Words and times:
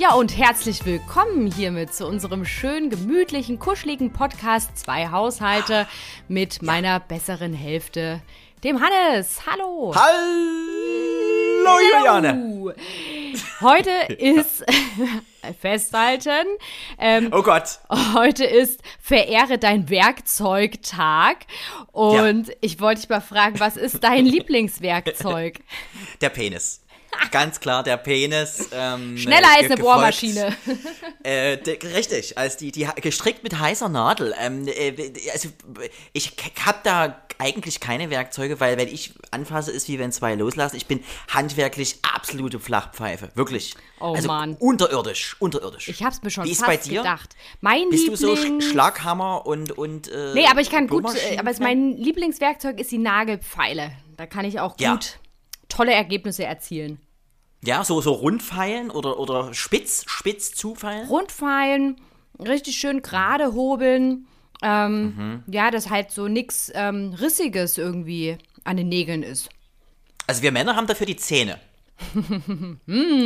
Ja, 0.00 0.14
und 0.14 0.34
herzlich 0.34 0.86
willkommen 0.86 1.52
hiermit 1.52 1.92
zu 1.92 2.06
unserem 2.06 2.46
schönen, 2.46 2.88
gemütlichen, 2.88 3.58
kuscheligen 3.58 4.14
Podcast 4.14 4.78
Zwei 4.78 5.10
Haushalte 5.10 5.86
mit 6.26 6.62
meiner 6.62 7.00
besseren 7.00 7.52
Hälfte, 7.52 8.22
dem 8.64 8.80
Hannes. 8.80 9.42
Hallo. 9.44 9.94
Hallo, 9.94 11.78
Juliane. 11.92 12.74
Heute 13.60 13.90
ist 14.14 14.64
festhalten. 15.60 16.46
Ähm, 16.98 17.28
Oh 17.30 17.42
Gott. 17.42 17.80
Heute 18.14 18.46
ist 18.46 18.80
Verehre 19.02 19.58
dein 19.58 19.90
Werkzeugtag. 19.90 21.44
Und 21.92 22.50
ich 22.62 22.80
wollte 22.80 23.02
dich 23.02 23.10
mal 23.10 23.20
fragen, 23.20 23.60
was 23.60 23.76
ist 23.76 24.02
dein 24.02 24.24
Lieblingswerkzeug? 24.34 25.60
Der 26.22 26.30
Penis. 26.30 26.79
Ganz 27.30 27.60
klar, 27.60 27.82
der 27.82 27.96
Penis. 27.96 28.68
Ähm, 28.72 29.16
Schneller 29.18 29.48
äh, 29.56 29.62
als 29.62 29.70
eine 29.70 29.76
Bohrmaschine. 29.80 30.56
Äh, 31.22 31.58
richtig, 31.94 32.36
als 32.38 32.56
die, 32.56 32.72
die 32.72 32.88
gestrickt 33.00 33.42
mit 33.42 33.58
heißer 33.58 33.88
Nadel. 33.88 34.34
Ähm, 34.40 34.66
äh, 34.68 35.12
also 35.32 35.48
ich 36.12 36.32
habe 36.64 36.78
da 36.82 37.20
eigentlich 37.38 37.80
keine 37.80 38.10
Werkzeuge, 38.10 38.60
weil 38.60 38.76
wenn 38.76 38.88
ich 38.88 39.12
anfasse, 39.30 39.70
ist 39.70 39.88
wie 39.88 39.98
wenn 39.98 40.12
zwei 40.12 40.34
loslassen. 40.34 40.76
Ich 40.76 40.86
bin 40.86 41.02
handwerklich 41.28 41.96
absolute 42.14 42.60
Flachpfeife, 42.60 43.30
wirklich. 43.34 43.74
Oh, 43.98 44.14
also 44.14 44.28
Mann. 44.28 44.56
unterirdisch, 44.58 45.36
unterirdisch. 45.38 45.88
Ich 45.88 46.02
hab's 46.02 46.22
mir 46.22 46.30
schon 46.30 46.44
Wie 46.44 46.50
ist 46.52 46.58
fast 46.64 46.68
bei 46.68 46.76
dir? 46.76 47.02
gedacht. 47.02 47.30
Mein 47.60 47.88
Bist 47.90 48.08
du 48.08 48.16
so 48.16 48.36
Sch 48.36 48.44
Lieblings- 48.44 48.70
Schlaghammer 48.70 49.46
und 49.46 49.72
und 49.72 50.08
äh, 50.08 50.34
Nee, 50.34 50.46
aber 50.50 50.60
ich 50.60 50.70
kann 50.70 50.86
gut, 50.86 51.04
äh, 51.14 51.38
aber 51.38 51.50
mein 51.60 51.96
Lieblingswerkzeug 51.96 52.78
ist 52.80 52.90
die 52.90 52.98
Nagelpfeile. 52.98 53.92
Da 54.16 54.26
kann 54.26 54.44
ich 54.44 54.60
auch 54.60 54.72
gut 54.72 54.80
Ja. 54.80 54.98
Tolle 55.70 55.94
Ergebnisse 55.94 56.44
erzielen. 56.44 57.00
Ja, 57.64 57.84
so, 57.84 58.00
so 58.00 58.12
rundfeilen 58.12 58.90
oder, 58.90 59.18
oder 59.18 59.54
spitz, 59.54 60.04
spitz 60.06 60.52
zufeilen. 60.52 61.08
Rundfeilen, 61.08 61.96
richtig 62.38 62.76
schön 62.76 63.02
gerade 63.02 63.52
hobeln. 63.54 64.26
Ähm, 64.62 65.42
Ja, 65.46 65.70
dass 65.70 65.88
halt 65.88 66.10
so 66.10 66.28
nix 66.28 66.70
ähm, 66.74 67.14
Rissiges 67.14 67.78
irgendwie 67.78 68.36
an 68.64 68.76
den 68.76 68.88
Nägeln 68.88 69.22
ist. 69.22 69.48
Also 70.26 70.42
wir 70.42 70.52
Männer 70.52 70.76
haben 70.76 70.86
dafür 70.86 71.06
die 71.06 71.16
Zähne. 71.16 71.58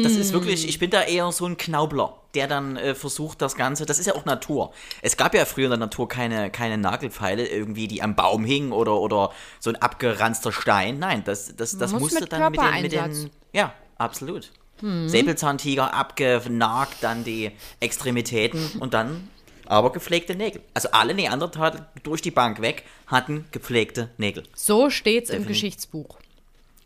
das 0.03 0.12
ist 0.12 0.33
wirklich, 0.33 0.69
ich 0.69 0.78
bin 0.78 0.91
da 0.91 1.03
eher 1.03 1.31
so 1.33 1.47
ein 1.47 1.56
Knaubler, 1.56 2.20
der 2.34 2.48
dann 2.48 2.77
äh, 2.77 2.94
versucht 2.94 3.42
das 3.42 3.56
Ganze, 3.56 3.86
das 3.86 3.98
ist 3.98 4.06
ja 4.06 4.14
auch 4.14 4.24
Natur. 4.24 4.72
Es 5.02 5.16
gab 5.16 5.34
ja 5.34 5.44
früher 5.44 5.66
in 5.66 5.70
der 5.70 5.78
Natur 5.78 6.08
keine, 6.08 6.50
keine 6.50 6.78
Nagelpfeile 6.78 7.46
irgendwie, 7.46 7.88
die 7.88 8.02
am 8.02 8.14
Baum 8.14 8.44
hingen 8.44 8.72
oder, 8.72 9.00
oder 9.00 9.30
so 9.60 9.70
ein 9.70 9.76
abgeranzter 9.76 10.52
Stein. 10.52 10.98
Nein, 10.98 11.22
das, 11.24 11.54
das, 11.56 11.76
das 11.78 11.92
Muss 11.92 12.02
musste 12.02 12.20
mit 12.20 12.32
dann 12.32 12.52
mit 12.52 12.60
den, 12.60 12.82
mit 12.82 12.92
den, 12.92 13.30
ja, 13.52 13.72
absolut. 13.98 14.50
Säbelzahntiger 14.80 15.94
abgenagt, 15.94 16.96
dann 17.00 17.24
die 17.24 17.52
Extremitäten 17.80 18.72
und 18.80 18.92
dann 18.92 19.28
aber 19.66 19.92
gepflegte 19.92 20.34
Nägel. 20.34 20.62
Also 20.74 20.91
alle 20.92 21.14
Neandertaler 21.14 21.88
durch 22.02 22.20
die 22.20 22.30
Bank 22.30 22.60
weg 22.60 22.84
hatten 23.06 23.46
gepflegte 23.50 24.10
Nägel. 24.19 24.42
So 24.54 24.91
steht's 24.91 25.30
im 25.30 25.38
Definitiv. 25.38 25.62
Geschichtsbuch. 25.62 26.19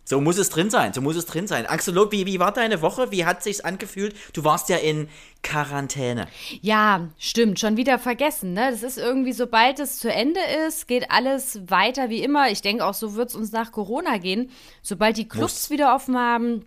So 0.08 0.22
muss 0.22 0.38
es 0.38 0.48
drin 0.48 0.70
sein, 0.70 0.94
so 0.94 1.02
muss 1.02 1.16
es 1.16 1.26
drin 1.26 1.46
sein. 1.46 1.66
Axolot, 1.66 2.12
wie, 2.12 2.24
wie 2.24 2.40
war 2.40 2.50
deine 2.50 2.80
Woche? 2.80 3.10
Wie 3.10 3.26
hat 3.26 3.42
sich's 3.42 3.60
angefühlt? 3.60 4.16
Du 4.32 4.42
warst 4.42 4.70
ja 4.70 4.78
in 4.78 5.06
Quarantäne. 5.42 6.28
Ja, 6.62 7.10
stimmt, 7.18 7.60
schon 7.60 7.76
wieder 7.76 7.98
vergessen, 7.98 8.54
ne? 8.54 8.70
Das 8.70 8.82
ist 8.82 8.96
irgendwie, 8.96 9.34
sobald 9.34 9.80
es 9.80 9.98
zu 9.98 10.10
Ende 10.10 10.40
ist, 10.66 10.88
geht 10.88 11.10
alles 11.10 11.60
weiter 11.68 12.08
wie 12.08 12.22
immer. 12.22 12.50
Ich 12.50 12.62
denke 12.62 12.86
auch, 12.86 12.94
so 12.94 13.16
wird 13.16 13.28
es 13.28 13.34
uns 13.34 13.52
nach 13.52 13.70
Corona 13.70 14.16
gehen. 14.16 14.48
Sobald 14.80 15.18
die 15.18 15.28
Clubs 15.28 15.64
Muss. 15.64 15.70
wieder 15.70 15.94
offen 15.94 16.16
haben, 16.16 16.64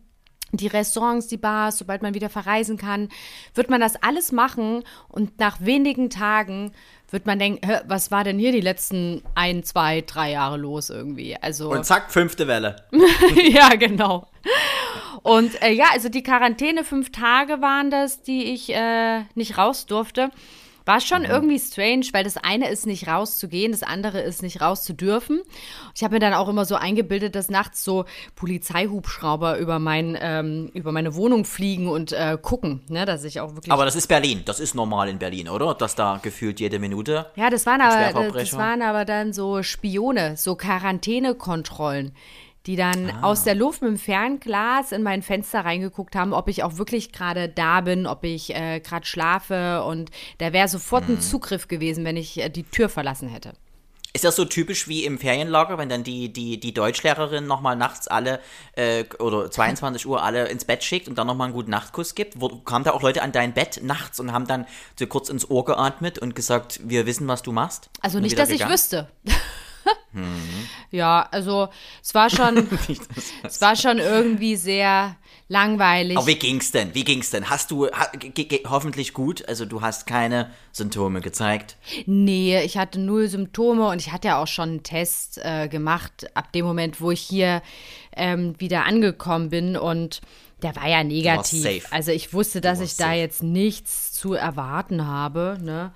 die 0.51 0.67
Restaurants, 0.67 1.25
die 1.25 1.37
Bars, 1.37 1.79
sobald 1.79 2.03
man 2.03 2.13
wieder 2.13 2.29
verreisen 2.29 2.77
kann, 2.77 3.09
wird 3.55 3.71
man 3.71 3.81
das 3.81 3.95
alles 4.03 4.31
machen 4.31 4.83
und 5.07 5.39
nach 5.39 5.61
wenigen 5.61 6.11
Tagen 6.11 6.73
wird 7.11 7.25
man 7.25 7.39
denken, 7.39 7.65
"Hä, 7.67 7.79
was 7.87 8.11
war 8.11 8.23
denn 8.23 8.39
hier 8.39 8.51
die 8.51 8.61
letzten 8.61 9.23
ein, 9.35 9.63
zwei, 9.63 10.01
drei 10.01 10.31
Jahre 10.31 10.57
los 10.57 10.89
irgendwie? 10.89 11.35
Also 11.35 11.71
Und 11.71 11.85
zack, 11.85 12.11
fünfte 12.11 12.47
Welle. 12.47 12.77
ja, 13.51 13.69
genau. 13.75 14.27
Und 15.23 15.61
äh, 15.61 15.71
ja, 15.71 15.85
also 15.91 16.09
die 16.09 16.23
Quarantäne, 16.23 16.83
fünf 16.83 17.11
Tage 17.11 17.61
waren 17.61 17.91
das, 17.91 18.21
die 18.21 18.53
ich 18.53 18.73
äh, 18.73 19.21
nicht 19.35 19.57
raus 19.57 19.85
durfte. 19.85 20.31
War 20.85 20.99
schon 20.99 21.23
irgendwie 21.23 21.59
strange, 21.59 22.07
weil 22.11 22.23
das 22.23 22.37
eine 22.37 22.69
ist 22.69 22.87
nicht 22.87 23.07
rauszugehen, 23.07 23.71
das 23.71 23.83
andere 23.83 24.21
ist 24.21 24.41
nicht 24.41 24.61
raus 24.61 24.83
zu 24.83 24.93
dürfen. 24.93 25.41
Ich 25.95 26.03
habe 26.03 26.15
mir 26.15 26.19
dann 26.19 26.33
auch 26.33 26.49
immer 26.49 26.65
so 26.65 26.75
eingebildet, 26.75 27.35
dass 27.35 27.49
nachts 27.49 27.83
so 27.83 28.05
Polizeihubschrauber 28.35 29.57
über, 29.57 29.79
mein, 29.79 30.17
ähm, 30.19 30.71
über 30.73 30.91
meine 30.91 31.15
Wohnung 31.15 31.45
fliegen 31.45 31.87
und 31.87 32.11
äh, 32.11 32.37
gucken, 32.41 32.81
ne, 32.89 33.05
dass 33.05 33.23
ich 33.23 33.39
auch 33.39 33.55
wirklich. 33.55 33.71
Aber 33.71 33.85
das 33.85 33.95
ist 33.95 34.07
Berlin. 34.07 34.41
Das 34.45 34.59
ist 34.59 34.73
normal 34.75 35.09
in 35.09 35.19
Berlin, 35.19 35.49
oder? 35.49 35.73
Dass 35.75 35.95
da 35.95 36.19
gefühlt 36.21 36.59
jede 36.59 36.79
Minute. 36.79 37.27
Ja, 37.35 37.49
das 37.49 37.65
waren 37.65 37.81
aber, 37.81 38.31
das 38.31 38.53
waren 38.53 38.81
aber 38.81 39.05
dann 39.05 39.33
so 39.33 39.63
Spione, 39.63 40.35
so 40.37 40.55
Quarantänekontrollen, 40.55 42.13
die 42.67 42.75
dann 42.75 43.09
Ah. 43.09 43.23
aus 43.23 43.43
der 43.43 43.55
Luft 43.55 43.81
mit 43.81 43.89
dem 43.89 43.97
Fernglas 43.97 44.91
in 44.91 45.01
mein 45.03 45.21
Fenster 45.23 45.61
reingeguckt 45.65 46.15
haben, 46.15 46.33
ob 46.33 46.47
ich 46.47 46.63
auch 46.63 46.77
wirklich 46.77 47.11
gerade 47.11 47.49
da 47.49 47.81
bin, 47.81 48.05
ob 48.05 48.23
ich 48.23 48.53
äh, 48.55 48.79
gerade 48.79 49.05
schlafe 49.05 49.83
und 49.83 50.11
da 50.37 50.53
wäre 50.53 50.67
sofort 50.67 51.07
Mhm. 51.07 51.15
ein 51.15 51.21
Zugriff 51.21 51.67
gewesen, 51.67 52.05
wenn 52.05 52.17
ich 52.17 52.39
äh, 52.39 52.49
die 52.49 52.63
Tür 52.63 52.87
verlassen 52.89 53.29
hätte. 53.29 53.53
Ist 54.13 54.25
das 54.25 54.35
so 54.35 54.43
typisch 54.43 54.89
wie 54.89 55.05
im 55.05 55.17
Ferienlager, 55.19 55.77
wenn 55.77 55.87
dann 55.87 56.03
die, 56.03 56.33
die, 56.33 56.59
die 56.59 56.73
Deutschlehrerin 56.73 57.47
nochmal 57.47 57.77
nachts 57.77 58.09
alle 58.09 58.41
äh, 58.75 59.05
oder 59.19 59.49
22 59.51 60.05
Uhr 60.05 60.21
alle 60.21 60.49
ins 60.49 60.65
Bett 60.65 60.83
schickt 60.83 61.07
und 61.07 61.17
dann 61.17 61.27
nochmal 61.27 61.45
einen 61.45 61.53
guten 61.55 61.71
Nachtkuss 61.71 62.13
gibt? 62.13 62.39
Wo, 62.41 62.49
kamen 62.49 62.83
da 62.83 62.91
auch 62.91 63.01
Leute 63.01 63.21
an 63.21 63.31
dein 63.31 63.53
Bett 63.53 63.79
nachts 63.81 64.19
und 64.19 64.33
haben 64.33 64.47
dann 64.47 64.65
so 64.99 65.07
kurz 65.07 65.29
ins 65.29 65.49
Ohr 65.49 65.63
geatmet 65.63 66.19
und 66.19 66.35
gesagt, 66.35 66.81
wir 66.83 67.05
wissen, 67.05 67.25
was 67.29 67.41
du 67.41 67.53
machst? 67.53 67.89
Also 68.01 68.19
nicht, 68.19 68.37
dass 68.37 68.49
ich 68.49 68.59
gegangen? 68.59 69.07
Wüsste. 69.85 70.31
Ja, 70.91 71.27
also 71.31 71.69
es 72.03 72.13
war 72.13 72.29
schon, 72.29 72.67
es 73.43 73.61
war 73.61 73.75
schon 73.75 73.99
irgendwie 73.99 74.55
sehr 74.55 75.15
langweilig. 75.47 76.17
Aber 76.17 76.27
wie 76.27 76.35
ging's 76.35 76.71
denn? 76.71 76.93
Wie 76.95 77.03
ging's 77.03 77.29
denn? 77.29 77.49
Hast 77.49 77.71
du 77.71 77.87
ha, 77.87 78.11
hoffentlich 78.69 79.13
gut? 79.13 79.47
Also 79.47 79.65
du 79.65 79.81
hast 79.81 80.07
keine 80.07 80.51
Symptome 80.71 81.21
gezeigt. 81.21 81.75
Nee, 82.05 82.61
ich 82.61 82.77
hatte 82.77 82.99
null 82.99 83.27
Symptome 83.27 83.87
und 83.89 83.99
ich 83.99 84.11
hatte 84.11 84.29
ja 84.29 84.41
auch 84.41 84.47
schon 84.47 84.69
einen 84.69 84.83
Test 84.83 85.39
äh, 85.43 85.67
gemacht, 85.67 86.29
ab 86.35 86.51
dem 86.53 86.65
Moment, 86.65 87.01
wo 87.01 87.11
ich 87.11 87.21
hier 87.21 87.61
ähm, 88.15 88.55
wieder 88.59 88.85
angekommen 88.85 89.49
bin 89.49 89.75
und 89.75 90.21
der 90.63 90.75
war 90.75 90.87
ja 90.87 91.03
negativ. 91.03 91.87
Also 91.91 92.11
ich 92.11 92.33
wusste, 92.33 92.61
dass 92.61 92.79
ich 92.79 92.95
da 92.97 93.05
safe. 93.05 93.15
jetzt 93.17 93.43
nichts 93.43 94.11
zu 94.11 94.33
erwarten 94.33 95.07
habe. 95.07 95.57
Ne? 95.61 95.91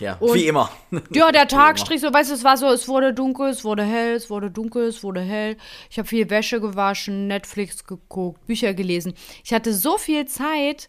Ja, 0.00 0.16
Und- 0.20 0.34
wie 0.34 0.46
immer. 0.46 0.70
Ja, 1.12 1.30
der 1.32 1.46
Tag 1.48 1.78
strich 1.78 2.00
so, 2.00 2.12
weißt 2.12 2.30
du, 2.30 2.34
es 2.34 2.44
war 2.44 2.56
so, 2.56 2.66
es 2.68 2.88
wurde 2.88 3.12
dunkel, 3.14 3.50
es 3.50 3.64
wurde 3.64 3.82
hell, 3.84 4.14
es 4.14 4.30
wurde 4.30 4.50
dunkel, 4.50 4.84
es 4.88 5.02
wurde 5.02 5.20
hell. 5.20 5.56
Ich 5.90 5.98
habe 5.98 6.08
viel 6.08 6.28
Wäsche 6.30 6.60
gewaschen, 6.60 7.26
Netflix 7.28 7.84
geguckt, 7.84 8.46
Bücher 8.46 8.74
gelesen. 8.74 9.14
Ich 9.44 9.52
hatte 9.52 9.72
so 9.74 9.98
viel 9.98 10.26
Zeit, 10.26 10.88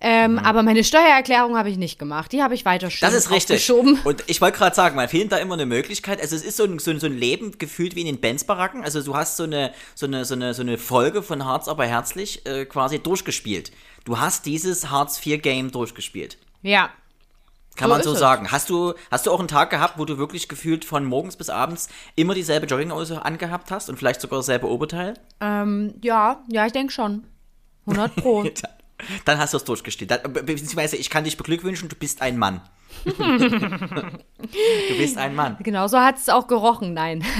ähm, 0.00 0.38
aber 0.38 0.62
meine 0.62 0.84
Steuererklärung 0.84 1.56
habe 1.56 1.70
ich 1.70 1.76
nicht 1.76 1.98
gemacht. 1.98 2.32
Die 2.32 2.42
habe 2.42 2.54
ich 2.54 2.64
weiter 2.64 2.86
Mhm. 2.88 2.92
Das 3.00 3.14
ist 3.14 3.30
richtig. 3.30 3.70
Und 3.70 4.24
ich 4.26 4.40
wollte 4.40 4.58
gerade 4.58 4.74
sagen, 4.76 4.94
man 4.96 5.08
fehlt 5.08 5.32
da 5.32 5.38
immer 5.38 5.54
eine 5.54 5.66
Möglichkeit. 5.66 6.20
Also 6.20 6.36
es 6.36 6.42
ist 6.42 6.56
so 6.56 6.64
ein, 6.64 6.78
so 6.78 6.90
ein, 6.90 7.00
so 7.00 7.06
ein 7.06 7.16
Leben 7.16 7.58
gefühlt 7.58 7.96
wie 7.96 8.00
in 8.00 8.06
den 8.06 8.20
Benz-Baracken. 8.20 8.84
Also 8.84 9.02
du 9.02 9.16
hast 9.16 9.36
so 9.36 9.44
eine, 9.44 9.72
so 9.94 10.06
eine, 10.06 10.24
so 10.24 10.34
eine, 10.34 10.54
so 10.54 10.62
eine 10.62 10.78
Folge 10.78 11.22
von 11.22 11.44
Harz 11.44 11.66
aber 11.68 11.84
herzlich 11.86 12.46
äh, 12.46 12.64
quasi 12.64 12.98
durchgespielt. 13.00 13.72
Du 14.04 14.20
hast 14.20 14.46
dieses 14.46 14.90
Hartz-IV-Game 14.90 15.70
durchgespielt. 15.72 16.38
Ja. 16.62 16.90
Kann 17.76 17.88
So 17.90 17.94
man 17.94 18.02
so 18.02 18.12
es. 18.12 18.18
sagen. 18.18 18.50
Hast 18.50 18.70
du, 18.70 18.94
hast 19.10 19.26
du 19.26 19.30
auch 19.32 19.38
einen 19.38 19.48
Tag 19.48 19.70
gehabt, 19.70 19.98
wo 19.98 20.04
du 20.04 20.18
wirklich 20.18 20.48
gefühlt 20.48 20.84
von 20.84 21.04
morgens 21.04 21.36
bis 21.36 21.50
abends 21.50 21.88
immer 22.16 22.34
dieselbe 22.34 22.66
Jogginghose 22.66 23.24
angehabt 23.24 23.70
hast 23.70 23.88
und 23.88 23.96
vielleicht 23.96 24.20
sogar 24.20 24.38
dasselbe 24.40 24.68
Oberteil? 24.68 25.14
Ähm, 25.40 25.94
ja, 26.02 26.42
ja, 26.50 26.66
ich 26.66 26.72
denke 26.72 26.92
schon. 26.92 27.24
100 27.86 28.16
Pro. 28.16 28.44
Dann 29.24 29.38
hast 29.38 29.52
du 29.54 29.56
es 29.58 29.64
be- 30.18 30.42
beziehungsweise 30.42 30.96
ich 30.96 31.08
kann 31.10 31.24
dich 31.24 31.36
beglückwünschen, 31.36 31.88
du 31.88 31.96
bist 31.96 32.20
ein 32.22 32.36
Mann. 32.38 32.60
du 33.04 34.96
bist 34.98 35.16
ein 35.18 35.34
Mann. 35.34 35.56
Genau, 35.62 35.86
so 35.88 35.98
hat 35.98 36.16
es 36.16 36.28
auch 36.28 36.46
gerochen, 36.46 36.94
nein. 36.94 37.24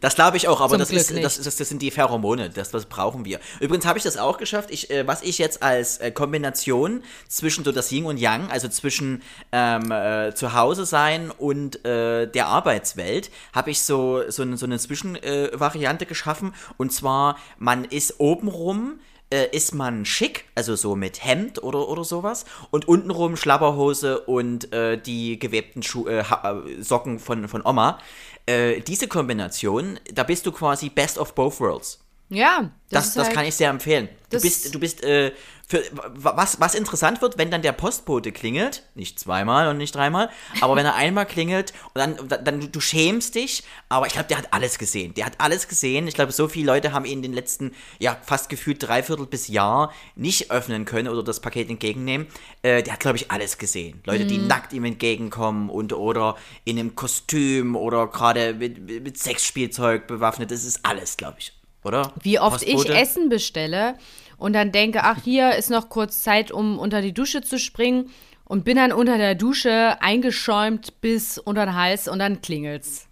Das 0.00 0.16
glaube 0.16 0.36
ich 0.36 0.48
auch, 0.48 0.60
aber 0.60 0.78
das, 0.78 0.90
ist, 0.90 1.10
das, 1.16 1.40
das, 1.40 1.56
das 1.56 1.68
sind 1.68 1.80
die 1.80 1.92
Pheromone, 1.92 2.50
das, 2.50 2.72
das 2.72 2.86
brauchen 2.86 3.24
wir. 3.24 3.38
Übrigens 3.60 3.86
habe 3.86 3.98
ich 3.98 4.02
das 4.04 4.16
auch 4.16 4.36
geschafft, 4.36 4.70
ich, 4.72 4.90
äh, 4.90 5.06
was 5.06 5.22
ich 5.22 5.38
jetzt 5.38 5.62
als 5.62 5.98
äh, 5.98 6.10
Kombination 6.10 7.04
zwischen 7.28 7.64
so 7.64 7.70
das 7.70 7.92
Yin 7.92 8.04
und 8.06 8.18
Yang, 8.18 8.50
also 8.50 8.66
zwischen 8.68 9.22
ähm, 9.52 9.92
äh, 9.92 10.34
zu 10.34 10.54
Hause 10.54 10.86
sein 10.86 11.30
und 11.30 11.84
äh, 11.84 12.26
der 12.26 12.48
Arbeitswelt, 12.48 13.30
habe 13.52 13.70
ich 13.70 13.82
so, 13.82 14.28
so, 14.28 14.42
eine- 14.42 14.56
so 14.56 14.66
eine 14.66 14.78
Zwischenvariante 14.80 16.04
äh, 16.04 16.08
geschaffen. 16.08 16.52
Und 16.78 16.92
zwar, 16.92 17.36
man 17.58 17.84
ist 17.84 18.18
obenrum 18.18 18.94
äh, 19.32 19.48
ist 19.56 19.74
man 19.74 20.04
schick, 20.04 20.44
also 20.54 20.76
so 20.76 20.94
mit 20.94 21.24
Hemd 21.24 21.62
oder, 21.62 21.88
oder 21.88 22.04
sowas, 22.04 22.44
und 22.70 22.86
untenrum 22.86 23.36
Schlabberhose 23.36 24.20
und 24.20 24.72
äh, 24.72 24.96
die 25.00 25.38
gewebten 25.38 25.82
Schu 25.82 26.06
äh, 26.06 26.20
äh, 26.20 26.82
Socken 26.82 27.18
von, 27.18 27.48
von 27.48 27.64
Oma. 27.66 27.98
Äh, 28.46 28.80
diese 28.80 29.08
Kombination, 29.08 29.98
da 30.12 30.22
bist 30.24 30.46
du 30.46 30.52
quasi 30.52 30.88
best 30.90 31.18
of 31.18 31.34
both 31.34 31.58
worlds. 31.60 31.98
Ja, 32.28 32.70
Das, 32.90 33.08
ist 33.08 33.16
das 33.16 33.26
halt- 33.26 33.34
kann 33.36 33.44
ich 33.44 33.54
sehr 33.54 33.68
empfehlen. 33.70 34.08
Du 34.30 34.36
das- 34.36 34.42
bist, 34.42 34.74
du 34.74 34.80
bist, 34.80 35.02
äh, 35.04 35.32
für, 35.72 35.82
wa- 36.14 36.34
was, 36.36 36.60
was 36.60 36.74
interessant 36.74 37.22
wird, 37.22 37.38
wenn 37.38 37.50
dann 37.50 37.62
der 37.62 37.72
Postbote 37.72 38.30
klingelt, 38.30 38.82
nicht 38.94 39.18
zweimal 39.18 39.68
und 39.68 39.78
nicht 39.78 39.94
dreimal, 39.94 40.28
aber 40.60 40.76
wenn 40.76 40.84
er 40.84 40.94
einmal 40.96 41.24
klingelt 41.24 41.72
und 41.94 41.98
dann, 41.98 42.44
dann 42.44 42.70
du 42.70 42.80
schämst 42.80 43.34
dich, 43.34 43.62
aber 43.88 44.06
ich 44.06 44.12
glaube, 44.12 44.28
der 44.28 44.36
hat 44.36 44.48
alles 44.52 44.76
gesehen. 44.78 45.14
Der 45.14 45.24
hat 45.24 45.32
alles 45.38 45.68
gesehen. 45.68 46.06
Ich 46.08 46.14
glaube, 46.14 46.32
so 46.32 46.46
viele 46.46 46.66
Leute 46.66 46.92
haben 46.92 47.06
ihn 47.06 47.12
in 47.18 47.22
den 47.22 47.32
letzten, 47.32 47.72
ja, 47.98 48.18
fast 48.22 48.50
gefühlt 48.50 48.82
dreiviertel 48.82 49.24
bis 49.26 49.48
Jahr 49.48 49.94
nicht 50.14 50.50
öffnen 50.50 50.84
können 50.84 51.08
oder 51.08 51.22
das 51.22 51.40
Paket 51.40 51.70
entgegennehmen. 51.70 52.26
Äh, 52.60 52.82
der 52.82 52.92
hat, 52.92 53.00
glaube 53.00 53.16
ich, 53.16 53.30
alles 53.30 53.56
gesehen. 53.56 54.02
Leute, 54.04 54.24
Mhm. 54.24 54.28
die 54.28 54.38
nackt 54.38 54.72
ihm 54.74 54.84
entgegenkommen 54.84 55.70
und 55.70 55.94
oder 55.94 56.36
in 56.64 56.78
einem 56.78 56.94
Kostüm 56.94 57.76
oder 57.76 58.08
gerade 58.08 58.54
mit, 58.54 58.78
mit 59.02 59.16
Sexspielzeug 59.18 60.06
bewaffnet. 60.06 60.50
Das 60.50 60.64
ist 60.64 60.80
alles, 60.84 61.16
glaube 61.16 61.36
ich. 61.38 61.52
Oder? 61.84 62.12
Wie 62.22 62.38
oft 62.38 62.62
ich 62.62 62.74
Postbote? 62.74 62.94
Essen 62.96 63.28
bestelle 63.28 63.96
und 64.42 64.54
dann 64.54 64.72
denke, 64.72 65.04
ach, 65.04 65.18
hier 65.22 65.54
ist 65.54 65.70
noch 65.70 65.88
kurz 65.88 66.20
Zeit, 66.22 66.50
um 66.50 66.76
unter 66.80 67.00
die 67.00 67.14
Dusche 67.14 67.42
zu 67.42 67.60
springen 67.60 68.10
und 68.44 68.64
bin 68.64 68.76
dann 68.76 68.90
unter 68.90 69.16
der 69.16 69.36
Dusche 69.36 69.96
eingeschäumt 70.00 71.00
bis 71.00 71.38
unter 71.38 71.64
den 71.64 71.76
Hals 71.76 72.08
und 72.08 72.18
dann 72.18 72.42
klingelt's. 72.42 73.06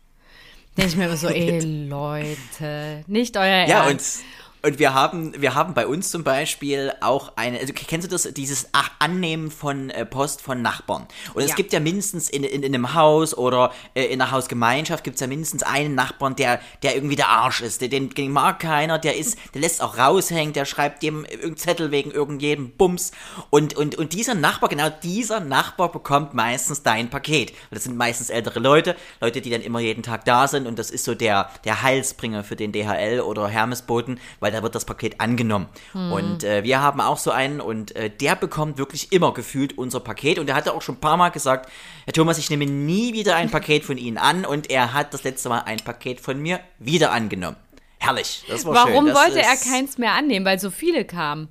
Denke 0.77 0.91
ich 0.91 0.97
mir 0.97 1.05
immer 1.05 1.17
so, 1.17 1.29
ey 1.29 1.61
Leute, 1.89 3.05
nicht 3.07 3.37
euer 3.37 3.65
Ja, 3.69 3.83
und, 3.85 3.91
Ernst. 3.91 4.25
Und 4.63 4.79
wir 4.79 4.95
haben, 4.95 5.41
wir 5.41 5.55
haben 5.55 5.75
bei 5.75 5.87
uns 5.87 6.11
zum 6.11 6.25
Beispiel 6.25 6.93
auch 7.01 7.33
eine, 7.37 7.59
also 7.61 7.73
kennst 7.73 8.07
du 8.07 8.11
das, 8.11 8.23
dieses 8.35 8.69
Annehmen 8.99 9.51
von 9.51 9.91
äh, 9.91 10.05
Post 10.05 10.43
von 10.43 10.61
Nachbarn? 10.63 11.07
Und 11.35 11.43
es 11.43 11.51
Ja. 11.51 11.57
gibt 11.57 11.73
ja 11.73 11.81
mindestens 11.81 12.29
in, 12.29 12.45
in, 12.45 12.63
in 12.63 12.75
einem 12.75 12.95
Haus 12.95 13.37
oder 13.37 13.73
äh, 13.95 14.05
in 14.05 14.21
einer 14.21 14.31
Hausgemeinschaft 14.31 15.03
gibt 15.05 15.15
es 15.15 15.21
ja 15.21 15.27
mindestens 15.27 15.63
einen 15.63 15.95
Nachbarn, 15.95 16.37
der, 16.37 16.61
der 16.83 16.95
irgendwie 16.95 17.17
der 17.17 17.29
Arsch 17.29 17.61
ist, 17.63 17.81
den, 17.81 17.91
den, 17.91 18.11
den 18.11 18.33
mag 18.33 18.61
keiner, 18.61 18.99
der 18.99 19.17
ist, 19.17 19.39
der 19.55 19.61
lässt 19.63 19.83
auch 19.83 19.97
raushängen, 19.97 20.53
der 20.53 20.65
schreibt 20.65 21.03
dem 21.03 21.25
irgendeinen 21.25 21.57
Zettel 21.57 21.91
wegen 21.91 22.11
irgendjedem 22.11 22.71
Bums. 22.73 23.13
Und, 23.51 23.75
und, 23.77 23.95
und 23.97 24.13
dieser 24.13 24.35
Nachbar, 24.35 24.69
genau 24.69 24.91
dieser 25.03 25.41
Nachbar 25.41 25.91
bekommt 25.91 26.35
meistens 26.35 26.83
dein 26.83 27.09
Paket. 27.11 27.53
Das 27.71 27.85
sind 27.85 27.97
meistens 27.97 28.31
ältere 28.31 28.61
Leute, 28.61 28.97
Leute, 29.21 29.41
die 29.41 29.51
dann 29.51 29.63
immer 29.63 29.81
jeden 29.81 30.03
Tag 30.03 30.25
da 30.25 30.47
sind 30.49 30.67
und 30.67 30.79
das 30.79 30.91
ist 30.91 31.05
so 31.05 31.15
der, 31.15 31.51
der 31.65 31.83
Heilsbringer 31.83 32.45
für 32.45 32.57
den 32.57 32.73
DHL 32.73 33.21
oder 33.21 33.49
Hermesboten, 33.49 34.21
weil 34.41 34.50
da 34.53 34.63
wird 34.63 34.75
das 34.75 34.85
Paket 34.85 35.21
angenommen. 35.21 35.69
Und 35.93 36.45
äh, 36.45 36.63
wir 36.65 36.81
haben 36.81 37.01
auch 37.01 37.19
so 37.19 37.31
einen 37.31 37.61
und 37.61 37.95
äh, 37.97 38.11
der 38.11 38.37
bekommt 38.37 38.79
wirklich 38.79 39.13
immer 39.13 39.33
gefühlt 39.35 39.77
unser 39.79 40.01
Paket 40.01 40.39
und 40.39 40.49
er 40.49 40.55
hatte 40.55 40.73
auch 40.75 40.83
schon 40.83 40.97
ein 40.97 41.01
paar 41.01 41.17
Mal 41.17 41.31
gesagt, 41.31 41.71
Herr 42.05 42.13
Thomas, 42.13 42.39
ich 42.39 42.51
nehme 42.51 42.67
nie 42.67 43.13
wieder 43.13 43.37
ein 43.37 43.51
Paket 43.51 43.85
von 43.85 43.99
Ihnen 43.99 44.19
an 44.19 44.45
und 44.45 44.71
er 44.71 44.93
hat 44.95 45.15
das 45.15 45.25
letzte 45.25 45.49
Mal 45.49 45.61
ein 45.61 45.79
Paket 45.79 46.21
von 46.21 46.41
mir 46.41 46.61
wieder 46.79 47.13
angenommen. 47.13 47.57
Herrlich, 47.99 48.45
das 48.49 48.65
war 48.65 48.75
schön. 48.87 48.93
Warum 48.95 49.07
Das 49.07 49.15
wollte 49.17 49.41
er 49.43 49.57
keins 49.57 49.99
mehr 49.99 50.13
annehmen? 50.13 50.47
Weil 50.47 50.59
so 50.59 50.71
viele 50.71 51.05
kamen. 51.05 51.49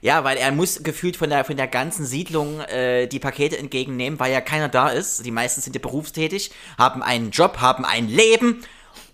ja, 0.00 0.22
weil 0.22 0.36
er 0.36 0.52
muss 0.52 0.84
gefühlt 0.84 1.16
von 1.16 1.28
der, 1.28 1.44
von 1.44 1.56
der 1.56 1.66
ganzen 1.66 2.06
Siedlung 2.06 2.60
äh, 2.60 3.08
die 3.08 3.18
Pakete 3.18 3.58
entgegennehmen, 3.58 4.20
weil 4.20 4.32
ja 4.32 4.40
keiner 4.40 4.68
da 4.68 4.90
ist. 4.90 5.26
Die 5.26 5.32
meisten 5.32 5.60
sind 5.60 5.74
ja 5.74 5.80
berufstätig, 5.82 6.52
haben 6.78 7.02
einen 7.02 7.32
Job, 7.32 7.58
haben 7.60 7.84
ein 7.84 8.08
Leben. 8.08 8.62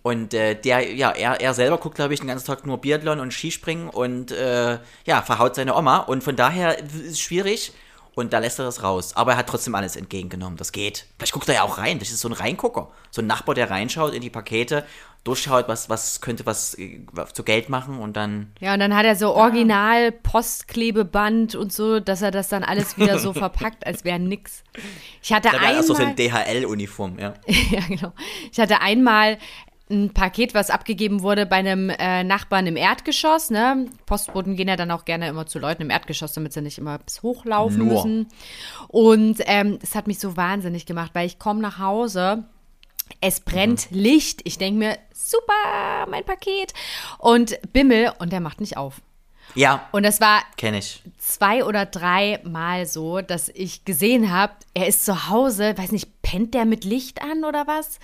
Und 0.04 0.34
äh, 0.34 0.54
der, 0.54 0.92
ja, 0.94 1.12
er, 1.12 1.40
er 1.40 1.54
selber 1.54 1.78
guckt, 1.78 1.94
glaube 1.94 2.12
ich, 2.12 2.20
den 2.20 2.28
ganzen 2.28 2.44
Tag 2.44 2.66
nur 2.66 2.76
Biathlon 2.76 3.20
und 3.20 3.32
Skispringen 3.32 3.88
und 3.88 4.32
äh, 4.32 4.78
ja, 5.06 5.22
verhaut 5.22 5.54
seine 5.54 5.74
Oma. 5.74 5.96
Und 5.96 6.22
von 6.22 6.36
daher 6.36 6.78
ist 6.78 6.94
es 6.94 7.20
schwierig. 7.20 7.72
Und 8.14 8.32
da 8.32 8.38
lässt 8.38 8.58
er 8.58 8.66
das 8.66 8.82
raus. 8.82 9.16
Aber 9.16 9.32
er 9.32 9.38
hat 9.38 9.48
trotzdem 9.48 9.74
alles 9.74 9.96
entgegengenommen. 9.96 10.58
Das 10.58 10.72
geht. 10.72 11.06
Vielleicht 11.16 11.32
guckt 11.32 11.48
er 11.48 11.54
ja 11.54 11.62
auch 11.62 11.78
rein. 11.78 11.98
Das 11.98 12.10
ist 12.10 12.20
so 12.20 12.28
ein 12.28 12.32
Reingucker. 12.32 12.90
So 13.10 13.22
ein 13.22 13.26
Nachbar, 13.26 13.54
der 13.54 13.70
reinschaut 13.70 14.12
in 14.12 14.20
die 14.20 14.30
Pakete, 14.30 14.84
durchschaut, 15.24 15.68
was, 15.68 15.88
was 15.88 16.20
könnte 16.20 16.44
was 16.46 16.78
äh, 16.78 17.00
zu 17.32 17.42
Geld 17.42 17.70
machen 17.70 17.98
und 17.98 18.14
dann 18.14 18.52
Ja, 18.60 18.74
und 18.74 18.80
dann 18.80 18.94
hat 18.94 19.06
er 19.06 19.16
so 19.16 19.34
original 19.34 20.12
Postklebeband 20.12 21.54
und 21.54 21.72
so, 21.72 21.98
dass 21.98 22.20
er 22.20 22.30
das 22.30 22.48
dann 22.48 22.62
alles 22.62 22.98
wieder 22.98 23.18
so 23.18 23.32
verpackt, 23.32 23.86
als 23.86 24.04
wäre 24.04 24.18
nix. 24.18 24.62
Ich 25.22 25.32
hatte 25.32 25.48
Da 25.50 25.60
wäre 25.60 25.80
auch 25.80 25.82
so 25.82 25.94
einmal, 25.94 26.08
eine 26.08 26.14
DHL-Uniform, 26.14 27.18
ja. 27.18 27.34
ja, 27.46 27.80
genau. 27.88 28.12
Ich 28.52 28.60
hatte 28.60 28.80
einmal 28.80 29.38
ein 29.90 30.14
Paket, 30.14 30.54
was 30.54 30.70
abgegeben 30.70 31.22
wurde 31.22 31.44
bei 31.44 31.56
einem 31.56 31.90
äh, 31.90 32.24
Nachbarn 32.24 32.66
im 32.66 32.76
Erdgeschoss. 32.76 33.50
Ne? 33.50 33.86
Postboten 34.06 34.56
gehen 34.56 34.68
ja 34.68 34.76
dann 34.76 34.90
auch 34.90 35.04
gerne 35.04 35.28
immer 35.28 35.46
zu 35.46 35.58
Leuten 35.58 35.82
im 35.82 35.90
Erdgeschoss, 35.90 36.32
damit 36.32 36.52
sie 36.54 36.62
nicht 36.62 36.78
immer 36.78 36.98
bis 36.98 37.22
hochlaufen 37.22 37.78
Nur. 37.86 37.92
müssen. 38.04 38.28
Und 38.88 39.42
ähm, 39.46 39.78
es 39.82 39.94
hat 39.94 40.06
mich 40.06 40.18
so 40.18 40.36
wahnsinnig 40.38 40.86
gemacht, 40.86 41.10
weil 41.14 41.26
ich 41.26 41.38
komme 41.38 41.60
nach 41.60 41.78
Hause, 41.78 42.44
es 43.20 43.40
brennt 43.40 43.90
Mhm. 43.90 43.98
Licht. 43.98 44.40
Ich 44.44 44.56
denke 44.56 44.78
mir, 44.78 44.98
super, 45.12 46.06
mein 46.08 46.24
Paket. 46.24 46.72
Und 47.18 47.58
Bimmel, 47.74 48.12
und 48.18 48.32
der 48.32 48.40
macht 48.40 48.60
nicht 48.60 48.78
auf. 48.78 49.02
Ja, 49.54 49.86
Und 49.92 50.04
das 50.04 50.20
war 50.22 50.40
kenne 50.56 50.78
ich. 50.78 51.02
zwei 51.18 51.62
oder 51.64 51.84
drei 51.84 52.40
Mal 52.44 52.86
so, 52.86 53.20
dass 53.20 53.50
ich 53.50 53.84
gesehen 53.84 54.32
habe, 54.32 54.54
er 54.72 54.88
ist 54.88 55.04
zu 55.04 55.28
Hause, 55.28 55.76
weiß 55.76 55.92
nicht, 55.92 56.22
pennt 56.22 56.54
der 56.54 56.64
mit 56.64 56.84
Licht 56.84 57.20
an 57.22 57.44
oder 57.44 57.66
was? 57.66 57.98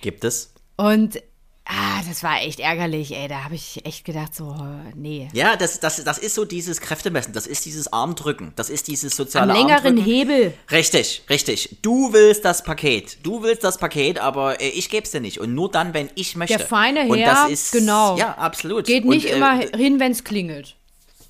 Gibt 0.00 0.22
es. 0.24 0.54
Und 0.78 1.20
ah, 1.64 2.02
das 2.08 2.22
war 2.22 2.40
echt 2.40 2.60
ärgerlich, 2.60 3.12
ey. 3.14 3.26
Da 3.26 3.42
habe 3.42 3.56
ich 3.56 3.84
echt 3.84 4.04
gedacht, 4.04 4.32
so, 4.32 4.56
nee. 4.94 5.28
Ja, 5.32 5.56
das, 5.56 5.80
das, 5.80 6.04
das 6.04 6.18
ist 6.18 6.36
so 6.36 6.44
dieses 6.44 6.80
Kräftemessen, 6.80 7.32
das 7.32 7.48
ist 7.48 7.66
dieses 7.66 7.92
Armdrücken, 7.92 8.52
das 8.54 8.70
ist 8.70 8.86
dieses 8.86 9.12
Am 9.14 9.26
soziale 9.26 9.52
längeren 9.54 9.98
Armdrücken. 9.98 10.04
Hebel. 10.04 10.54
Richtig, 10.70 11.24
richtig. 11.28 11.78
Du 11.82 12.12
willst 12.12 12.44
das 12.44 12.62
Paket. 12.62 13.18
Du 13.24 13.42
willst 13.42 13.64
das 13.64 13.78
Paket, 13.78 14.20
aber 14.20 14.60
äh, 14.60 14.68
ich 14.68 14.88
geb's 14.88 15.10
dir 15.10 15.20
nicht. 15.20 15.40
Und 15.40 15.52
nur 15.52 15.68
dann, 15.68 15.94
wenn 15.94 16.10
ich 16.14 16.36
möchte. 16.36 16.58
Der 16.58 16.66
feine 16.66 17.08
Und 17.08 17.18
Herr, 17.18 17.34
das 17.34 17.50
ist, 17.50 17.72
genau. 17.72 18.16
Ja, 18.16 18.34
absolut. 18.34 18.86
Geht 18.86 19.02
Und, 19.02 19.10
nicht 19.10 19.26
äh, 19.26 19.36
immer 19.36 19.58
hin, 19.58 19.98
wenn 19.98 20.12
es 20.12 20.22
klingelt. 20.22 20.76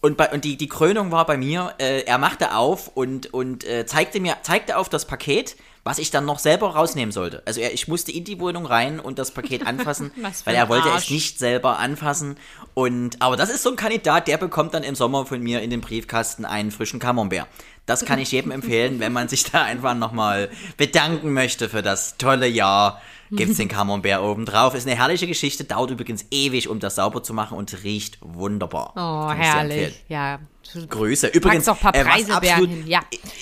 Und, 0.02 0.16
bei, 0.18 0.30
und 0.30 0.44
die, 0.44 0.56
die 0.56 0.68
Krönung 0.68 1.10
war 1.10 1.26
bei 1.26 1.38
mir, 1.38 1.74
äh, 1.78 2.02
er 2.02 2.18
machte 2.18 2.54
auf 2.54 2.88
und, 2.94 3.32
und 3.32 3.64
äh, 3.64 3.86
zeigte 3.86 4.20
mir, 4.20 4.36
zeigte 4.42 4.76
auf 4.76 4.88
das 4.90 5.06
Paket, 5.06 5.56
was 5.84 5.98
ich 5.98 6.10
dann 6.10 6.24
noch 6.24 6.38
selber 6.38 6.74
rausnehmen 6.74 7.12
sollte. 7.12 7.42
Also 7.46 7.60
er, 7.60 7.72
ich 7.72 7.88
musste 7.88 8.12
in 8.12 8.24
die 8.24 8.40
Wohnung 8.40 8.66
rein 8.66 9.00
und 9.00 9.18
das 9.18 9.30
Paket 9.30 9.66
anfassen, 9.66 10.10
weil 10.44 10.54
er 10.54 10.68
wollte 10.68 10.90
Arsch. 10.90 11.04
es 11.04 11.10
nicht 11.10 11.38
selber 11.38 11.78
anfassen. 11.78 12.36
Und 12.74 13.20
aber 13.20 13.36
das 13.36 13.50
ist 13.50 13.62
so 13.62 13.70
ein 13.70 13.76
Kandidat, 13.76 14.28
der 14.28 14.38
bekommt 14.38 14.74
dann 14.74 14.82
im 14.82 14.94
Sommer 14.94 15.26
von 15.26 15.40
mir 15.42 15.62
in 15.62 15.70
den 15.70 15.80
Briefkasten 15.80 16.44
einen 16.44 16.70
frischen 16.70 17.00
Camembert. 17.00 17.46
Das 17.86 18.04
kann 18.04 18.18
ich 18.18 18.32
jedem 18.32 18.50
empfehlen, 18.52 19.00
wenn 19.00 19.12
man 19.12 19.28
sich 19.28 19.44
da 19.44 19.62
einfach 19.62 19.94
nochmal 19.94 20.50
bedanken 20.76 21.32
möchte 21.32 21.68
für 21.68 21.82
das 21.82 22.16
tolle 22.18 22.46
Jahr. 22.46 23.00
Gibt's 23.30 23.56
den 23.56 23.68
Camembert 23.68 24.22
oben 24.22 24.44
drauf. 24.44 24.74
Ist 24.74 24.86
eine 24.86 24.96
herrliche 24.96 25.26
Geschichte, 25.26 25.64
dauert 25.64 25.90
übrigens 25.90 26.26
ewig, 26.30 26.68
um 26.68 26.80
das 26.80 26.96
sauber 26.96 27.22
zu 27.22 27.34
machen 27.34 27.56
und 27.58 27.82
riecht 27.82 28.18
wunderbar. 28.20 28.92
Oh, 28.96 29.32
herrlich. 29.32 30.02
Ja. 30.08 30.40
Grüße. 30.88 31.28
Übrigens, 31.28 31.66
ein 31.68 31.76
paar 31.76 31.94
äh, 31.94 32.04
was 32.04 32.12
Preiselbeeren 32.12 32.62
absolut, 32.62 32.70
hin, 32.70 32.86
ja. 32.86 33.00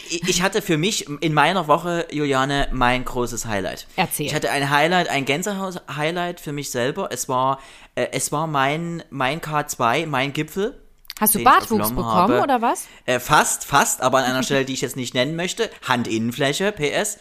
ich, 0.09 0.29
ich 0.29 0.43
hatte 0.43 0.63
für 0.63 0.77
mich 0.77 1.09
in 1.21 1.35
meiner 1.35 1.67
Woche, 1.67 2.07
Juliane, 2.13 2.69
mein 2.73 3.05
großes 3.05 3.47
Highlight. 3.47 3.87
Erzähl. 3.97 4.27
Ich 4.27 4.35
hatte 4.35 4.51
ein 4.51 4.71
Highlight, 4.71 5.09
ein 5.09 5.25
Gänsehaus-Highlight 5.25 6.41
für 6.41 6.53
mich 6.53 6.71
selber. 6.71 7.09
Es 7.11 7.29
war, 7.29 7.59
äh, 7.97 8.07
es 8.13 8.31
war 8.31 8.47
mein, 8.47 9.03
mein 9.11 9.41
K2, 9.41 10.07
mein 10.07 10.33
Gipfel. 10.33 10.81
Hast 11.19 11.35
du 11.35 11.43
Bartwuchs 11.43 11.89
bekommen 11.91 12.05
habe. 12.07 12.43
oder 12.43 12.61
was? 12.61 12.87
Äh, 13.07 13.21
fast, 13.21 13.65
fast, 13.65 14.03
aber 14.03 14.19
an 14.19 14.25
einer 14.25 14.43
Stelle, 14.43 14.65
die 14.67 14.75
ich 14.75 14.83
jetzt 14.83 14.97
nicht 14.97 15.15
nennen 15.15 15.35
möchte. 15.35 15.71
Handinnenfläche, 15.87 16.73
PS. 16.73 17.19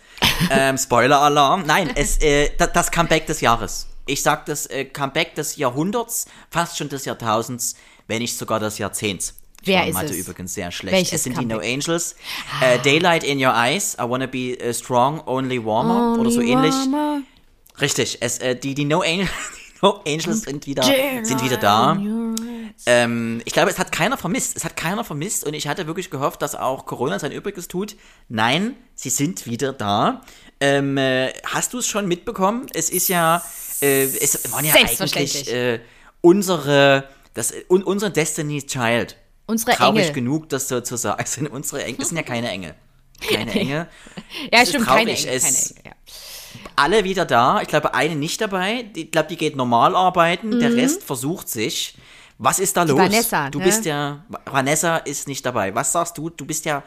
Ähm, 0.49 0.77
Spoiler-Alarm. 0.77 1.63
Nein, 1.65 1.89
es, 1.95 2.21
äh, 2.21 2.49
da, 2.57 2.67
das 2.67 2.91
Comeback 2.91 3.25
des 3.25 3.39
Jahres. 3.39 3.87
Ich 4.05 4.21
sag 4.21 4.45
das 4.47 4.65
äh, 4.67 4.83
Comeback 4.85 5.33
des 5.35 5.55
Jahrhunderts, 5.55 6.25
fast 6.51 6.77
schon 6.77 6.89
des 6.89 7.05
Jahrtausends, 7.05 7.75
wenn 8.07 8.19
nicht 8.21 8.37
sogar 8.37 8.59
des 8.59 8.77
Jahrzehnts. 8.77 9.35
Ich 9.61 9.69
Wer 9.69 9.87
ist 9.87 9.93
Mathe 9.93 10.07
es? 10.07 10.17
übrigens 10.17 10.53
sehr 10.53 10.71
schlecht. 10.71 10.95
Welches 10.95 11.13
es 11.13 11.23
sind 11.23 11.37
die 11.39 11.45
No 11.45 11.55
Comeback? 11.55 11.73
Angels. 11.73 12.15
Äh, 12.61 12.79
Daylight 12.79 13.23
in 13.23 13.43
Your 13.43 13.53
Eyes, 13.55 13.95
I 13.99 14.03
Wanna 14.07 14.27
Be 14.27 14.59
äh, 14.59 14.73
Strong, 14.73 15.21
Only 15.25 15.63
Warmer 15.65 16.19
oder 16.19 16.29
so 16.29 16.41
ähnlich. 16.41 16.73
Warmer. 16.73 17.21
Richtig, 17.79 18.17
es, 18.19 18.39
äh, 18.39 18.55
die, 18.55 18.75
die, 18.75 18.85
no 18.85 19.01
Angel, 19.01 19.27
die 19.73 19.77
No 19.81 20.01
Angels 20.05 20.41
sind 20.41 20.67
wieder, 20.67 20.83
sind 20.83 21.41
wieder 21.43 21.57
da. 21.57 21.97
Ähm, 22.85 23.41
ich 23.45 23.53
glaube, 23.53 23.69
es 23.71 23.79
hat 23.79 23.91
keiner 23.91 24.17
vermisst. 24.17 24.55
Es 24.57 24.63
hat 24.65 24.75
keiner 24.77 25.03
vermisst 25.03 25.45
und 25.45 25.53
ich 25.53 25.67
hatte 25.67 25.87
wirklich 25.87 26.09
gehofft, 26.09 26.41
dass 26.41 26.55
auch 26.55 26.85
Corona 26.85 27.17
sein 27.19 27.31
Übriges 27.31 27.67
tut. 27.67 27.95
Nein, 28.29 28.75
sie 28.95 29.09
sind 29.09 29.45
wieder 29.45 29.73
da. 29.73 30.21
Ähm, 30.59 30.97
äh, 30.97 31.33
hast 31.45 31.73
du 31.73 31.79
es 31.79 31.87
schon 31.87 32.07
mitbekommen? 32.07 32.67
Es 32.73 32.89
ist 32.89 33.07
ja, 33.07 33.41
äh, 33.81 34.03
es 34.03 34.51
waren 34.51 34.65
ja 34.65 34.73
eigentlich 34.73 35.51
äh, 35.51 35.79
unsere, 36.21 37.07
das, 37.33 37.53
un, 37.69 37.83
unsere 37.83 38.11
Destiny's 38.11 38.65
Child. 38.65 39.15
Unsere 39.47 39.71
Traurig 39.73 40.01
Engel. 40.03 40.13
genug, 40.13 40.49
das 40.49 40.67
so 40.67 40.81
zu 40.81 40.95
sagen. 40.97 41.21
Es 41.23 41.33
sind 41.35 41.47
unsere 41.47 41.83
Engel. 41.83 42.01
Es 42.01 42.09
sind 42.09 42.17
ja 42.17 42.23
keine 42.23 42.49
Engel. 42.49 42.73
Keine 43.29 43.51
Engel. 43.59 43.87
Ja, 44.51 44.61
Es 44.61 44.69
stimmt, 44.69 44.85
keine 44.87 45.05
traurig, 45.05 45.25
Engel, 45.27 45.35
es- 45.37 45.43
keine 45.43 45.57
Engel. 45.57 45.75
Ja. 45.85 45.91
Alle 46.77 47.03
wieder 47.03 47.25
da. 47.25 47.61
Ich 47.61 47.67
glaube, 47.67 47.93
eine 47.93 48.15
nicht 48.15 48.41
dabei. 48.41 48.85
Ich 48.95 49.11
glaube, 49.11 49.27
die 49.29 49.37
geht 49.37 49.55
normal 49.55 49.95
arbeiten. 49.95 50.59
Der 50.59 50.73
Rest 50.73 51.03
versucht 51.03 51.47
sich. 51.49 51.95
Was 52.37 52.59
ist 52.59 52.75
da 52.75 52.83
los? 52.83 52.97
Mhm. 52.97 53.03
Vanessa, 53.03 53.49
du 53.49 53.59
ne? 53.59 53.65
bist 53.65 53.85
ja, 53.85 54.25
Vanessa 54.45 54.97
ist 54.97 55.27
nicht 55.27 55.45
dabei. 55.45 55.73
Was 55.73 55.93
sagst 55.93 56.17
du? 56.17 56.29
Du 56.29 56.45
bist 56.45 56.65
ja 56.65 56.83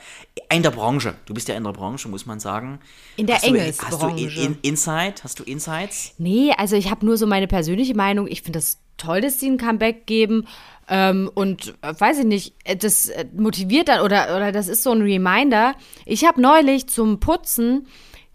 in 0.53 0.63
der 0.63 0.71
Branche. 0.71 1.15
Du 1.25 1.33
bist 1.33 1.49
ja 1.49 1.55
in 1.55 1.65
der 1.65 1.73
Branche, 1.73 2.09
muss 2.09 2.27
man 2.27 2.39
sagen. 2.39 2.81
In 3.17 3.27
der 3.27 3.39
du, 3.39 3.59
Hast 3.83 4.03
du 4.03 4.09
in, 4.09 4.29
in, 4.29 4.59
Insight? 4.63 5.25
Hast 5.25 5.39
du 5.39 5.45
Insights? 5.45 6.13
Nee, 6.19 6.53
also 6.57 6.77
ich 6.77 6.91
habe 6.91 7.07
nur 7.07 7.17
so 7.17 7.27
meine 7.27 7.47
persönliche 7.47 7.95
Meinung. 7.95 8.27
Ich 8.27 8.43
finde 8.43 8.59
das 8.59 8.79
toll, 8.99 9.23
dass 9.23 9.41
sie 9.41 9.49
ein 9.49 9.57
Comeback 9.57 10.07
geben. 10.07 10.47
Ähm, 10.87 11.31
und 11.35 11.75
äh, 11.83 11.95
weiß 11.99 12.21
ich 12.21 12.25
nicht, 12.27 12.55
äh, 12.65 12.77
das 12.77 13.09
äh, 13.09 13.27
motiviert 13.35 13.89
dann 13.89 14.01
oder, 14.01 14.37
oder 14.37 14.53
das 14.53 14.69
ist 14.69 14.83
so 14.83 14.93
ein 14.93 15.03
Reminder. 15.03 15.75
Ich 16.05 16.25
habe 16.27 16.41
neulich 16.41 16.89
zum 16.89 17.21
Putzen 17.21 17.87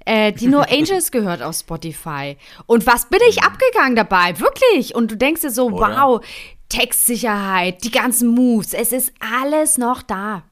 äh, 0.05 0.33
die 0.33 0.47
No 0.47 0.59
Angels 0.69 1.11
gehört 1.11 1.41
auf 1.41 1.55
Spotify. 1.55 2.37
Und 2.65 2.85
was 2.85 3.07
bin 3.09 3.19
ich 3.29 3.41
abgegangen 3.43 3.95
dabei? 3.95 4.39
Wirklich. 4.39 4.93
Und 4.95 5.11
du 5.11 5.17
denkst 5.17 5.41
dir 5.41 5.49
so, 5.51 5.69
Mhm. 5.69 5.75
Oder? 5.75 5.97
wow, 5.97 6.25
Textsicherheit, 6.73 7.83
die 7.83 7.91
ganzen 7.91 8.29
Moves, 8.29 8.73
es 8.73 8.91
ist 8.91 9.13
alles 9.19 9.77
noch 9.77 10.01
da. 10.01 10.43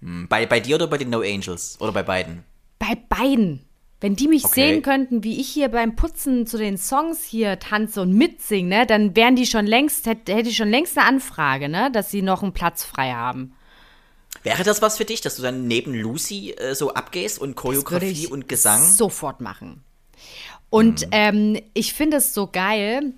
Hm, 0.00 0.26
Bei, 0.28 0.46
bei 0.46 0.58
dir 0.60 0.76
oder 0.76 0.86
bei 0.86 0.98
den 0.98 1.10
No 1.10 1.20
Angels? 1.20 1.76
Oder 1.80 1.92
bei 1.92 2.02
beiden? 2.02 2.44
Bei 2.78 2.96
beiden. 3.08 3.64
Wenn 4.00 4.16
die 4.16 4.26
mich 4.26 4.44
Okay. 4.46 4.54
sehen 4.72 4.82
könnten, 4.82 5.22
wie 5.22 5.38
ich 5.40 5.48
hier 5.48 5.68
beim 5.68 5.94
Putzen 5.96 6.46
zu 6.46 6.56
den 6.58 6.76
Songs 6.78 7.22
hier 7.22 7.58
tanze 7.60 8.00
und 8.00 8.12
mitsinge, 8.14 8.68
ne, 8.68 8.86
dann 8.86 9.14
wären 9.14 9.36
die 9.36 9.46
schon 9.46 9.66
längst, 9.66 10.06
hätte, 10.06 10.34
hätte 10.34 10.48
ich 10.48 10.56
schon 10.56 10.70
längst 10.70 10.98
eine 10.98 11.06
Anfrage, 11.06 11.68
ne, 11.68 11.90
dass 11.92 12.10
sie 12.10 12.22
noch 12.22 12.42
einen 12.42 12.52
Platz 12.52 12.82
frei 12.82 13.12
haben. 13.12 13.52
Wäre 14.42 14.64
das 14.64 14.82
was 14.82 14.96
für 14.96 15.04
dich, 15.04 15.20
dass 15.20 15.36
du 15.36 15.42
dann 15.42 15.68
neben 15.68 15.94
Lucy 15.94 16.52
äh, 16.52 16.74
so 16.74 16.94
abgehst 16.94 17.38
und 17.38 17.54
Choreografie 17.54 18.10
ich 18.10 18.32
und 18.32 18.48
Gesang? 18.48 18.82
sofort 18.82 19.40
machen. 19.40 19.84
Und 20.70 21.06
ähm, 21.12 21.60
ich 21.74 21.92
finde 21.94 22.16
es 22.16 22.34
so 22.34 22.48
geil, 22.48 23.12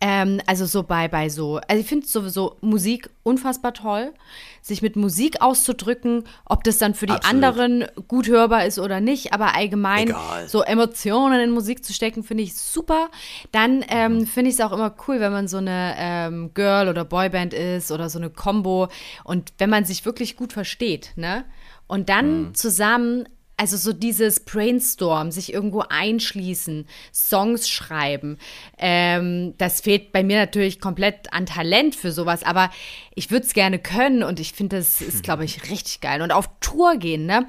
ähm, 0.00 0.40
also 0.46 0.64
so 0.64 0.82
bei, 0.82 1.08
bei 1.08 1.28
so, 1.28 1.60
also 1.68 1.80
ich 1.80 1.86
finde 1.86 2.06
sowieso 2.06 2.56
Musik 2.62 3.10
unfassbar 3.22 3.74
toll, 3.74 4.14
sich 4.62 4.80
mit 4.80 4.96
Musik 4.96 5.42
auszudrücken, 5.42 6.24
ob 6.46 6.64
das 6.64 6.78
dann 6.78 6.94
für 6.94 7.06
die 7.06 7.12
Absolut. 7.12 7.44
anderen 7.44 7.84
gut 8.08 8.26
hörbar 8.28 8.64
ist 8.64 8.78
oder 8.78 9.00
nicht, 9.00 9.34
aber 9.34 9.54
allgemein 9.54 10.08
Egal. 10.08 10.48
so 10.48 10.62
Emotionen 10.62 11.40
in 11.40 11.50
Musik 11.50 11.84
zu 11.84 11.92
stecken, 11.92 12.22
finde 12.22 12.44
ich 12.44 12.54
super. 12.54 13.10
Dann 13.52 13.84
ähm, 13.88 14.26
finde 14.26 14.48
ich 14.48 14.56
es 14.56 14.60
auch 14.62 14.72
immer 14.72 14.94
cool, 15.06 15.20
wenn 15.20 15.32
man 15.32 15.48
so 15.48 15.58
eine 15.58 15.94
ähm, 15.98 16.54
Girl- 16.54 16.88
oder 16.88 17.04
Boyband 17.04 17.52
ist 17.52 17.92
oder 17.92 18.08
so 18.08 18.18
eine 18.18 18.30
Combo 18.30 18.88
und 19.24 19.52
wenn 19.58 19.68
man 19.68 19.84
sich 19.84 20.06
wirklich 20.06 20.36
gut 20.36 20.52
versteht, 20.52 21.12
ne? 21.16 21.44
Und 21.86 22.08
dann 22.08 22.54
zusammen 22.54 23.28
also 23.60 23.76
so 23.76 23.92
dieses 23.92 24.40
Brainstorm, 24.40 25.30
sich 25.30 25.52
irgendwo 25.52 25.84
einschließen, 25.86 26.86
Songs 27.12 27.68
schreiben, 27.68 28.38
ähm, 28.78 29.52
das 29.58 29.82
fehlt 29.82 30.12
bei 30.12 30.24
mir 30.24 30.38
natürlich 30.38 30.80
komplett 30.80 31.30
an 31.34 31.44
Talent 31.44 31.94
für 31.94 32.10
sowas, 32.10 32.42
aber 32.42 32.70
ich 33.14 33.30
würde 33.30 33.44
es 33.44 33.52
gerne 33.52 33.78
können 33.78 34.22
und 34.22 34.40
ich 34.40 34.54
finde, 34.54 34.78
das 34.78 35.02
ist, 35.02 35.22
glaube 35.22 35.44
ich, 35.44 35.64
richtig 35.70 36.00
geil. 36.00 36.22
Und 36.22 36.32
auf 36.32 36.48
Tour 36.60 36.96
gehen, 36.96 37.26
ne? 37.26 37.46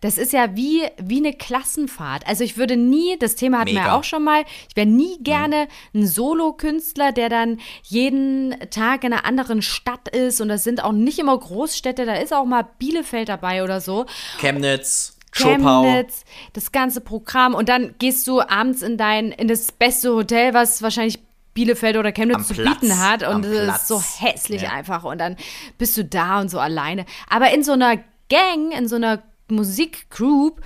Das 0.00 0.16
ist 0.16 0.32
ja 0.32 0.56
wie, 0.56 0.82
wie 0.96 1.18
eine 1.18 1.34
Klassenfahrt. 1.34 2.26
Also 2.26 2.42
ich 2.42 2.56
würde 2.56 2.78
nie, 2.78 3.18
das 3.18 3.34
Thema 3.34 3.58
hatten 3.58 3.66
wir 3.66 3.80
Mega. 3.80 3.88
ja 3.88 3.98
auch 3.98 4.04
schon 4.04 4.24
mal, 4.24 4.44
ich 4.70 4.74
wäre 4.74 4.86
nie 4.86 5.18
gerne 5.22 5.68
ein 5.94 6.06
Solo-Künstler, 6.06 7.12
der 7.12 7.28
dann 7.28 7.60
jeden 7.82 8.56
Tag 8.70 9.04
in 9.04 9.12
einer 9.12 9.26
anderen 9.26 9.60
Stadt 9.60 10.08
ist 10.08 10.40
und 10.40 10.48
das 10.48 10.64
sind 10.64 10.82
auch 10.82 10.92
nicht 10.92 11.18
immer 11.18 11.38
Großstädte, 11.38 12.06
da 12.06 12.14
ist 12.14 12.32
auch 12.32 12.46
mal 12.46 12.66
Bielefeld 12.78 13.28
dabei 13.28 13.62
oder 13.62 13.82
so. 13.82 14.06
Chemnitz, 14.38 15.19
Schopau. 15.32 15.82
Chemnitz, 15.82 16.24
das 16.52 16.72
ganze 16.72 17.00
Programm 17.00 17.54
und 17.54 17.68
dann 17.68 17.94
gehst 17.98 18.26
du 18.26 18.40
abends 18.40 18.82
in 18.82 18.96
dein 18.96 19.32
in 19.32 19.48
das 19.48 19.72
beste 19.72 20.12
Hotel, 20.14 20.54
was 20.54 20.82
wahrscheinlich 20.82 21.18
Bielefeld 21.54 21.96
oder 21.96 22.12
Chemnitz 22.12 22.36
Am 22.36 22.44
zu 22.44 22.54
Platz, 22.54 22.80
bieten 22.80 22.98
hat 23.00 23.22
und 23.26 23.44
es 23.44 23.76
ist 23.76 23.88
so 23.88 24.00
hässlich 24.20 24.62
Ja. 24.62 24.70
einfach 24.70 25.04
und 25.04 25.18
dann 25.18 25.36
bist 25.78 25.96
du 25.96 26.04
da 26.04 26.40
und 26.40 26.48
so 26.48 26.58
alleine. 26.58 27.06
Aber 27.28 27.52
in 27.52 27.62
so 27.64 27.72
einer 27.72 27.96
Gang, 28.28 28.72
in 28.76 28.86
so 28.88 28.96
einer 28.96 29.22
Musikgroup, 29.48 30.60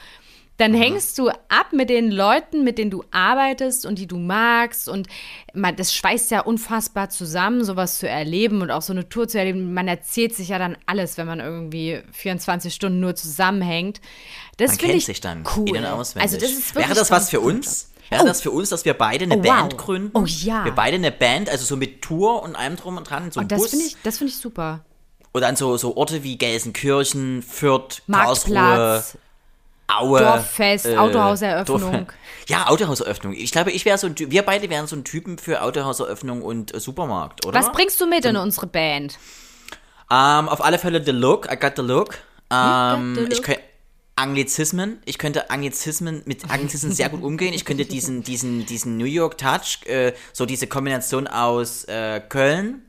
dann 0.56 0.72
hängst 0.72 1.18
du 1.18 1.30
ab 1.30 1.72
mit 1.72 1.90
den 1.90 2.12
Leuten, 2.12 2.62
mit 2.62 2.78
denen 2.78 2.90
du 2.92 3.02
arbeitest 3.10 3.86
und 3.86 3.98
die 3.98 4.06
du 4.06 4.18
magst 4.18 4.88
und 4.88 5.08
man, 5.52 5.74
das 5.74 5.92
schweißt 5.92 6.30
ja 6.30 6.42
unfassbar 6.42 7.10
zusammen, 7.10 7.64
sowas 7.64 7.98
zu 7.98 8.08
erleben 8.08 8.62
und 8.62 8.70
auch 8.70 8.82
so 8.82 8.92
eine 8.92 9.08
Tour 9.08 9.26
zu 9.26 9.36
erleben. 9.38 9.74
Man 9.74 9.88
erzählt 9.88 10.32
sich 10.34 10.50
ja 10.50 10.60
dann 10.60 10.76
alles, 10.86 11.18
wenn 11.18 11.26
man 11.26 11.40
irgendwie 11.40 12.02
24 12.12 12.72
Stunden 12.72 13.00
nur 13.00 13.16
zusammenhängt. 13.16 14.00
Das 14.56 14.70
Man 14.72 14.78
kennt 14.78 14.94
ich 14.94 15.06
sich 15.06 15.20
dann 15.20 15.44
cool. 15.56 15.68
in- 15.70 15.76
und 15.78 15.86
auswendig. 15.86 16.22
Also 16.32 16.38
das 16.46 16.50
ist 16.56 16.74
Wäre 16.74 16.94
das 16.94 17.10
was 17.10 17.30
für 17.30 17.40
uns? 17.40 17.90
Wäre 18.10 18.22
Oh. 18.22 18.26
das 18.26 18.42
für 18.42 18.50
uns, 18.50 18.68
dass 18.68 18.84
wir 18.84 18.94
beide 18.94 19.24
eine 19.24 19.34
Oh, 19.36 19.38
wow. 19.38 19.42
Band 19.46 19.78
gründen? 19.78 20.10
Oh, 20.14 20.24
ja. 20.26 20.64
Wir 20.64 20.72
beide 20.72 20.96
eine 20.96 21.10
Band, 21.10 21.48
also 21.48 21.64
so 21.64 21.76
mit 21.76 22.02
Tour 22.02 22.42
und 22.42 22.54
allem 22.54 22.76
drum 22.76 22.96
und 22.98 23.08
dran, 23.08 23.32
so 23.32 23.40
Und 23.40 23.50
das 23.50 23.66
finde 23.70 23.86
ich, 23.86 23.96
das 24.02 24.18
finde 24.18 24.32
ich 24.32 24.38
super. 24.38 24.84
und 25.32 25.40
dann 25.40 25.56
so, 25.56 25.76
so 25.76 25.96
Orte 25.96 26.22
wie 26.22 26.36
Gelsenkirchen, 26.38 27.42
Fürth, 27.42 28.02
Karlsruhe, 28.10 28.54
Marktplatz, 28.54 29.18
Aue. 29.86 30.20
Dorffest, 30.20 30.86
Autohauseröffnung. 30.86 31.80
Dorf- 31.92 32.06
Ja, 32.48 32.68
Autohauseröffnung. 32.68 33.32
Ich 33.34 33.50
glaube, 33.52 33.70
ich 33.72 33.84
wäre 33.84 33.98
so 33.98 34.06
ein 34.06 34.14
wir 34.18 34.42
beide 34.42 34.70
wären 34.70 34.86
so 34.86 34.96
ein 34.96 35.04
Typen 35.04 35.36
für 35.38 35.62
Autohauseröffnung 35.62 36.42
und 36.42 36.72
äh, 36.74 36.80
Supermarkt, 36.80 37.44
oder? 37.46 37.58
Was 37.58 37.72
bringst 37.72 38.00
du 38.00 38.06
mit 38.06 38.24
in 38.26 38.36
unsere 38.36 38.66
Band? 38.66 39.18
Ähm, 40.10 40.48
auf 40.48 40.62
alle 40.62 40.78
Fälle 40.78 41.02
The 41.04 41.10
Look, 41.10 41.50
I 41.52 41.56
got 41.58 41.72
the 41.76 41.82
Look. 41.82 42.18
Ähm, 42.50 43.14
the 43.14 43.20
look. 43.22 43.32
Ich 43.32 43.42
könnte 43.42 43.60
Anglizismen, 44.16 44.98
ich 45.04 45.18
könnte 45.18 45.50
Anglizismen 45.50 46.22
mit 46.24 46.48
Anglizismen 46.48 46.92
sehr 46.92 47.08
gut 47.08 47.22
umgehen. 47.22 47.52
Ich 47.52 47.64
könnte 47.64 47.84
diesen, 47.84 48.22
diesen, 48.22 48.64
diesen 48.64 48.96
New 48.96 49.06
York 49.06 49.38
Touch, 49.38 49.84
äh, 49.86 50.12
so 50.32 50.46
diese 50.46 50.66
Kombination 50.68 51.26
aus 51.26 51.84
äh, 51.84 52.20
Köln, 52.28 52.82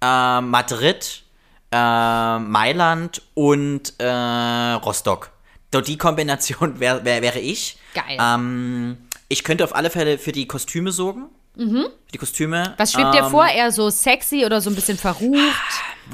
äh, 0.00 0.40
Madrid, 0.40 1.24
äh, 1.70 2.38
Mailand 2.38 3.22
und 3.34 3.94
äh, 3.98 4.06
Rostock. 4.06 5.30
So 5.72 5.80
die 5.80 5.98
Kombination 5.98 6.80
wär, 6.80 7.04
wär, 7.04 7.22
wäre 7.22 7.38
ich. 7.38 7.78
Geil. 7.94 8.18
Ähm, 8.20 8.96
ich 9.28 9.44
könnte 9.44 9.64
auf 9.64 9.74
alle 9.74 9.90
Fälle 9.90 10.18
für 10.18 10.32
die 10.32 10.46
Kostüme 10.46 10.92
sorgen. 10.92 11.28
Für 11.54 11.90
die 12.14 12.18
Kostüme. 12.18 12.64
Mhm. 12.70 12.74
Was 12.78 12.92
schwebt 12.92 13.12
dir 13.14 13.24
ähm, 13.24 13.30
vor? 13.30 13.46
Eher 13.46 13.70
so 13.70 13.90
sexy 13.90 14.44
oder 14.46 14.60
so 14.62 14.70
ein 14.70 14.74
bisschen 14.74 14.96
verrucht? 14.96 15.36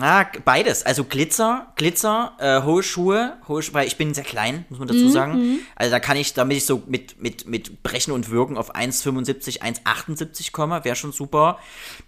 ja, 0.00 0.24
g- 0.24 0.40
beides. 0.44 0.84
Also 0.84 1.04
Glitzer, 1.04 1.72
Glitzer, 1.76 2.32
äh, 2.38 2.62
hohe 2.62 2.82
Schuhe, 2.82 3.36
hohe 3.46 3.62
Schuhe, 3.62 3.74
weil 3.74 3.86
ich 3.86 3.96
bin 3.96 4.14
sehr 4.14 4.24
klein, 4.24 4.64
muss 4.68 4.78
man 4.80 4.88
dazu 4.88 5.04
Mhm, 5.04 5.10
sagen. 5.10 5.58
Also 5.76 5.92
da 5.92 6.00
kann 6.00 6.16
ich, 6.16 6.34
damit 6.34 6.56
ich 6.56 6.66
so 6.66 6.82
mit, 6.86 7.20
mit, 7.22 7.46
mit 7.46 7.82
Brechen 7.84 8.12
und 8.12 8.30
Wirken 8.30 8.56
auf 8.58 8.74
1,75, 8.74 9.60
1,78 9.62 10.50
komme, 10.52 10.84
wäre 10.84 10.96
schon 10.96 11.12
super. 11.12 11.58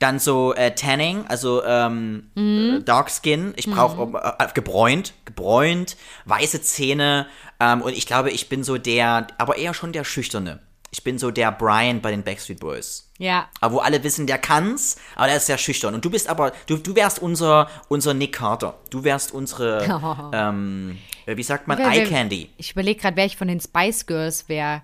Dann 0.01 0.19
so 0.19 0.53
äh, 0.55 0.75
Tanning, 0.75 1.25
also 1.29 1.63
ähm, 1.65 2.31
Mhm. 2.35 2.79
äh, 2.81 2.83
Dark 2.83 3.11
Skin. 3.11 3.53
Ich 3.57 3.71
brauche 3.71 4.37
äh, 4.41 4.47
gebräunt, 4.55 5.15
gebräunt, 5.25 5.97
weiße 6.25 6.63
Zähne. 6.63 7.27
Ähm, 7.61 7.83
und 7.83 7.93
ich 7.97 8.07
glaube, 8.07 8.31
ich 8.31 8.49
bin 8.49 8.65
so 8.65 8.77
der, 8.77 9.29
aber 9.39 9.57
eher 9.57 9.73
schon 9.75 9.93
der 9.93 10.03
Schüchterne. 10.05 10.61
Ich 10.91 11.05
bin 11.05 11.19
so 11.19 11.31
der 11.31 11.53
Brian 11.53 12.01
bei 12.01 12.11
den 12.11 12.25
Backstreet 12.25 12.59
Boys. 12.59 13.07
Ja. 13.21 13.51
Aber 13.61 13.75
wo 13.75 13.79
alle 13.81 14.03
wissen, 14.03 14.27
der 14.27 14.39
kann's, 14.39 14.97
aber 15.15 15.27
der 15.27 15.37
ist 15.37 15.45
sehr 15.45 15.59
schüchtern. 15.59 15.95
Und 15.95 16.03
du 16.07 16.11
bist 16.11 16.27
aber, 16.27 16.53
du, 16.67 16.79
du 16.79 16.97
wärst 16.97 17.19
unser, 17.19 17.69
unser 17.89 18.15
Nick 18.15 18.33
Carter. 18.33 18.79
Du 18.89 19.05
wärst 19.05 19.33
unsere, 19.33 20.31
ähm, 20.33 20.97
äh, 21.27 21.37
wie 21.37 21.43
sagt 21.43 21.69
man, 21.69 21.79
Eye 21.79 22.07
Candy. 22.07 22.49
Ich 22.57 22.73
überlege 22.73 22.99
gerade, 22.99 23.19
wer 23.19 23.27
ich 23.27 23.37
von 23.37 23.47
den 23.47 23.61
Spice 23.61 24.07
Girls 24.07 24.49
wäre. 24.49 24.81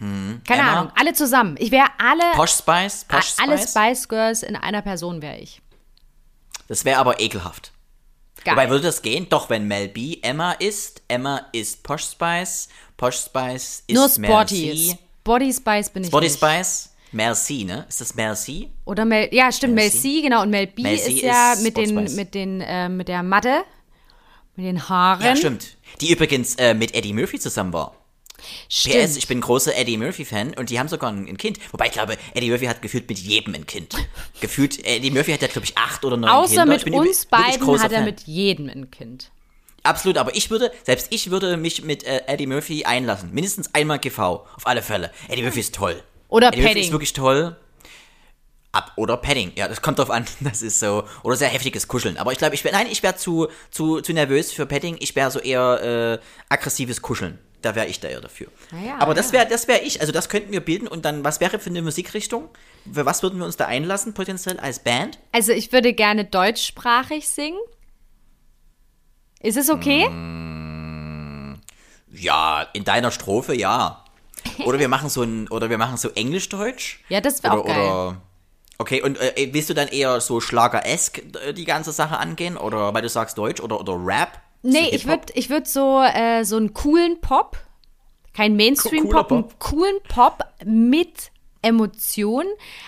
Keine 0.00 0.42
Emma? 0.48 0.72
Ahnung, 0.72 0.92
alle 0.96 1.12
zusammen. 1.12 1.54
Ich 1.60 1.70
wäre 1.70 1.86
alle, 1.96 2.32
Posh 2.34 2.50
Spice, 2.50 3.04
Posh 3.04 3.28
Spice. 3.28 3.38
alle 3.38 3.56
Spice 3.56 4.08
Girls 4.08 4.42
in 4.42 4.56
einer 4.56 4.82
Person 4.82 5.22
wäre 5.22 5.38
ich. 5.38 5.62
Das 6.66 6.84
wäre 6.84 6.98
aber 6.98 7.20
ekelhaft. 7.20 7.70
Geil. 8.42 8.54
Wobei 8.54 8.68
würde 8.68 8.86
das 8.86 9.02
gehen? 9.02 9.28
Doch, 9.28 9.48
wenn 9.48 9.68
Mel 9.68 9.86
B 9.86 10.18
Emma 10.22 10.52
ist, 10.52 11.02
Emma 11.06 11.46
ist 11.52 11.84
Posh 11.84 12.02
Spice, 12.02 12.68
Posh 12.96 13.18
Spice 13.18 13.84
ist 13.86 13.94
Nur 13.94 14.10
Mel 14.18 14.30
Sporty. 14.30 14.88
C. 14.90 14.98
Body 15.22 15.52
Spice 15.52 15.90
bin 15.90 16.02
ich 16.02 16.08
Sporty 16.08 16.26
nicht. 16.26 16.36
Spice? 16.36 16.91
Mel 17.12 17.34
C, 17.34 17.64
ne? 17.64 17.86
Ist 17.88 18.00
das 18.00 18.14
Mel 18.14 18.34
C? 18.36 18.68
Oder 18.84 19.04
Mel, 19.04 19.28
ja, 19.32 19.52
stimmt, 19.52 19.78
C, 19.80 19.90
C. 19.90 20.22
genau. 20.22 20.42
Und 20.42 20.50
Mel 20.50 20.66
B 20.66 20.82
Mel 20.82 20.98
C 20.98 21.12
ist 21.12 21.22
ja 21.22 21.52
ist 21.52 21.62
mit 21.62 21.76
den, 21.76 21.90
Sports 21.90 22.12
Spice. 22.12 22.16
mit 22.16 22.34
den, 22.34 22.60
äh, 22.60 22.88
mit 22.88 23.08
der 23.08 23.22
Matte, 23.22 23.62
mit 24.56 24.66
den 24.66 24.88
Haaren. 24.88 25.24
Ja, 25.24 25.36
stimmt. 25.36 25.76
Die 26.00 26.10
übrigens 26.10 26.54
äh, 26.56 26.74
mit 26.74 26.94
Eddie 26.94 27.12
Murphy 27.12 27.38
zusammen 27.38 27.72
war. 27.72 27.96
Stimmt. 28.68 29.04
PS, 29.04 29.16
ich 29.16 29.28
bin 29.28 29.40
großer 29.40 29.76
Eddie 29.76 29.96
Murphy-Fan 29.96 30.54
und 30.54 30.70
die 30.70 30.78
haben 30.78 30.88
sogar 30.88 31.12
ein, 31.12 31.28
ein 31.28 31.36
Kind. 31.36 31.58
Wobei 31.70 31.86
ich 31.86 31.92
glaube, 31.92 32.16
Eddie 32.34 32.50
Murphy 32.50 32.66
hat 32.66 32.82
gefühlt 32.82 33.08
mit 33.08 33.18
jedem 33.18 33.54
ein 33.54 33.66
Kind. 33.66 33.94
gefühlt, 34.40 34.84
Eddie 34.84 35.10
Murphy 35.10 35.32
hat 35.32 35.42
ja, 35.42 35.48
glaube 35.48 35.66
ich, 35.66 35.76
acht 35.76 36.04
oder 36.04 36.16
neun 36.16 36.30
Außer 36.30 36.48
Kinder. 36.48 36.66
mit 36.66 36.78
ich 36.78 36.84
bin 36.84 36.94
uns 36.94 37.26
beiden 37.26 37.80
hat 37.80 37.92
er 37.92 37.98
Fan. 37.98 38.04
mit 38.04 38.22
jedem 38.22 38.68
ein 38.68 38.90
Kind. 38.90 39.30
Absolut, 39.84 40.16
aber 40.16 40.34
ich 40.36 40.50
würde, 40.50 40.72
selbst 40.84 41.08
ich 41.10 41.30
würde 41.30 41.56
mich 41.56 41.82
mit 41.82 42.04
äh, 42.04 42.22
Eddie 42.26 42.46
Murphy 42.46 42.84
einlassen. 42.84 43.32
Mindestens 43.32 43.74
einmal 43.74 43.98
GV, 43.98 44.18
auf 44.18 44.66
alle 44.66 44.82
Fälle. 44.82 45.10
Eddie 45.28 45.42
Murphy 45.42 45.60
ist 45.60 45.74
toll. 45.74 46.02
Oder 46.32 46.50
Padding. 46.50 46.84
ist 46.84 46.92
wirklich 46.92 47.12
toll. 47.12 47.56
Ab, 48.72 48.92
oder 48.96 49.18
Padding, 49.18 49.52
ja, 49.54 49.68
das 49.68 49.82
kommt 49.82 49.98
drauf 49.98 50.10
an. 50.10 50.24
Das 50.40 50.62
ist 50.62 50.80
so. 50.80 51.04
Oder 51.22 51.36
sehr 51.36 51.48
heftiges 51.48 51.88
Kuscheln. 51.88 52.16
Aber 52.16 52.32
ich 52.32 52.38
glaube, 52.38 52.54
ich 52.54 52.64
wäre, 52.64 52.74
nein, 52.74 52.86
ich 52.90 53.02
wäre 53.02 53.16
zu, 53.16 53.48
zu, 53.70 54.00
zu 54.00 54.14
nervös 54.14 54.50
für 54.50 54.64
Padding. 54.64 54.96
Ich 55.00 55.14
wäre 55.14 55.30
so 55.30 55.40
eher 55.40 56.18
äh, 56.20 56.24
aggressives 56.48 57.02
Kuscheln. 57.02 57.38
Da 57.60 57.74
wäre 57.74 57.86
ich 57.86 58.00
da 58.00 58.08
eher 58.08 58.22
dafür. 58.22 58.48
ja, 58.84 58.98
Aber 58.98 59.12
das 59.12 59.26
ja. 59.26 59.40
wäre 59.40 59.46
das 59.48 59.68
wär 59.68 59.84
ich. 59.84 60.00
Also 60.00 60.10
das 60.10 60.30
könnten 60.30 60.52
wir 60.52 60.60
bilden. 60.60 60.88
Und 60.88 61.04
dann, 61.04 61.22
was 61.22 61.38
wäre 61.40 61.58
für 61.58 61.68
eine 61.68 61.82
Musikrichtung? 61.82 62.48
Für 62.90 63.04
was 63.04 63.22
würden 63.22 63.38
wir 63.38 63.44
uns 63.44 63.58
da 63.58 63.66
einlassen, 63.66 64.14
potenziell 64.14 64.58
als 64.58 64.78
Band? 64.78 65.18
Also 65.32 65.52
ich 65.52 65.70
würde 65.70 65.92
gerne 65.92 66.24
deutschsprachig 66.24 67.28
singen. 67.28 67.60
Ist 69.40 69.58
es 69.58 69.68
okay? 69.68 70.06
Ja, 72.10 72.66
in 72.72 72.84
deiner 72.84 73.10
Strophe, 73.10 73.54
ja. 73.54 74.01
Oder 74.64 74.78
wir 74.78 74.88
machen 74.88 75.08
so 75.08 75.22
ein, 75.22 75.48
oder 75.48 75.70
wir 75.70 75.78
machen 75.78 75.96
so 75.96 76.10
Englisch-Deutsch. 76.10 77.00
Ja, 77.08 77.20
das 77.20 77.42
wäre 77.42 77.60
auch 77.60 77.64
geil. 77.64 77.76
oder 77.76 78.20
Okay, 78.78 79.00
und 79.00 79.20
äh, 79.20 79.50
willst 79.52 79.70
du 79.70 79.74
dann 79.74 79.86
eher 79.88 80.20
so 80.20 80.40
Schlager-esk 80.40 81.22
äh, 81.46 81.52
die 81.52 81.64
ganze 81.64 81.92
Sache 81.92 82.18
angehen? 82.18 82.56
Oder 82.56 82.92
weil 82.92 83.02
du 83.02 83.08
sagst 83.08 83.38
Deutsch 83.38 83.60
oder, 83.60 83.78
oder 83.78 83.94
Rap? 83.96 84.40
Nee, 84.62 84.86
So 84.90 84.96
ich 84.96 85.06
würde 85.06 85.32
ich 85.34 85.50
würd 85.50 85.68
so, 85.68 86.02
äh, 86.02 86.44
so 86.44 86.56
einen 86.56 86.74
coolen 86.74 87.20
Pop, 87.20 87.58
kein 88.34 88.56
Mainstream-Pop, 88.56 89.28
Cooler 89.28 89.40
einen 89.40 89.58
coolen 89.60 89.96
Pop 90.08 90.38
mit 90.64 91.30
Emotion, 91.62 92.44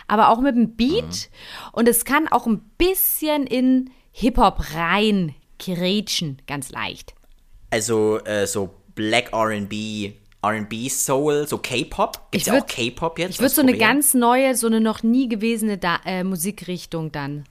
aber 0.09 0.31
auch 0.31 0.41
mit 0.41 0.57
einem 0.57 0.75
Beat. 0.75 1.05
Mhm. 1.05 1.71
Und 1.73 1.89
es 1.89 2.05
kann 2.05 2.27
auch 2.29 2.47
ein 2.47 2.59
bisschen 2.77 3.47
in 3.47 3.91
Hip-Hop 4.13 4.75
rein 4.75 5.35
grätschen, 5.59 6.43
ganz 6.47 6.71
leicht. 6.71 7.15
Also 7.71 8.19
äh, 8.25 8.47
so 8.47 8.71
Black 8.95 9.33
R&B, 9.33 10.13
R&B 10.51 10.89
Soul, 10.89 11.47
so 11.47 11.59
K-Pop. 11.59 12.31
Gibt's 12.31 12.47
Ich 12.47 12.53
ja 12.53 12.61
auch 12.61 12.67
K-Pop 12.67 13.19
jetzt? 13.19 13.33
Ich 13.33 13.41
würde 13.41 13.55
so 13.55 13.63
eine 13.63 13.73
Korea? 13.73 13.89
ganz 13.89 14.15
neue, 14.15 14.55
so 14.55 14.67
eine 14.67 14.81
noch 14.81 15.03
nie 15.03 15.29
gewesene 15.29 15.79
da 15.79 16.01
äh, 16.05 16.25
Musikrichtung 16.25 17.13
dann. 17.13 17.45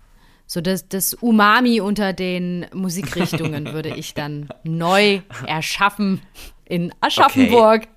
So 0.45 0.61
das, 0.61 0.87
das 0.87 1.13
Umami 1.13 1.81
unter 1.81 2.13
den 2.13 2.67
Musikrichtungen 2.73 3.65
würde 3.73 3.95
ich 3.95 4.13
dann 4.13 4.49
neu 4.63 5.21
erschaffen 5.47 6.21
in 6.65 6.93
Aschaffenburg. 7.01 7.87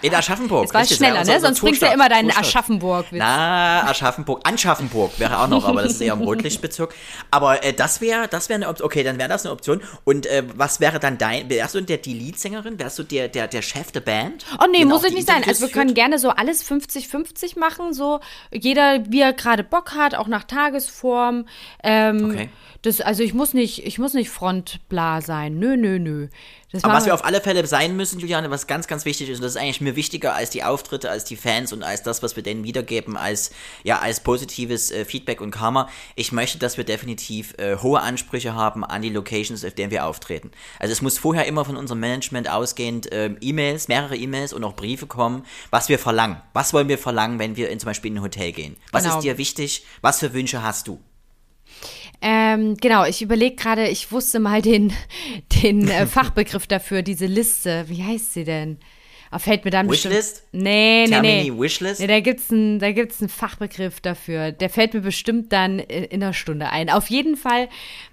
In 0.00 0.12
Aschaffenburg. 0.14 0.64
Jetzt 0.64 0.74
war 0.74 0.80
es 0.80 0.90
richtig, 0.90 0.96
schneller, 1.06 1.20
unser- 1.20 1.30
ne? 1.32 1.36
unser 1.36 1.46
Sonst 1.48 1.60
bringst 1.60 1.82
du 1.82 1.86
ja 1.86 1.92
immer 1.92 2.08
deinen 2.08 2.26
Zustadt. 2.30 2.44
Aschaffenburg-Witz. 2.46 3.18
Na, 3.20 3.84
Aschaffenburg. 3.88 4.40
Anschaffenburg 4.48 5.18
wäre 5.20 5.38
auch 5.38 5.46
noch, 5.46 5.64
aber 5.66 5.82
das 5.82 5.92
ist 5.92 6.00
eher 6.00 6.14
im 6.14 6.20
Rotlichtbezirk. 6.22 6.94
Aber 7.30 7.62
äh, 7.64 7.72
das 7.72 8.00
wäre 8.00 8.26
das 8.26 8.48
wäre 8.48 8.56
eine 8.56 8.68
Option. 8.68 8.86
Okay, 8.86 9.04
dann 9.04 9.18
wäre 9.18 9.28
das 9.28 9.44
eine 9.44 9.52
Option. 9.52 9.80
Und 10.04 10.26
äh, 10.26 10.42
was 10.56 10.80
wäre 10.80 10.98
dann 10.98 11.18
dein. 11.18 11.48
Wärst 11.48 11.74
du 11.76 11.80
der, 11.80 11.98
die 11.98 12.14
Leadsängerin? 12.14 12.78
Wärst 12.80 12.98
du 12.98 13.04
der, 13.04 13.28
der, 13.28 13.46
der 13.46 13.62
Chef 13.62 13.92
der 13.92 14.00
Band? 14.00 14.44
Oh 14.60 14.66
nee, 14.70 14.84
muss 14.84 15.04
ich 15.04 15.14
nicht 15.14 15.28
sein. 15.28 15.44
Also 15.46 15.60
wir 15.66 15.72
können 15.72 15.90
führt? 15.90 15.96
gerne 15.96 16.18
so 16.18 16.30
alles 16.30 16.64
50-50 16.68 17.58
machen, 17.58 17.92
so 17.94 18.18
jeder, 18.52 19.00
wie 19.08 19.20
er 19.20 19.32
gerade 19.32 19.62
Bock 19.62 19.92
hat, 19.94 20.14
auch 20.16 20.26
nach 20.26 20.44
Tagesform. 20.44 21.46
Ähm, 21.84 22.30
Okay. 22.32 22.48
Das, 22.82 23.00
also 23.00 23.22
ich 23.22 23.32
muss 23.32 23.54
nicht, 23.54 23.86
ich 23.86 23.98
muss 23.98 24.12
nicht 24.12 24.28
Frontbla 24.30 25.20
sein. 25.20 25.58
Nö, 25.58 25.76
nö, 25.76 25.98
nö. 26.00 26.28
Das 26.72 26.82
Aber 26.84 26.94
was 26.94 27.04
wir 27.04 27.14
auf 27.14 27.24
alle 27.24 27.40
Fälle 27.40 27.64
sein 27.66 27.96
müssen, 27.96 28.18
Juliane, 28.18 28.50
was 28.50 28.66
ganz, 28.66 28.88
ganz 28.88 29.04
wichtig 29.04 29.28
ist, 29.28 29.38
und 29.38 29.44
das 29.44 29.52
ist 29.52 29.60
eigentlich 29.60 29.80
mir 29.82 29.94
wichtiger 29.94 30.34
als 30.34 30.50
die 30.50 30.64
Auftritte, 30.64 31.10
als 31.10 31.24
die 31.24 31.36
Fans 31.36 31.72
und 31.72 31.82
als 31.82 32.02
das, 32.02 32.22
was 32.22 32.34
wir 32.34 32.42
denen 32.42 32.64
wiedergeben, 32.64 33.16
als, 33.16 33.52
ja, 33.84 33.98
als 34.00 34.20
positives 34.20 34.90
äh, 34.90 35.04
Feedback 35.04 35.40
und 35.40 35.50
Karma. 35.52 35.88
Ich 36.16 36.32
möchte, 36.32 36.58
dass 36.58 36.76
wir 36.76 36.84
definitiv 36.84 37.54
äh, 37.58 37.76
hohe 37.76 38.00
Ansprüche 38.00 38.54
haben 38.54 38.84
an 38.84 39.02
die 39.02 39.10
Locations, 39.10 39.64
auf 39.64 39.74
denen 39.74 39.90
wir 39.92 40.06
auftreten. 40.06 40.50
Also 40.80 40.92
es 40.92 41.02
muss 41.02 41.18
vorher 41.18 41.46
immer 41.46 41.64
von 41.64 41.76
unserem 41.76 42.00
Management 42.00 42.50
ausgehend 42.50 43.08
ähm, 43.12 43.36
E-Mails, 43.40 43.86
mehrere 43.88 44.16
E-Mails 44.16 44.52
und 44.52 44.64
auch 44.64 44.74
Briefe 44.74 45.06
kommen, 45.06 45.44
was 45.70 45.88
wir 45.88 45.98
verlangen. 45.98 46.42
Was 46.52 46.72
wollen 46.72 46.88
wir 46.88 46.98
verlangen, 46.98 47.38
wenn 47.38 47.54
wir 47.54 47.68
in, 47.70 47.78
zum 47.78 47.88
Beispiel 47.88 48.10
in 48.10 48.18
ein 48.18 48.22
Hotel 48.24 48.50
gehen? 48.50 48.76
Was 48.90 49.04
Genau. 49.04 49.18
ist 49.18 49.22
dir 49.22 49.38
wichtig? 49.38 49.84
Was 50.00 50.18
für 50.18 50.32
Wünsche 50.32 50.62
hast 50.62 50.88
du? 50.88 50.98
Ähm, 52.22 52.76
genau, 52.76 53.04
ich 53.04 53.20
überlege 53.20 53.56
gerade, 53.56 53.88
ich 53.88 54.12
wusste 54.12 54.38
mal 54.40 54.62
den, 54.62 54.92
den 55.62 55.88
äh, 55.88 56.06
Fachbegriff 56.06 56.66
dafür, 56.66 57.02
diese 57.02 57.26
Liste. 57.26 57.84
Wie 57.88 58.02
heißt 58.02 58.32
sie 58.32 58.44
denn? 58.44 58.78
Ah, 59.30 59.38
fällt 59.38 59.64
mir 59.64 59.70
dann 59.70 59.86
bestimmt- 59.88 60.14
Wishlist? 60.14 60.44
Nee, 60.52 61.04
nee, 61.04 61.10
Termini 61.10 61.50
nee. 61.50 61.58
Wishlist? 61.58 62.00
Nee, 62.00 62.06
da 62.06 62.20
gibt's 62.20 62.50
einen, 62.52 62.78
da 62.78 62.92
gibt's 62.92 63.20
einen 63.20 63.30
Fachbegriff 63.30 64.00
dafür. 64.00 64.52
Der 64.52 64.68
fällt 64.68 64.92
mir 64.92 65.00
bestimmt 65.00 65.52
dann 65.52 65.78
in, 65.78 66.04
in 66.04 66.22
einer 66.22 66.34
Stunde 66.34 66.68
ein. 66.68 66.90
Auf 66.90 67.08
jeden 67.08 67.36
Fall, 67.36 67.68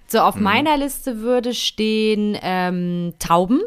so 0.07 0.19
auf 0.19 0.35
meiner 0.35 0.77
Liste 0.77 1.19
würde 1.19 1.53
stehen 1.53 2.37
ähm, 2.41 3.13
Tauben. 3.19 3.61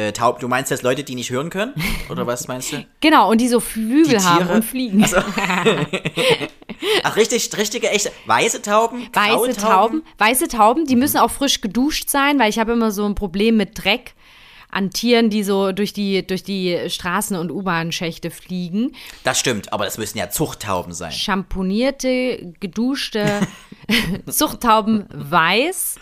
Äh, 0.00 0.12
taub, 0.12 0.40
du 0.40 0.48
meinst 0.48 0.70
jetzt 0.70 0.82
Leute, 0.82 1.04
die 1.04 1.14
nicht 1.14 1.30
hören 1.30 1.50
können? 1.50 1.74
Oder 2.08 2.26
was 2.26 2.48
meinst 2.48 2.72
du? 2.72 2.84
Genau, 3.00 3.30
und 3.30 3.38
die 3.40 3.48
so 3.48 3.60
Flügel 3.60 4.18
Die 4.18 4.24
haben 4.24 4.48
und 4.48 4.64
fliegen. 4.64 5.04
Ach, 7.02 7.16
richtig, 7.16 7.50
richtige, 7.56 7.90
echte. 7.90 8.10
Weiße 8.26 8.62
Tauben? 8.62 9.08
Weiße 9.12 9.56
Tauben, 9.56 10.02
weiße 10.18 10.48
Tauben, 10.48 10.86
die 10.86 10.96
müssen 10.96 11.18
auch 11.18 11.30
frisch 11.30 11.60
geduscht 11.60 12.08
sein, 12.08 12.38
weil 12.38 12.48
ich 12.50 12.58
habe 12.58 12.72
immer 12.72 12.90
so 12.92 13.04
ein 13.04 13.14
Problem 13.14 13.56
mit 13.56 13.82
Dreck 13.82 14.14
an 14.70 14.90
Tieren, 14.90 15.30
die 15.30 15.42
so 15.42 15.72
durch 15.72 15.92
die, 15.92 16.26
durch 16.26 16.42
die 16.42 16.76
Straßen- 16.88 17.38
und 17.38 17.50
U-Bahn-Schächte 17.50 18.30
fliegen. 18.30 18.94
Das 19.24 19.38
stimmt, 19.40 19.72
aber 19.72 19.84
das 19.84 19.98
müssen 19.98 20.18
ja 20.18 20.30
Zuchttauben 20.30 20.92
sein. 20.92 21.12
Schamponierte, 21.12 22.54
geduschte 22.60 23.40
Zuchttauben 24.30 25.06
weiß, 25.12 25.96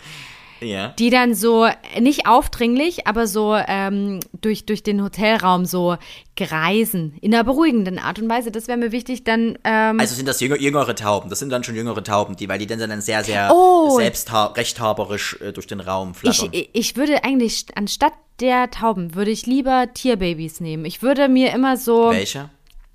Ja. 0.61 0.89
die 0.99 1.09
dann 1.09 1.33
so 1.35 1.67
nicht 1.99 2.27
aufdringlich, 2.27 3.07
aber 3.07 3.27
so 3.27 3.55
ähm, 3.55 4.19
durch, 4.41 4.65
durch 4.65 4.83
den 4.83 5.03
Hotelraum 5.03 5.65
so 5.65 5.97
greisen. 6.35 7.15
In 7.21 7.33
einer 7.33 7.43
beruhigenden 7.43 7.99
Art 7.99 8.19
und 8.19 8.29
Weise. 8.29 8.51
Das 8.51 8.67
wäre 8.67 8.77
mir 8.77 8.91
wichtig. 8.91 9.23
Dann 9.23 9.57
ähm, 9.63 9.99
Also 9.99 10.15
sind 10.15 10.27
das 10.27 10.39
jünger, 10.39 10.57
jüngere 10.59 10.95
Tauben. 10.95 11.29
Das 11.29 11.39
sind 11.39 11.49
dann 11.51 11.63
schon 11.63 11.75
jüngere 11.75 12.03
Tauben, 12.03 12.35
die, 12.35 12.47
weil 12.49 12.59
die 12.59 12.67
dann, 12.67 12.79
dann 12.79 13.01
sehr, 13.01 13.23
sehr 13.23 13.51
Oh. 13.53 13.97
selbstrechthaberisch 13.97 15.37
äh, 15.41 15.51
durch 15.53 15.67
den 15.67 15.79
Raum 15.79 16.13
flattern. 16.13 16.49
Ich, 16.51 16.69
ich 16.73 16.95
würde 16.95 17.23
eigentlich, 17.23 17.65
anstatt 17.75 18.13
der 18.39 18.71
Tauben, 18.71 19.15
würde 19.15 19.31
ich 19.31 19.45
lieber 19.45 19.87
Tierbabys 19.93 20.59
nehmen. 20.61 20.85
Ich 20.85 21.01
würde 21.01 21.27
mir 21.27 21.53
immer 21.53 21.77
so 21.77 22.09
Welche? 22.11 22.49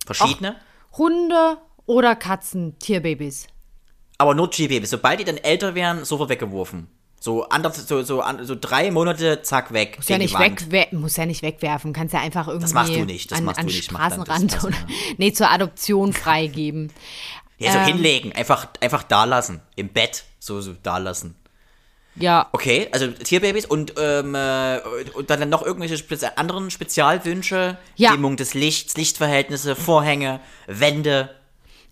Verschiedene? 0.06 0.56
Hunde 0.96 1.58
oder 1.86 2.14
Katzen, 2.16 2.78
Tierbabys. 2.78 3.46
Aber 4.16 4.34
nur 4.34 4.48
G-Babys. 4.48 4.90
Sobald 4.90 5.20
die 5.20 5.24
dann 5.24 5.38
älter 5.38 5.74
werden, 5.74 6.04
sofort 6.04 6.30
weggeworfen. 6.30 6.86
So, 7.24 7.48
anders, 7.48 7.88
so, 7.88 8.02
so, 8.02 8.22
so 8.42 8.54
drei 8.54 8.90
Monate, 8.90 9.40
zack, 9.40 9.72
weg. 9.72 9.96
Muss 9.96 10.10
ja, 10.10 10.18
nicht 10.18 10.38
weg, 10.38 10.92
muss 10.92 11.16
ja 11.16 11.24
nicht 11.24 11.40
wegwerfen. 11.40 11.94
Kannst 11.94 12.12
ja 12.12 12.20
einfach 12.20 12.48
irgendwie 12.48 12.74
machst 12.74 12.94
du 12.94 13.06
nicht, 13.06 13.30
das 13.30 13.38
an, 13.38 13.44
machst 13.46 13.60
an 13.60 13.66
du 13.66 13.72
nicht, 13.72 13.90
das 13.90 13.96
Straßenrand 13.96 14.52
passen, 14.52 14.66
oder 14.66 14.76
nee, 15.16 15.32
zur 15.32 15.50
Adoption 15.50 16.12
freigeben. 16.12 16.92
Ja, 17.56 17.72
so 17.72 17.78
ähm, 17.78 17.84
hinlegen. 17.86 18.32
Einfach, 18.32 18.68
einfach 18.82 19.04
da 19.04 19.24
lassen. 19.24 19.62
Im 19.74 19.88
Bett. 19.88 20.24
So, 20.38 20.60
so 20.60 20.74
da 20.82 20.98
lassen. 20.98 21.34
Ja, 22.14 22.50
Okay, 22.52 22.88
also 22.92 23.06
Tierbabys 23.06 23.64
und, 23.64 23.94
ähm, 23.96 24.34
äh, 24.34 24.80
und 25.14 25.30
dann 25.30 25.48
noch 25.48 25.62
irgendwelche 25.62 25.96
spezi 25.96 26.26
anderen 26.36 26.70
Spezialwünsche. 26.70 27.78
Ja. 27.96 28.12
Dimmung 28.12 28.36
des 28.36 28.52
Lichts, 28.52 28.98
Lichtverhältnisse, 28.98 29.76
Vorhänge, 29.76 30.40
Wände. 30.66 31.34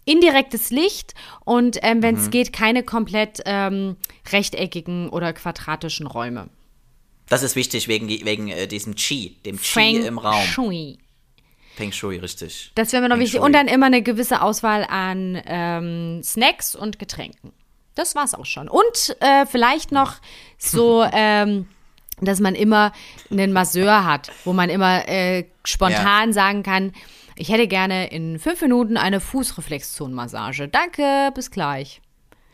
Indirektes 0.05 0.71
Licht 0.71 1.15
und 1.45 1.79
ähm, 1.83 2.03
wenn 2.03 2.17
es 2.17 2.27
Mhm. 2.27 2.31
geht, 2.31 2.53
keine 2.53 2.83
komplett 2.83 3.41
ähm, 3.47 3.97
rechteckigen 4.33 5.09
oder 5.11 5.33
quadratischen 5.33 6.07
Räume. 6.07 6.49
Das 7.29 7.43
ist 7.43 7.57
wichtig 7.57 7.89
wegen, 7.89 8.09
wegen 8.09 8.49
äh, 8.49 8.67
diesem 8.67 8.95
Qi, 8.95 9.37
dem 9.47 9.57
Qi 9.57 9.65
Feng 9.65 10.05
im 10.05 10.19
Raum. 10.19 10.43
Shui. 10.45 10.99
Feng 11.77 11.93
Shui, 11.93 12.17
richtig. 12.19 12.73
Das 12.75 12.93
wäre 12.93 13.03
mir 13.03 13.09
noch 13.09 13.17
Feng 13.17 13.23
wichtig. 13.23 13.39
Shui. 13.39 13.47
Und 13.47 13.53
dann 13.55 13.69
immer 13.69 13.87
eine 13.87 14.03
gewisse 14.03 14.43
Auswahl 14.43 14.85
an 14.85 15.41
ähm, 15.47 16.21
Snacks 16.23 16.75
und 16.75 16.99
Getränken. 16.99 17.53
Das 17.95 18.15
war's 18.15 18.35
auch 18.35 18.47
schon. 18.47 18.69
Und 18.69 19.17
äh, 19.21 19.47
vielleicht 19.47 19.93
noch 19.93 20.17
so, 20.59 21.05
ähm, 21.13 21.69
dass 22.21 22.41
man 22.41 22.55
immer 22.55 22.93
einen 23.31 23.53
Masseur 23.53 24.05
hat, 24.05 24.31
wo 24.45 24.53
man 24.53 24.69
immer 24.69 25.09
äh, 25.09 25.45
spontan 25.65 26.33
sagen 26.33 26.63
kann, 26.63 26.93
ich 27.37 27.49
hätte 27.49 27.67
gerne 27.69 28.11
in 28.11 28.39
fünf 28.39 28.61
Minuten 28.61 28.97
eine 28.97 29.21
Fußreflexzonenmassage. 29.21 30.69
Danke, 30.69 31.31
bis 31.35 31.51
gleich. 31.51 32.01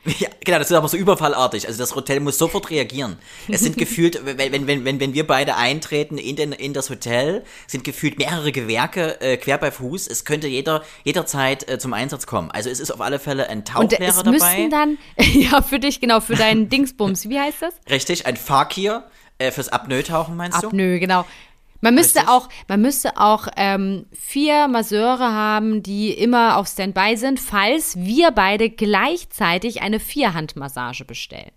Ja, 0.18 0.28
genau, 0.44 0.58
das 0.58 0.70
ist 0.70 0.76
aber 0.76 0.88
so 0.88 0.96
überfallartig. 0.96 1.66
Also 1.66 1.78
das 1.78 1.94
Hotel 1.94 2.20
muss 2.20 2.38
sofort 2.38 2.70
reagieren. 2.70 3.16
Es 3.48 3.60
sind 3.60 3.76
gefühlt, 3.78 4.20
wenn, 4.24 4.66
wenn, 4.66 4.84
wenn, 4.84 5.00
wenn, 5.00 5.14
wir 5.14 5.26
beide 5.26 5.56
eintreten 5.56 6.18
in, 6.18 6.36
den, 6.36 6.52
in 6.52 6.72
das 6.72 6.90
Hotel, 6.90 7.44
sind 7.66 7.84
gefühlt 7.84 8.18
mehrere 8.18 8.52
Gewerke 8.52 9.20
äh, 9.20 9.36
quer 9.36 9.58
bei 9.58 9.70
Fuß. 9.70 10.06
Es 10.06 10.24
könnte 10.24 10.48
jeder 10.48 10.82
jederzeit 11.04 11.68
äh, 11.68 11.78
zum 11.78 11.92
Einsatz 11.92 12.26
kommen. 12.26 12.50
Also 12.50 12.70
es 12.70 12.80
ist 12.80 12.90
auf 12.90 13.00
alle 13.00 13.18
Fälle 13.18 13.48
ein 13.48 13.58
Und 13.58 13.68
Tauchlehrer 13.68 14.08
es 14.08 14.22
dabei. 14.22 14.68
dann, 14.70 14.98
ja, 15.34 15.62
für 15.62 15.78
dich, 15.78 16.00
genau, 16.00 16.20
für 16.20 16.36
deinen 16.36 16.68
Dingsbums, 16.68 17.28
wie 17.28 17.38
heißt 17.38 17.62
das? 17.62 17.74
Richtig, 17.90 18.26
ein 18.26 18.36
Fakir 18.36 19.04
äh, 19.38 19.50
fürs 19.50 19.68
Apnoe-Tauchen, 19.68 20.36
meinst 20.36 20.62
du? 20.62 20.68
Apnoe, 20.68 20.98
genau. 20.98 21.24
Man 21.80 21.94
müsste 21.94 22.28
auch, 22.28 22.48
man 22.66 22.82
müsste 22.82 23.16
auch 23.18 23.46
ähm, 23.56 24.06
vier 24.12 24.66
Masseure 24.68 25.32
haben, 25.32 25.82
die 25.82 26.10
immer 26.10 26.56
auf 26.56 26.66
Standby 26.66 27.16
sind, 27.16 27.38
falls 27.38 27.96
wir 27.96 28.32
beide 28.32 28.68
gleichzeitig 28.68 29.80
eine 29.80 30.00
Vierhandmassage 30.00 31.04
bestellen. 31.04 31.52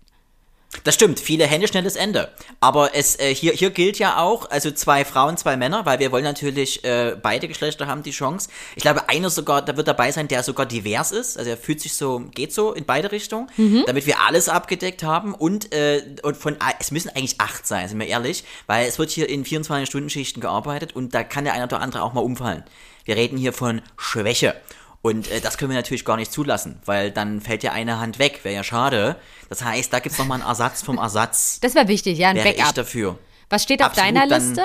Das 0.84 0.94
stimmt, 0.94 1.20
viele 1.20 1.46
Hände, 1.46 1.68
schnelles 1.68 1.96
Ende. 1.96 2.30
Aber 2.58 2.94
es 2.94 3.18
äh, 3.20 3.34
hier, 3.34 3.52
hier 3.52 3.70
gilt 3.70 3.98
ja 3.98 4.18
auch, 4.18 4.50
also 4.50 4.70
zwei 4.70 5.04
Frauen, 5.04 5.36
zwei 5.36 5.56
Männer, 5.56 5.84
weil 5.86 5.98
wir 5.98 6.10
wollen 6.10 6.24
natürlich, 6.24 6.82
äh, 6.82 7.14
beide 7.20 7.46
Geschlechter 7.46 7.86
haben 7.86 8.02
die 8.02 8.10
Chance. 8.10 8.48
Ich 8.74 8.82
glaube, 8.82 9.08
einer 9.08 9.30
sogar, 9.30 9.62
da 9.62 9.76
wird 9.76 9.86
dabei 9.86 10.10
sein, 10.10 10.28
der 10.28 10.42
sogar 10.42 10.66
divers 10.66 11.12
ist. 11.12 11.38
Also 11.38 11.50
er 11.50 11.56
fühlt 11.56 11.80
sich 11.80 11.94
so, 11.94 12.20
geht 12.34 12.52
so 12.52 12.72
in 12.72 12.84
beide 12.84 13.12
Richtungen, 13.12 13.48
damit 13.86 14.06
wir 14.06 14.20
alles 14.20 14.48
abgedeckt 14.48 15.02
haben. 15.02 15.34
Und, 15.34 15.72
äh, 15.74 16.02
und 16.22 16.36
von 16.36 16.56
es 16.80 16.90
müssen 16.90 17.10
eigentlich 17.10 17.40
acht 17.40 17.66
sein, 17.66 17.88
sind 17.88 18.00
wir 18.00 18.06
ehrlich, 18.06 18.44
weil 18.66 18.86
es 18.88 18.98
wird 18.98 19.10
hier 19.10 19.28
in 19.28 19.44
24-Stunden-Schichten 19.44 20.40
gearbeitet 20.40 20.96
und 20.96 21.14
da 21.14 21.22
kann 21.22 21.44
der 21.44 21.52
eine 21.52 21.64
oder 21.64 21.80
andere 21.80 22.02
auch 22.02 22.14
mal 22.14 22.22
umfallen. 22.22 22.64
Wir 23.04 23.16
reden 23.16 23.36
hier 23.36 23.52
von 23.52 23.82
Schwäche. 23.96 24.54
Und 25.02 25.30
äh, 25.30 25.40
das 25.40 25.58
können 25.58 25.70
wir 25.72 25.76
natürlich 25.76 26.04
gar 26.04 26.16
nicht 26.16 26.32
zulassen, 26.32 26.80
weil 26.84 27.10
dann 27.10 27.40
fällt 27.40 27.62
ja 27.64 27.72
eine 27.72 27.98
Hand 27.98 28.18
weg, 28.20 28.40
wäre 28.44 28.54
ja 28.54 28.62
schade. 28.64 29.16
Das 29.48 29.64
heißt, 29.64 29.92
da 29.92 29.98
gibt's 29.98 30.18
noch 30.18 30.26
mal 30.26 30.36
einen 30.36 30.44
Ersatz 30.44 30.80
vom 30.82 30.98
Ersatz. 30.98 31.58
Das 31.60 31.74
wäre 31.74 31.88
wichtig, 31.88 32.18
ja, 32.18 32.28
ein 32.28 32.36
wäre 32.36 32.50
ich 32.50 32.56
Backup. 32.58 32.74
dafür. 32.76 33.18
Was 33.50 33.64
steht 33.64 33.80
auf 33.82 33.88
Absolut, 33.88 34.08
deiner 34.16 34.28
dann- 34.28 34.48
Liste? 34.48 34.62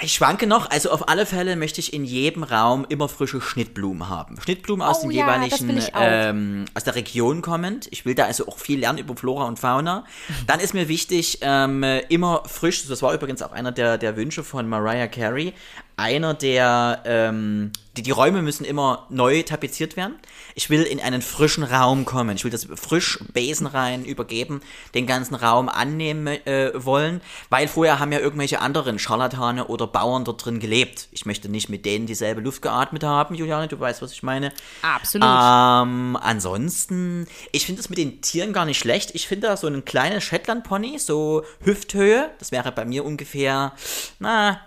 Ich 0.00 0.14
schwanke 0.14 0.46
noch, 0.46 0.70
also 0.70 0.90
auf 0.90 1.08
alle 1.10 1.26
Fälle 1.26 1.54
möchte 1.54 1.78
ich 1.78 1.92
in 1.92 2.04
jedem 2.04 2.44
Raum 2.44 2.86
immer 2.88 3.10
frische 3.10 3.42
Schnittblumen 3.42 4.08
haben. 4.08 4.40
Schnittblumen 4.40 4.84
aus 4.86 5.00
Oh 5.00 5.02
dem 5.02 5.10
ja, 5.10 5.26
jeweiligen, 5.26 5.76
ich 5.76 5.92
ähm, 5.94 6.64
aus 6.72 6.84
der 6.84 6.94
Region 6.94 7.42
kommend. 7.42 7.88
Ich 7.90 8.06
will 8.06 8.14
da 8.14 8.24
also 8.24 8.48
auch 8.48 8.58
viel 8.58 8.80
lernen 8.80 8.98
über 8.98 9.14
Flora 9.14 9.44
und 9.44 9.58
Fauna. 9.58 10.06
Dann 10.46 10.60
ist 10.60 10.72
mir 10.72 10.88
wichtig, 10.88 11.38
ähm, 11.42 11.84
immer 12.08 12.42
frisch, 12.46 12.86
das 12.88 13.02
war 13.02 13.12
übrigens 13.12 13.42
auch 13.42 13.52
einer 13.52 13.70
der, 13.70 13.98
der 13.98 14.16
Wünsche 14.16 14.42
von 14.42 14.66
Mariah 14.66 15.08
Carey, 15.08 15.52
einer 15.96 16.34
der, 16.34 17.02
ähm, 17.04 17.72
die, 17.96 18.02
die 18.02 18.10
Räume 18.10 18.42
müssen 18.42 18.64
immer 18.64 19.06
neu 19.10 19.42
tapeziert 19.42 19.96
werden. 19.96 20.16
Ich 20.54 20.70
will 20.70 20.82
in 20.82 21.00
einen 21.00 21.22
frischen 21.22 21.64
Raum 21.64 22.04
kommen. 22.04 22.36
Ich 22.36 22.44
will 22.44 22.50
das 22.50 22.66
frisch 22.74 23.18
Besen 23.32 23.66
rein 23.66 24.04
übergeben, 24.04 24.60
den 24.94 25.06
ganzen 25.06 25.34
Raum 25.34 25.68
annehmen 25.68 26.26
äh, 26.26 26.72
wollen, 26.74 27.20
weil 27.50 27.68
vorher 27.68 27.98
haben 27.98 28.12
ja 28.12 28.18
irgendwelche 28.18 28.60
anderen 28.60 28.98
Scharlatane 28.98 29.66
oder 29.66 29.86
Bauern 29.86 30.24
dort 30.24 30.44
drin 30.44 30.60
gelebt. 30.60 31.08
Ich 31.12 31.26
möchte 31.26 31.48
nicht 31.48 31.68
mit 31.68 31.84
denen 31.84 32.06
dieselbe 32.06 32.40
Luft 32.40 32.62
geatmet 32.62 33.04
haben, 33.04 33.34
Juliane, 33.34 33.68
du 33.68 33.78
weißt, 33.78 34.02
was 34.02 34.12
ich 34.12 34.22
meine. 34.22 34.52
Absolut. 34.82 35.26
Ähm, 35.26 36.16
ansonsten, 36.20 37.26
ich 37.52 37.66
finde 37.66 37.80
es 37.80 37.90
mit 37.90 37.98
den 37.98 38.20
Tieren 38.22 38.52
gar 38.52 38.64
nicht 38.64 38.78
schlecht. 38.78 39.14
Ich 39.14 39.28
finde 39.28 39.48
da 39.48 39.56
so 39.56 39.66
ein 39.66 39.84
kleines 39.84 40.24
Shetland-Pony, 40.24 40.98
so 40.98 41.44
Hüfthöhe, 41.62 42.30
das 42.38 42.52
wäre 42.52 42.72
bei 42.72 42.84
mir 42.84 43.04
ungefähr, 43.04 43.72
na, 44.18 44.60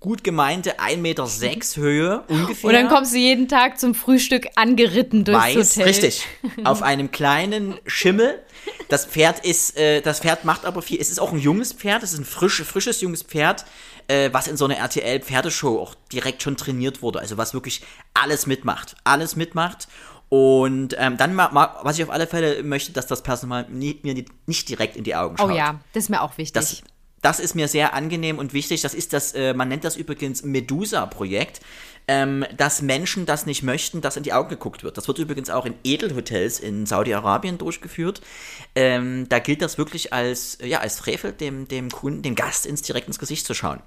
gut 0.00 0.24
gemeinte 0.24 0.78
1,6 0.80 0.96
Meter 0.98 1.26
Höhe 1.76 2.24
ungefähr. 2.28 2.68
Und 2.68 2.72
dann 2.74 2.88
kommst 2.88 3.12
du 3.12 3.18
jeden 3.18 3.48
Tag 3.48 3.78
zum 3.80 3.94
Frühstück 3.94 4.48
angeritten 4.56 5.24
durchs 5.24 5.40
Weiß, 5.42 5.70
Hotel. 5.76 5.84
richtig. 5.88 6.26
Auf 6.64 6.82
einem 6.82 7.10
kleinen 7.10 7.78
Schimmel. 7.86 8.42
Das 8.88 9.06
Pferd 9.06 9.44
ist, 9.44 9.76
äh, 9.76 10.00
das 10.00 10.20
Pferd 10.20 10.44
macht 10.44 10.64
aber 10.64 10.82
viel. 10.82 11.00
Es 11.00 11.10
ist 11.10 11.18
auch 11.20 11.32
ein 11.32 11.38
junges 11.38 11.72
Pferd. 11.72 12.02
Es 12.02 12.12
ist 12.12 12.18
ein 12.20 12.24
frisch, 12.24 12.62
frisches 12.62 13.00
junges 13.00 13.22
Pferd, 13.22 13.64
äh, 14.08 14.30
was 14.32 14.46
in 14.48 14.56
so 14.56 14.64
einer 14.66 14.76
RTL-Pferdeshow 14.76 15.80
auch 15.80 15.94
direkt 16.12 16.42
schon 16.42 16.56
trainiert 16.56 17.02
wurde. 17.02 17.18
Also 17.20 17.36
was 17.38 17.54
wirklich 17.54 17.82
alles 18.14 18.46
mitmacht. 18.46 18.96
Alles 19.04 19.36
mitmacht. 19.36 19.88
Und 20.28 20.96
ähm, 20.98 21.18
dann, 21.18 21.34
ma, 21.34 21.50
ma, 21.52 21.76
was 21.82 21.98
ich 21.98 22.04
auf 22.04 22.10
alle 22.10 22.26
Fälle 22.26 22.62
möchte, 22.62 22.92
dass 22.92 23.06
das 23.06 23.22
Personal 23.22 23.66
nie, 23.68 23.98
mir 24.02 24.14
nicht- 24.46 24.68
direkt 24.68 24.96
in 24.96 25.04
die 25.04 25.14
Augen 25.14 25.34
Oh 25.38 25.48
schaut. 25.48 25.56
ja, 25.56 25.80
das 25.92 26.04
ist 26.04 26.08
mir 26.08 26.22
auch 26.22 26.38
wichtig. 26.38 26.54
Das, 26.54 26.82
das 27.22 27.40
ist 27.40 27.54
mir 27.54 27.68
sehr 27.68 27.94
angenehm 27.94 28.38
und 28.38 28.52
wichtig. 28.52 28.82
Das 28.82 28.94
ist 28.94 29.12
das, 29.12 29.32
äh, 29.32 29.54
man 29.54 29.68
nennt 29.68 29.84
das 29.84 29.96
übrigens 29.96 30.42
Medusa-Projekt, 30.42 31.60
ähm, 32.08 32.44
dass 32.56 32.82
Menschen 32.82 33.26
das 33.26 33.46
nicht 33.46 33.62
möchten, 33.62 34.00
dass 34.00 34.16
in 34.16 34.22
die 34.22 34.32
Augen 34.32 34.48
geguckt 34.48 34.82
wird. 34.82 34.96
Das 34.96 35.06
wird 35.08 35.18
übrigens 35.18 35.50
auch 35.50 35.64
in 35.64 35.74
Edelhotels 35.84 36.58
in 36.58 36.86
Saudi-Arabien 36.86 37.58
durchgeführt. 37.58 38.20
Ähm, 38.74 39.28
da 39.28 39.38
gilt 39.38 39.62
das 39.62 39.78
wirklich 39.78 40.12
als, 40.12 40.58
ja, 40.62 40.80
als 40.80 40.98
Frevel, 40.98 41.32
dem, 41.32 41.68
dem 41.68 41.90
Kunden, 41.90 42.22
dem 42.22 42.34
Gast 42.34 42.66
ins 42.66 42.82
direkt 42.82 43.06
ins 43.06 43.18
Gesicht 43.18 43.46
zu 43.46 43.54
schauen. 43.54 43.80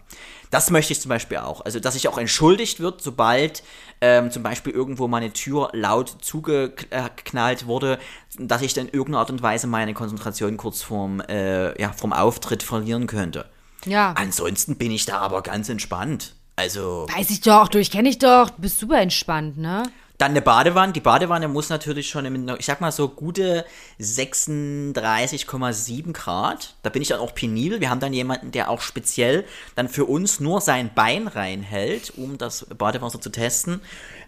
Das 0.49 0.69
möchte 0.69 0.93
ich 0.93 1.01
zum 1.01 1.10
Beispiel 1.10 1.38
auch. 1.38 1.62
Also, 1.62 1.80
dass 1.80 1.95
sich 1.95 2.08
auch 2.08 2.17
entschuldigt 2.17 2.80
wird, 2.80 3.01
sobald 3.01 3.63
ähm, 3.99 4.32
zum 4.32 4.43
Beispiel 4.43 4.71
irgendwo 4.71 5.08
meine 5.08 5.34
Tür 5.34 5.69
laut 5.73 6.17
zugeknallt 6.21 7.65
wurde, 7.65 7.99
dass 8.38 8.62
ich 8.62 8.73
dann 8.73 8.88
in 8.88 8.93
irgendeiner 8.93 9.19
Art 9.19 9.32
und 9.32 9.41
Weise 9.41 9.67
meine 9.67 9.93
Konzentration 9.93 10.58
kurz 10.58 10.82
vorm, 10.82 11.19
äh, 11.21 11.80
ja, 11.82 11.91
vom 11.91 12.13
Auftritt 12.13 12.63
verlieren 12.63 13.08
könnte. 13.08 13.49
ja. 13.86 14.13
Ansonsten 14.13 14.78
bin 14.78 14.91
ich 14.91 15.06
da 15.06 15.19
aber 15.19 15.41
ganz 15.41 15.67
entspannt. 15.69 16.36
Also, 16.56 17.08
Weiß 17.13 17.30
ich 17.32 17.41
doch, 17.41 17.68
du, 17.68 17.80
ich 17.80 17.91
kenne 17.91 18.10
dich 18.10 18.18
doch. 18.18 18.50
Du 18.50 18.62
bist 18.62 18.80
super 18.80 19.00
entspannt, 19.00 19.58
ne? 19.58 19.84
dann 20.18 20.32
eine 20.32 20.41
Badewanne. 20.41 20.94
Die 20.94 21.02
Badewanne 21.02 21.48
muss 21.48 21.70
natürlich 21.70 22.10
schon, 22.10 22.26
im, 22.26 22.50
ich 22.58 22.65
sag 22.65 22.82
mal 22.82 22.91
so 22.91 23.10
gute 23.10 23.65
36,7 24.00 26.13
Grad. 26.13 26.74
Da 26.84 26.89
bin 26.89 27.02
ich 27.02 27.10
dann 27.10 27.20
auch 27.20 27.36
penibel. 27.36 27.82
Wir 27.82 27.89
haben 27.89 28.00
dann 28.00 28.13
jemanden, 28.13 28.52
der 28.52 28.70
auch 28.70 28.80
speziell 28.82 29.44
dann 29.76 29.89
für 29.89 30.06
uns 30.06 30.39
nur 30.39 30.62
sein 30.62 30.91
Bein 30.94 31.28
reinhält, 31.28 32.13
um 32.18 32.38
das 32.38 32.65
Badewasser 32.65 33.20
zu 33.20 33.30
testen. 33.30 33.82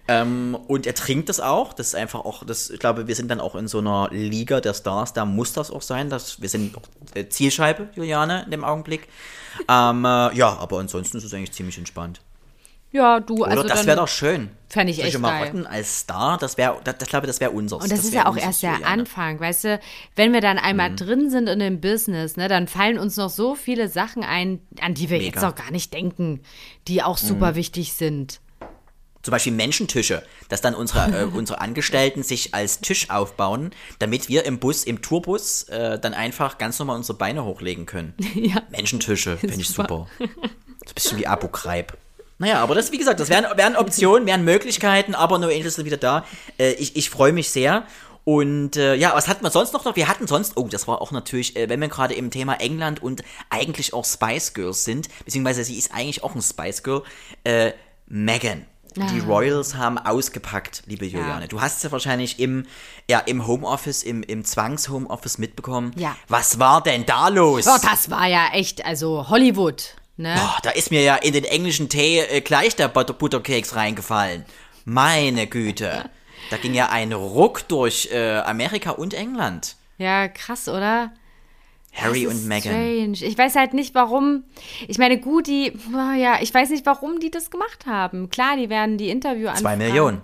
Ähm, 0.09 0.57
und 0.67 0.87
er 0.87 0.95
trinkt 0.95 1.29
das 1.29 1.39
auch. 1.39 1.71
Das 1.73 1.87
ist 1.87 1.95
einfach 1.95 2.25
auch, 2.25 2.43
das, 2.45 2.69
ich 2.69 2.79
glaube, 2.79 3.07
wir 3.07 3.15
sind 3.15 3.29
dann 3.29 3.39
auch 3.39 3.55
in 3.55 3.67
so 3.67 3.79
einer 3.79 4.09
Liga 4.11 4.61
der 4.61 4.73
Stars. 4.73 5.13
Da 5.13 5.25
muss 5.25 5.53
das 5.53 5.71
auch 5.71 5.81
sein. 5.81 6.09
Dass, 6.09 6.41
wir 6.41 6.49
sind 6.49 6.75
äh, 7.13 7.29
Zielscheibe, 7.29 7.87
Juliane, 7.95 8.43
in 8.43 8.51
dem 8.51 8.65
Augenblick. 8.65 9.07
Ähm, 9.69 10.05
äh, 10.05 10.35
ja, 10.35 10.55
aber 10.57 10.79
ansonsten 10.79 11.17
ist 11.17 11.23
es 11.23 11.33
eigentlich 11.33 11.51
ziemlich 11.51 11.77
entspannt. 11.77 12.21
Ja, 12.91 13.19
du, 13.19 13.35
Oder 13.43 13.51
also 13.51 13.63
das 13.63 13.85
wäre 13.85 13.97
doch 13.97 14.07
schön. 14.07 14.49
Fänd 14.69 14.89
ich 14.89 14.95
Solche 14.95 15.09
echt 15.17 15.21
geil. 15.21 15.39
Marotten 15.39 15.67
als 15.67 15.99
Star, 15.99 16.37
das 16.37 16.57
wäre, 16.57 16.77
das, 16.85 16.97
das 16.97 17.09
glaube 17.09 17.25
ich, 17.25 17.29
das 17.29 17.39
wäre 17.41 17.51
unseres. 17.51 17.83
Und 17.83 17.91
das, 17.91 17.99
ist 17.99 18.13
wär 18.13 18.21
ja 18.21 18.25
auch 18.27 18.37
erst 18.37 18.63
der 18.63 18.73
Juliane. 18.73 19.01
Anfang, 19.01 19.39
weißt 19.39 19.63
du, 19.65 19.79
wenn 20.15 20.31
wir 20.33 20.39
dann 20.41 20.55
Mhm. 20.57 20.63
einmal 20.63 20.95
drin 20.95 21.29
sind 21.29 21.47
in 21.47 21.59
dem 21.59 21.81
Business, 21.81 22.37
ne, 22.37 22.47
dann 22.47 22.67
fallen 22.67 22.97
uns 22.97 23.17
noch 23.17 23.29
so 23.29 23.55
viele 23.55 23.89
Sachen 23.89 24.23
ein, 24.23 24.61
an 24.81 24.93
die 24.93 25.09
wir 25.09 25.17
Mega. 25.17 25.29
Mhm. 25.29 25.33
jetzt 25.33 25.43
noch 25.43 25.55
gar 25.55 25.71
nicht 25.71 25.93
denken, 25.93 26.41
die 26.87 27.03
auch 27.03 27.17
super 27.17 27.55
wichtig 27.55 27.93
sind. 27.93 28.39
Zum 29.27 29.33
Beispiel 29.33 29.51
Menschentische, 29.51 30.23
dass 30.47 30.61
dann 30.61 30.73
unsere, 30.73 31.23
äh, 31.23 31.23
unsere 31.33 31.59
Angestellten 31.59 32.23
sich 32.23 32.53
als 32.53 32.79
Tisch 32.79 33.09
aufbauen, 33.09 33.71
damit 33.99 34.29
wir 34.29 34.45
im 34.45 34.57
Bus, 34.57 34.85
im 34.85 35.01
Tourbus, 35.01 35.63
äh, 35.63 35.99
dann 35.99 36.13
einfach 36.13 36.57
ganz 36.57 36.79
normal 36.79 36.95
unsere 36.95 37.17
Beine 37.17 37.43
hochlegen 37.43 37.85
können. 37.85 38.13
Ja. 38.35 38.61
Menschentische, 38.69 39.35
finde 39.35 39.55
ich 39.55 39.67
Super. 39.67 40.07
super. 40.17 40.29
So 40.85 40.91
ein 40.91 40.95
bisschen 40.95 41.17
wie 41.17 41.27
Abu 41.27 41.49
Ghraib. 41.49 41.97
Naja, 42.37 42.63
aber 42.63 42.73
das, 42.73 42.93
wie 42.93 42.97
gesagt, 42.97 43.19
das 43.19 43.27
wären, 43.27 43.45
wären 43.57 43.75
Optionen, 43.75 44.25
wären 44.25 44.45
Möglichkeiten, 44.45 45.13
aber 45.13 45.39
No 45.39 45.47
Angels 45.47 45.75
sind 45.75 45.83
wieder 45.83 45.97
da. 45.97 46.23
Äh, 46.57 46.71
ich 46.73 46.95
ich 46.95 47.09
freue 47.09 47.33
mich 47.33 47.49
sehr. 47.49 47.85
Und 48.23 48.77
äh, 48.77 48.95
ja, 48.95 49.13
was 49.13 49.27
hatten 49.27 49.43
wir 49.43 49.51
sonst 49.51 49.73
noch? 49.73 49.93
Wir 49.97 50.07
hatten 50.07 50.25
sonst, 50.25 50.55
oh, 50.55 50.69
das 50.69 50.87
war 50.87 51.01
auch 51.01 51.11
natürlich, 51.11 51.57
äh, 51.57 51.67
wenn 51.67 51.81
wir 51.81 51.89
gerade 51.89 52.13
im 52.13 52.31
Thema 52.31 52.55
England 52.61 53.03
und 53.03 53.23
eigentlich 53.49 53.93
auch 53.93 54.05
Spice 54.05 54.53
Girls 54.53 54.85
sind, 54.85 55.09
beziehungsweise 55.25 55.65
sie 55.65 55.77
ist 55.77 55.93
eigentlich 55.93 56.23
auch 56.23 56.33
ein 56.33 56.41
Spice 56.41 56.83
Girl, 56.83 57.03
äh, 57.43 57.73
Megan. 58.07 58.65
Die 59.05 59.19
Royals 59.19 59.75
haben 59.75 59.97
ausgepackt, 59.97 60.83
liebe 60.85 61.05
Juliane. 61.05 61.47
Du 61.47 61.61
hast 61.61 61.77
es 61.77 61.83
ja 61.83 61.91
wahrscheinlich 61.91 62.39
im, 62.39 62.65
ja, 63.09 63.19
im 63.19 63.45
Homeoffice, 63.45 64.03
im, 64.03 64.23
im 64.23 64.43
Zwangs-Homeoffice 64.43 65.37
mitbekommen. 65.37 65.91
Ja. 65.95 66.15
Was 66.27 66.59
war 66.59 66.81
denn 66.81 67.05
da 67.05 67.27
los? 67.27 67.67
Oh, 67.67 67.77
das 67.81 68.09
war 68.09 68.25
ja 68.27 68.49
echt, 68.53 68.85
also 68.85 69.29
Hollywood, 69.29 69.95
ne? 70.17 70.35
Boah, 70.35 70.57
da 70.63 70.71
ist 70.71 70.91
mir 70.91 71.03
ja 71.03 71.15
in 71.15 71.33
den 71.33 71.43
englischen 71.43 71.89
Tee 71.89 72.19
äh, 72.19 72.41
gleich 72.41 72.75
der 72.75 72.87
Butter 72.87 73.13
Butterkeks 73.13 73.75
reingefallen. 73.75 74.45
Meine 74.85 75.47
Güte. 75.47 76.09
Da 76.49 76.57
ging 76.57 76.73
ja 76.73 76.89
ein 76.89 77.13
Ruck 77.13 77.67
durch 77.67 78.09
äh, 78.11 78.37
Amerika 78.39 78.91
und 78.91 79.13
England. 79.13 79.75
Ja, 79.97 80.27
krass, 80.27 80.67
oder? 80.67 81.11
Harry 81.97 82.23
Das 82.23 82.33
und 82.33 82.39
ist 82.39 82.47
Meghan. 82.47 82.71
Strange. 82.73 83.29
Ich 83.31 83.37
weiß 83.37 83.55
halt 83.55 83.73
nicht, 83.73 83.95
warum. 83.95 84.43
Ich 84.87 84.97
meine, 84.97 85.19
gut, 85.19 85.47
die, 85.47 85.73
ja, 86.17 86.37
ich 86.41 86.53
weiß 86.53 86.69
nicht, 86.69 86.85
warum 86.85 87.19
die 87.19 87.31
das 87.31 87.49
gemacht 87.51 87.85
haben. 87.85 88.29
Klar, 88.29 88.55
die 88.57 88.69
werden 88.69 88.97
die 88.97 89.09
Interview 89.09 89.49
Zwei 89.55 89.75
Millionen. 89.75 90.21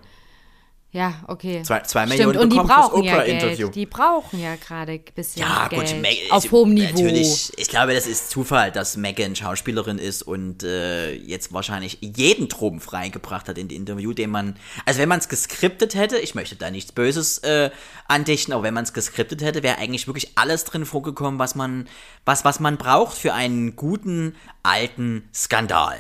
Ja, 0.93 1.15
okay. 1.27 1.63
Zwei- 1.63 1.79
zwei 1.79 2.05
Stimmt, 2.05 2.19
Millionen 2.19 2.37
und 2.37 2.53
die 2.53 2.57
brauchen 2.57 3.03
ja. 3.03 3.23
Geld. 3.23 3.73
Die 3.75 3.85
brauchen 3.87 4.39
ja 4.39 4.55
gerade 4.57 4.91
ein 4.91 5.03
bisschen 5.15 5.41
Ja, 5.41 5.67
Geld. 5.67 5.87
gut, 5.89 6.01
Meg 6.01 6.19
auf 6.29 6.51
hohem 6.51 6.75
Niveau. 6.75 7.01
Natürlich, 7.01 7.51
ich 7.57 7.67
glaube, 7.67 7.95
das 7.95 8.05
ist 8.05 8.29
Zufall, 8.29 8.71
dass 8.71 8.95
Megan 8.95 9.35
Schauspielerin 9.35 9.97
ist 9.97 10.21
und 10.21 10.61
äh, 10.61 11.11
jetzt 11.15 11.51
wahrscheinlich 11.51 11.97
jeden 12.01 12.47
Trumpf 12.47 12.93
reingebracht 12.93 13.49
hat 13.49 13.57
in 13.57 13.69
die 13.69 13.75
Interview, 13.75 14.13
den 14.13 14.29
man, 14.29 14.55
also 14.85 14.99
wenn 14.99 15.09
man 15.09 15.17
es 15.17 15.29
geskriptet 15.29 15.95
hätte, 15.95 16.19
ich 16.19 16.35
möchte 16.35 16.55
da 16.57 16.69
nichts 16.69 16.91
Böses 16.91 17.39
äh, 17.39 17.71
andichten, 18.07 18.53
aber 18.53 18.61
wenn 18.61 18.75
man 18.75 18.83
es 18.83 18.93
geskriptet 18.93 19.41
hätte, 19.41 19.63
wäre 19.63 19.79
eigentlich 19.79 20.05
wirklich 20.05 20.37
alles 20.37 20.63
drin 20.63 20.85
vorgekommen, 20.85 21.39
was 21.39 21.55
man, 21.55 21.87
was, 22.23 22.45
was 22.45 22.59
man 22.59 22.77
braucht 22.77 23.17
für 23.17 23.33
einen 23.33 23.75
guten 23.75 24.35
alten 24.61 25.27
Skandal. 25.33 25.97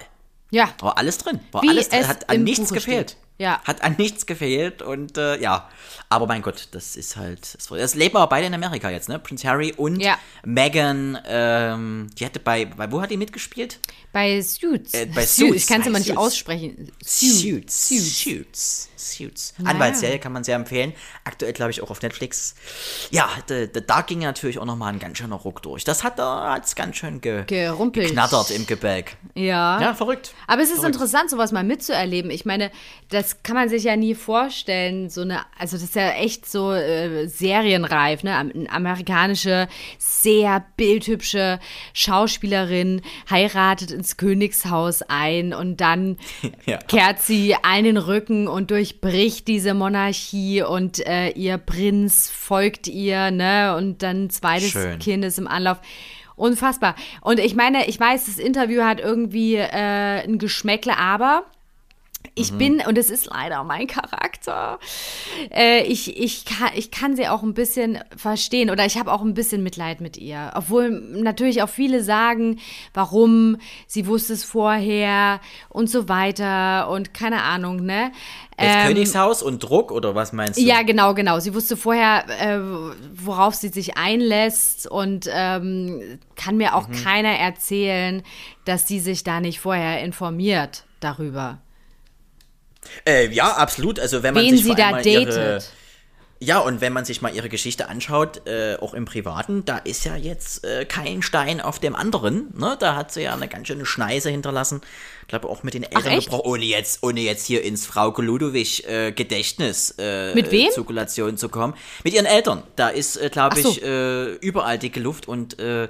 Ja. 0.51 0.69
War 0.81 0.99
alles 0.99 1.17
drin, 1.17 1.39
war 1.51 1.63
Wie 1.63 1.69
alles 1.69 1.89
drin, 1.89 2.01
es 2.01 2.07
hat 2.07 2.29
an 2.29 2.43
nichts 2.43 2.59
Buche 2.69 2.75
gefehlt. 2.75 3.09
steht. 3.11 3.22
Ja. 3.43 3.61
Hat 3.65 3.83
an 3.83 3.95
nichts 3.97 4.25
gefehlt 4.25 4.81
und 4.81 5.17
äh, 5.17 5.39
ja. 5.41 5.69
Aber 6.09 6.27
mein 6.27 6.41
Gott, 6.41 6.69
das 6.71 6.95
ist 6.95 7.15
halt. 7.17 7.41
Das, 7.55 7.67
das 7.67 7.95
leben 7.95 8.15
aber 8.15 8.27
beide 8.29 8.47
in 8.47 8.53
Amerika 8.53 8.89
jetzt, 8.89 9.09
ne? 9.09 9.19
Prince 9.19 9.47
Harry 9.47 9.73
und 9.75 9.99
Ja. 9.99 10.17
Meghan, 10.45 11.17
ähm, 11.27 12.09
die 12.17 12.25
hatte 12.25 12.39
bei, 12.39 12.65
bei. 12.65 12.91
Wo 12.91 13.01
hat 13.01 13.11
die 13.11 13.17
mitgespielt? 13.17 13.79
Bei 14.11 14.41
Suits. 14.41 14.93
Äh, 14.93 15.07
bei 15.07 15.25
Suits. 15.25 15.35
Suits, 15.35 15.55
Ich 15.55 15.67
kann 15.67 15.81
es 15.81 15.87
immer 15.87 15.97
nicht 15.99 16.07
Suits. 16.09 16.19
aussprechen. 16.19 16.91
Suits. 17.03 18.89
Suits. 19.11 19.53
Suits. 19.57 19.69
Anwaltsserie 19.69 20.19
kann 20.19 20.31
man 20.31 20.43
sehr 20.43 20.55
empfehlen. 20.55 20.93
Aktuell, 21.23 21.53
glaube 21.53 21.71
ich, 21.71 21.81
auch 21.81 21.89
auf 21.91 22.01
Netflix. 22.01 22.55
Ja, 23.11 23.29
da, 23.47 24.01
ging 24.01 24.19
natürlich 24.19 24.59
auch 24.59 24.65
nochmal 24.65 24.93
ein 24.93 24.99
ganz 24.99 25.17
schöner 25.17 25.35
Ruck 25.35 25.61
durch. 25.61 25.83
Das 25.83 26.03
hat 26.03 26.19
da 26.19 26.53
hat's 26.53 26.75
ganz 26.75 26.97
schön 26.97 27.21
ge 27.21 27.43
Gerumpelt. 27.45 28.07
geknattert 28.07 28.51
im 28.51 28.65
Gebälk. 28.67 29.15
Ja. 29.35 29.81
Ja, 29.81 29.93
verrückt. 29.93 30.33
Aber 30.47 30.61
es 30.61 30.69
ist 30.69 30.75
Verrückt. 30.79 30.95
interessant, 30.95 31.29
sowas 31.29 31.51
mal 31.51 31.63
mitzuerleben. 31.63 32.31
Ich 32.31 32.45
meine, 32.45 32.71
das 33.09 33.43
kann 33.43 33.55
man 33.55 33.69
sich 33.69 33.83
ja 33.83 33.95
nie 33.95 34.15
vorstellen. 34.15 35.09
So 35.09 35.21
eine, 35.21 35.41
also 35.57 35.75
das 35.77 35.83
ist 35.83 35.95
ja 35.95 36.11
echt 36.11 36.49
so 36.49 36.71
äh, 36.73 37.27
serienreif, 37.27 38.23
ne? 38.23 38.35
Eine 38.37 38.69
amerikanische, 38.71 39.67
sehr 39.97 40.65
bildhübsche 40.77 41.59
Schauspielerin 41.93 43.01
heiratet 43.29 43.91
ins 43.91 44.17
Königshaus 44.17 45.01
ein 45.03 45.53
und 45.53 45.77
dann 45.77 46.17
Ja. 46.65 46.77
kehrt 46.77 47.21
sie 47.21 47.55
einen 47.63 47.97
Rücken 47.97 48.47
und 48.47 48.69
durchbricht 49.01 49.47
diese 49.47 49.73
Monarchie 49.73 50.61
und 50.63 51.05
äh, 51.05 51.29
ihr 51.29 51.57
Prinz 51.57 52.29
folgt 52.29 52.87
ihr, 52.87 53.31
ne? 53.31 53.75
Und 53.75 54.03
dann 54.03 54.25
ein 54.25 54.29
zweites 54.29 54.71
Schön. 54.71 54.99
Kind 54.99 55.25
ist 55.25 55.39
im 55.39 55.47
Anlauf. 55.47 55.79
Unfassbar. 56.35 56.95
Und 57.21 57.39
ich 57.39 57.55
meine, 57.55 57.87
ich 57.87 57.99
weiß, 57.99 58.25
das 58.25 58.39
Interview 58.39 58.81
hat 58.81 58.99
irgendwie 58.99 59.55
äh, 59.55 60.23
ein 60.23 60.39
Geschmäckle, 60.39 60.97
aber 60.97 61.45
ich 62.35 62.53
bin, 62.53 62.81
und 62.87 62.97
es 62.97 63.09
ist 63.09 63.27
leider 63.27 63.63
mein 63.63 63.85
Charakter, 63.87 64.79
äh, 65.51 65.83
ich, 65.83 66.17
ich, 66.19 66.45
kann, 66.45 66.71
ich 66.75 66.89
kann 66.89 67.15
sie 67.15 67.27
auch 67.27 67.43
ein 67.43 67.53
bisschen 67.53 67.99
verstehen 68.17 68.69
oder 68.69 68.85
ich 68.85 68.97
habe 68.97 69.11
auch 69.11 69.21
ein 69.21 69.33
bisschen 69.33 69.61
Mitleid 69.63 70.01
mit 70.01 70.17
ihr. 70.17 70.51
Obwohl 70.55 70.89
natürlich 70.89 71.61
auch 71.61 71.69
viele 71.69 72.03
sagen, 72.03 72.59
warum, 72.93 73.57
sie 73.87 74.07
wusste 74.07 74.33
es 74.33 74.43
vorher 74.43 75.39
und 75.69 75.89
so 75.89 76.09
weiter 76.09 76.89
und 76.89 77.13
keine 77.13 77.43
Ahnung, 77.43 77.83
ne? 77.85 78.11
Das 78.57 78.67
Ähm, 78.67 78.87
Königshaus 78.87 79.41
und 79.43 79.59
Druck 79.63 79.91
oder 79.91 80.13
was 80.15 80.31
meinst 80.31 80.59
du? 80.59 80.63
ja, 80.63 80.83
genau, 80.83 81.13
genau. 81.13 81.39
Sie 81.39 81.53
wusste 81.55 81.75
vorher, 81.75 82.25
äh, 82.39 82.59
worauf 83.15 83.55
sie 83.55 83.69
sich 83.69 83.97
einlässt 83.97 84.87
und 84.89 85.27
ähm, 85.31 86.19
kann 86.35 86.57
mir 86.57 86.69
Mhm. 86.69 86.73
auch 86.75 86.87
keiner 87.03 87.29
erzählen, 87.37 88.21
dass 88.65 88.87
sie 88.87 88.99
sich 88.99 89.23
da 89.23 89.39
nicht 89.39 89.59
vorher 89.59 90.03
informiert 90.03 90.85
darüber, 90.99 91.59
Äh, 93.05 93.29
ja, 93.29 93.51
absolut. 93.53 93.99
Also 93.99 94.23
wenn 94.23 94.33
man 94.33 94.43
wen 94.43 94.55
sich 94.55 94.63
sie 94.63 94.75
da 94.75 94.99
ihre, 94.99 95.25
datet. 95.25 95.71
Ja, 96.43 96.59
und 96.59 96.81
wenn 96.81 96.91
man 96.91 97.05
sich 97.05 97.21
mal 97.21 97.33
ihre 97.33 97.47
Geschichte 97.47 97.87
anschaut, 97.87 98.45
äh, 98.47 98.75
auch 98.81 98.93
im 98.93 99.05
Privaten, 99.05 99.63
da 99.63 99.77
ist 99.77 100.03
ja 100.03 100.17
jetzt 100.17 100.65
äh, 100.65 100.83
kein 100.83 101.21
Stein 101.21 101.61
auf 101.61 101.79
dem 101.79 101.95
anderen. 101.95 102.53
Ne? 102.57 102.75
Da 102.77 102.97
hat 102.97 103.13
sie 103.13 103.21
ja 103.21 103.33
eine 103.33 103.47
ganz 103.47 103.67
schöne 103.67 103.85
Schneise 103.85 104.29
hinterlassen. 104.29 104.81
Ich 105.21 105.29
glaube 105.29 105.47
auch 105.47 105.63
mit 105.63 105.73
den 105.73 105.83
Eltern 105.83 106.19
gebrochen, 106.19 106.41
ohne 106.43 106.65
jetzt, 106.65 107.01
ohne 107.01 107.21
jetzt 107.21 107.45
hier 107.45 107.63
ins 107.63 107.85
Frauke 107.85 108.21
Ludowig 108.21 108.85
äh, 108.89 109.13
Gedächtnis 109.13 109.95
äh, 109.97 110.35
Mit 110.35 110.51
wem? 110.51 110.69
Zirkulation 110.71 111.37
zu 111.37 111.47
kommen. 111.47 111.75
Mit 112.03 112.13
ihren 112.13 112.25
Eltern. 112.25 112.63
Da 112.75 112.89
ist, 112.89 113.15
äh, 113.15 113.29
glaube 113.29 113.61
so. 113.61 113.69
ich, 113.69 113.81
äh, 113.81 114.33
überall 114.33 114.77
dicke 114.77 114.99
Luft 114.99 115.29
und 115.29 115.59
äh, 115.59 115.87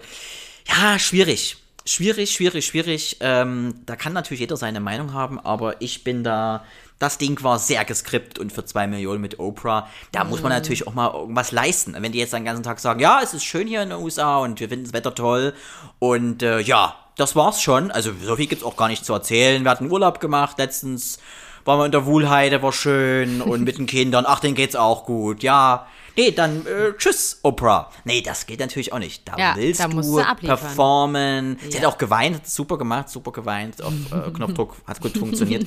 ja, 0.68 1.00
schwierig. 1.00 1.58
Schwierig, 1.86 2.32
schwierig, 2.32 2.66
schwierig. 2.68 3.18
Ähm, 3.22 3.74
da 3.88 3.96
kann 3.96 4.14
natürlich 4.14 4.42
jeder 4.42 4.56
seine 4.56 4.80
Meinung 4.80 5.14
haben, 5.14 5.40
aber 5.40 5.82
ich 5.82 6.04
bin 6.04 6.24
da. 6.24 6.64
Das 7.00 7.18
Ding 7.18 7.42
war 7.44 7.60
sehr 7.60 7.84
geskriptet 7.86 8.40
und 8.40 8.52
für 8.54 8.64
zwei 8.66 8.88
Millionen 8.88 9.20
mit 9.20 9.40
Oprah, 9.40 9.88
da 10.12 10.24
muss 10.24 10.42
man 10.42 10.52
Mhm. 10.52 10.58
natürlich 10.58 10.88
auch 10.88 10.94
mal 10.94 11.14
irgendwas 11.14 11.52
leisten. 11.52 11.96
Wenn 12.00 12.12
die 12.12 12.20
jetzt 12.20 12.34
den 12.34 12.46
ganzen 12.46 12.64
Tag 12.64 12.80
sagen, 12.80 13.00
ja, 13.00 13.20
es 13.22 13.34
ist 13.34 13.44
schön 13.44 13.68
hier 13.68 13.82
in 13.82 13.90
den 13.90 14.00
USA 14.00 14.38
und 14.38 14.60
wir 14.60 14.70
finden 14.70 14.86
das 14.86 14.94
Wetter 14.94 15.14
toll 15.14 15.54
und 16.00 16.44
äh, 16.44 16.60
ja, 16.60 16.96
das 17.18 17.36
war's 17.36 17.62
schon. 17.62 17.92
Also 17.92 18.12
so 18.24 18.36
viel 18.38 18.48
gibt's 18.48 18.64
auch 18.64 18.78
gar 18.78 18.88
nicht 18.88 19.06
zu 19.06 19.14
erzählen. 19.14 19.64
Wir 19.64 19.72
hatten 19.72 19.92
Urlaub 19.92 20.20
gemacht 20.20 20.58
letztens, 20.58 21.20
waren 21.66 21.80
wir 21.80 21.86
in 21.86 21.92
der 21.92 22.06
Wuhlheide, 22.06 22.62
war 22.62 22.72
schön 22.74 23.42
und 23.42 23.64
mit 23.64 23.78
den 23.78 23.86
Kindern, 23.86 24.26
ach, 24.28 24.40
denen 24.40 24.56
geht's 24.56 24.76
auch 24.76 25.06
gut. 25.06 25.44
Ja, 25.44 25.86
nee, 26.16 26.32
dann 26.32 26.66
äh, 26.66 26.94
tschüss, 26.98 27.40
Oprah. 27.44 27.90
Nee, 28.06 28.22
das 28.22 28.46
geht 28.46 28.60
natürlich 28.60 28.92
auch 28.94 29.00
nicht. 29.00 29.28
Da 29.28 29.38
Ja, 29.38 29.54
willst 29.56 29.80
da 29.80 29.88
du 29.88 30.02
du 30.02 30.24
performen. 30.42 31.58
Sie 31.70 31.76
hat 31.78 31.84
Ja. 31.84 31.90
auch 31.90 31.98
geweint, 31.98 32.36
hat 32.38 32.48
super 32.48 32.78
gemacht, 32.78 33.10
super 33.10 33.32
geweint. 33.32 33.82
Auf 33.82 33.94
äh, 34.12 34.32
Knopfdruck 34.34 34.76
hat 34.88 35.00
gut 35.02 35.18
funktioniert. 35.18 35.66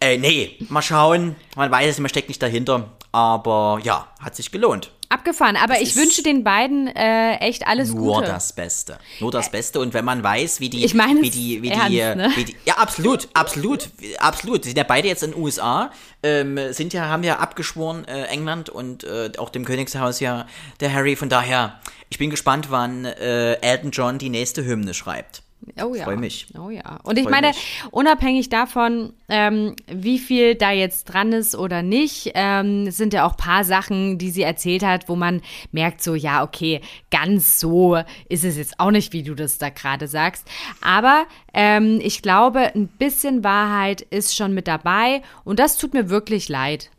äh, 0.00 0.18
nee, 0.18 0.58
mal 0.68 0.82
schauen. 0.82 1.36
Man 1.56 1.70
weiß 1.70 1.90
es, 1.90 1.98
man 1.98 2.08
steckt 2.08 2.28
nicht 2.28 2.42
dahinter. 2.42 2.90
Aber 3.12 3.80
ja, 3.82 4.08
hat 4.20 4.36
sich 4.36 4.50
gelohnt. 4.52 4.90
Abgefahren, 5.08 5.56
aber 5.56 5.80
ich 5.80 5.90
ist 5.90 5.96
wünsche 5.96 6.22
den 6.22 6.42
beiden 6.42 6.88
äh, 6.88 7.36
echt 7.36 7.66
alles 7.66 7.92
Nur 7.92 8.16
Gute. 8.16 8.26
das 8.26 8.52
Beste. 8.52 8.98
Nur 9.20 9.30
das 9.30 9.50
Beste. 9.50 9.80
Und 9.80 9.94
wenn 9.94 10.04
man 10.04 10.22
weiß, 10.22 10.60
wie 10.60 10.68
die, 10.68 10.84
Ich 10.84 10.94
meine 10.94 11.22
wie 11.22 11.30
die, 11.30 11.62
wie 11.62 11.68
ernst, 11.68 11.88
die, 11.90 11.98
äh, 12.00 12.14
ne? 12.14 12.32
wie 12.34 12.44
die, 12.44 12.56
ja, 12.64 12.74
absolut, 12.74 13.28
absolut, 13.34 13.90
absolut. 14.18 14.64
Die 14.64 14.68
sind 14.70 14.78
ja 14.78 14.84
beide 14.84 15.06
jetzt 15.08 15.22
in 15.22 15.32
den 15.32 15.40
USA, 15.40 15.90
ähm, 16.22 16.58
sind 16.72 16.92
ja, 16.92 17.06
haben 17.08 17.22
ja 17.22 17.38
abgeschworen, 17.38 18.04
äh, 18.06 18.24
England 18.24 18.68
und 18.68 19.04
äh, 19.04 19.30
auch 19.38 19.50
dem 19.50 19.64
Königshaus 19.64 20.20
ja, 20.20 20.46
der 20.80 20.92
Harry. 20.92 21.14
Von 21.14 21.28
daher, 21.28 21.80
ich 22.10 22.18
bin 22.18 22.30
gespannt, 22.30 22.70
wann 22.70 23.04
äh, 23.04 23.54
Elton 23.60 23.92
John 23.92 24.18
die 24.18 24.28
nächste 24.28 24.64
Hymne 24.64 24.92
schreibt. 24.92 25.42
Oh 25.82 25.94
ja. 25.94 26.04
Freu 26.04 26.16
mich. 26.16 26.46
Oh 26.58 26.70
ja. 26.70 26.98
Und 27.02 27.18
ich 27.18 27.24
Freu 27.24 27.30
meine, 27.30 27.48
mich. 27.48 27.82
unabhängig 27.90 28.48
davon, 28.48 29.12
ähm, 29.28 29.74
wie 29.88 30.18
viel 30.18 30.54
da 30.54 30.70
jetzt 30.70 31.04
dran 31.04 31.32
ist 31.32 31.54
oder 31.56 31.82
nicht, 31.82 32.32
ähm, 32.34 32.86
es 32.86 32.96
sind 32.96 33.12
ja 33.12 33.26
auch 33.26 33.32
ein 33.32 33.36
paar 33.36 33.64
Sachen, 33.64 34.18
die 34.18 34.30
sie 34.30 34.42
erzählt 34.42 34.84
hat, 34.84 35.08
wo 35.08 35.16
man 35.16 35.42
merkt 35.72 36.02
so, 36.02 36.14
ja, 36.14 36.42
okay, 36.42 36.80
ganz 37.10 37.58
so 37.60 37.96
ist 38.28 38.44
es 38.44 38.56
jetzt 38.56 38.78
auch 38.78 38.90
nicht, 38.90 39.12
wie 39.12 39.22
du 39.22 39.34
das 39.34 39.58
da 39.58 39.68
gerade 39.68 40.08
sagst. 40.08 40.46
Aber 40.80 41.26
ähm, 41.52 42.00
ich 42.02 42.22
glaube, 42.22 42.74
ein 42.74 42.88
bisschen 42.88 43.44
Wahrheit 43.44 44.00
ist 44.02 44.36
schon 44.36 44.54
mit 44.54 44.68
dabei 44.68 45.22
und 45.44 45.58
das 45.58 45.76
tut 45.76 45.94
mir 45.94 46.08
wirklich 46.08 46.48
leid. 46.48 46.90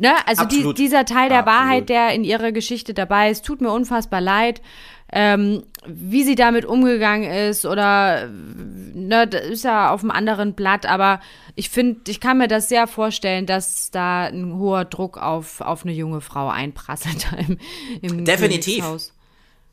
Ne? 0.00 0.12
Also 0.26 0.44
die, 0.44 0.72
dieser 0.74 1.04
Teil 1.04 1.28
der 1.28 1.40
Absolut. 1.40 1.60
Wahrheit, 1.60 1.88
der 1.88 2.12
in 2.12 2.22
ihrer 2.22 2.52
Geschichte 2.52 2.94
dabei 2.94 3.30
ist, 3.30 3.44
tut 3.44 3.60
mir 3.60 3.72
unfassbar 3.72 4.20
leid. 4.20 4.62
Ähm, 5.10 5.62
wie 5.86 6.22
sie 6.22 6.34
damit 6.34 6.66
umgegangen 6.66 7.30
ist 7.30 7.64
oder 7.64 8.28
ne, 8.28 9.26
das 9.26 9.46
ist 9.46 9.64
ja 9.64 9.90
auf 9.90 10.02
einem 10.02 10.10
anderen 10.10 10.52
Blatt, 10.52 10.84
aber 10.84 11.20
ich 11.54 11.70
finde, 11.70 12.10
ich 12.10 12.20
kann 12.20 12.38
mir 12.38 12.48
das 12.48 12.68
sehr 12.68 12.86
vorstellen, 12.86 13.46
dass 13.46 13.90
da 13.90 14.24
ein 14.24 14.58
hoher 14.58 14.84
Druck 14.84 15.16
auf, 15.16 15.62
auf 15.62 15.84
eine 15.84 15.92
junge 15.92 16.20
Frau 16.20 16.48
einprasselt 16.48 17.26
im, 17.48 17.58
im 18.02 18.24
Definitiv. 18.24 18.84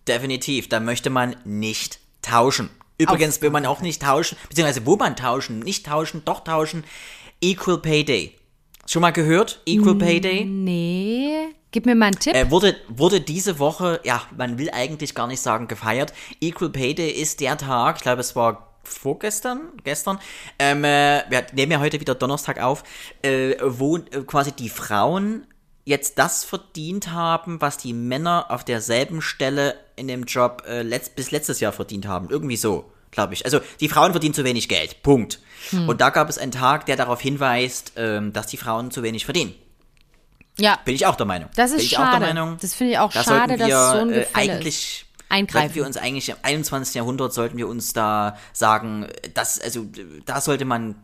Definitiv, 0.08 0.70
da 0.70 0.80
möchte 0.80 1.10
man 1.10 1.36
nicht 1.44 2.00
tauschen. 2.22 2.70
Übrigens 2.98 3.42
will 3.42 3.50
man 3.50 3.66
auch 3.66 3.82
nicht 3.82 4.02
tauschen, 4.02 4.38
beziehungsweise 4.48 4.86
wo 4.86 4.96
man 4.96 5.16
tauschen, 5.16 5.60
nicht 5.60 5.86
tauschen, 5.86 6.22
doch 6.24 6.44
tauschen. 6.44 6.86
Equal 7.42 7.80
Pay 7.80 8.06
Day. 8.06 8.36
Schon 8.88 9.02
mal 9.02 9.12
gehört? 9.12 9.62
Equal 9.66 9.96
Pay 9.96 10.22
Day? 10.22 10.46
Nee, 10.46 11.55
gib 11.76 11.86
mir 11.86 11.94
mal 11.94 12.06
einen 12.06 12.20
Tipp. 12.20 12.34
Äh, 12.34 12.50
wurde, 12.50 12.78
wurde 12.88 13.20
diese 13.20 13.60
Woche, 13.60 14.00
ja, 14.06 14.22
man 14.38 14.58
will 14.58 14.70
eigentlich 14.72 15.14
gar 15.14 15.28
nicht 15.28 15.42
sagen 15.42 15.68
gefeiert. 15.68 16.14
Equal 16.40 16.70
Pay 16.70 16.96
Day 16.96 17.12
ist 17.12 17.42
der 17.42 17.58
Tag, 17.58 17.98
ich 17.98 18.02
glaube, 18.02 18.22
es 18.22 18.34
war 18.34 18.78
vorgestern, 18.84 19.60
gestern, 19.84 20.20
ähm, 20.58 20.86
äh, 20.86 21.24
wir 21.30 21.46
nehmen 21.52 21.74
ja 21.74 21.80
heute 21.82 22.00
wieder 22.00 22.16
Donnerstag 22.16 22.64
auf, 22.64 22.86
äh, 23.24 23.56
wo 23.62 23.98
äh, 23.98 24.22
quasi 24.26 24.54
die 24.54 24.70
Frauen 24.70 25.48
jetzt 25.84 26.18
das 26.18 26.46
verdient 26.46 27.12
haben, 27.12 27.60
was 27.60 27.78
die 27.78 27.92
Männer 27.92 28.46
auf 28.50 28.64
derselben 28.64 29.22
Stelle 29.22 29.76
in 29.98 30.08
dem 30.08 30.24
Job 30.24 30.64
äh, 30.66 30.82
letzt, 30.82 31.18
bis 31.18 31.32
letztes 31.32 31.60
Jahr 31.60 31.74
verdient 31.74 32.08
haben. 32.08 32.30
Irgendwie 32.30 32.56
so, 32.56 32.90
glaube 33.12 33.34
ich. 33.34 33.44
Also 33.44 33.60
die 33.82 33.90
Frauen 33.90 34.12
verdienen 34.12 34.34
zu 34.34 34.46
wenig 34.46 34.70
Geld. 34.70 35.04
Punkt. 35.04 35.42
Hm. 35.72 35.90
Und 35.90 36.00
da 36.00 36.10
gab 36.10 36.30
es 36.30 36.38
einen 36.38 36.54
Tag, 36.54 36.86
der 36.86 36.96
darauf 36.96 37.20
hinweist, 37.20 37.94
ähm, 37.98 38.32
dass 38.32 38.48
die 38.48 38.58
Frauen 38.58 38.92
zu 38.92 39.04
wenig 39.04 39.26
verdienen. 39.26 39.54
Ja, 40.58 40.80
Bin 40.86 40.96
ich 40.96 41.06
auch 41.06 41.16
der 41.16 41.26
Meinung. 41.26 41.50
Das 41.56 41.72
ist 41.72 41.78
Bin 41.78 41.86
ich 41.86 41.92
schade. 41.92 42.08
auch 42.08 42.20
der 42.20 42.34
Meinung. 42.34 42.58
Das 42.62 42.74
finde 42.74 42.94
ich 42.94 43.00
auch 43.00 43.12
da 43.12 43.24
schade, 43.24 43.60
wir, 43.60 43.68
dass 43.68 43.92
so 43.92 43.98
ein 44.00 44.10
äh, 44.12 44.20
Gefälle 44.20 44.26
ist. 44.26 44.36
eigentlich 44.36 45.06
Eingreifen. 45.28 45.60
Sollten 45.64 45.76
wir 45.76 45.86
uns 45.86 45.98
eigentlich 45.98 46.30
im 46.30 46.38
21. 46.44 46.96
Jahrhundert 46.96 47.34
sollten 47.34 47.58
wir 47.58 47.68
uns 47.68 47.94
da 47.94 48.38
sagen, 48.54 49.08
das 49.34 49.60
also 49.60 49.86
da 50.26 50.40
sollte 50.40 50.66
man 50.66 50.96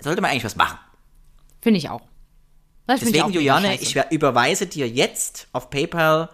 sollte 0.00 0.20
man 0.22 0.30
eigentlich 0.30 0.44
was 0.44 0.56
machen. 0.56 0.78
finde 1.60 1.78
ich 1.78 1.90
auch. 1.90 2.00
Das 2.86 3.00
finde 3.00 3.10
ich 3.10 3.22
Deswegen 3.22 3.24
auch 3.24 3.34
Juliane, 3.34 3.74
ich 3.76 3.96
überweise 4.10 4.66
dir 4.66 4.88
jetzt 4.88 5.48
auf 5.52 5.70
PayPal 5.70 6.28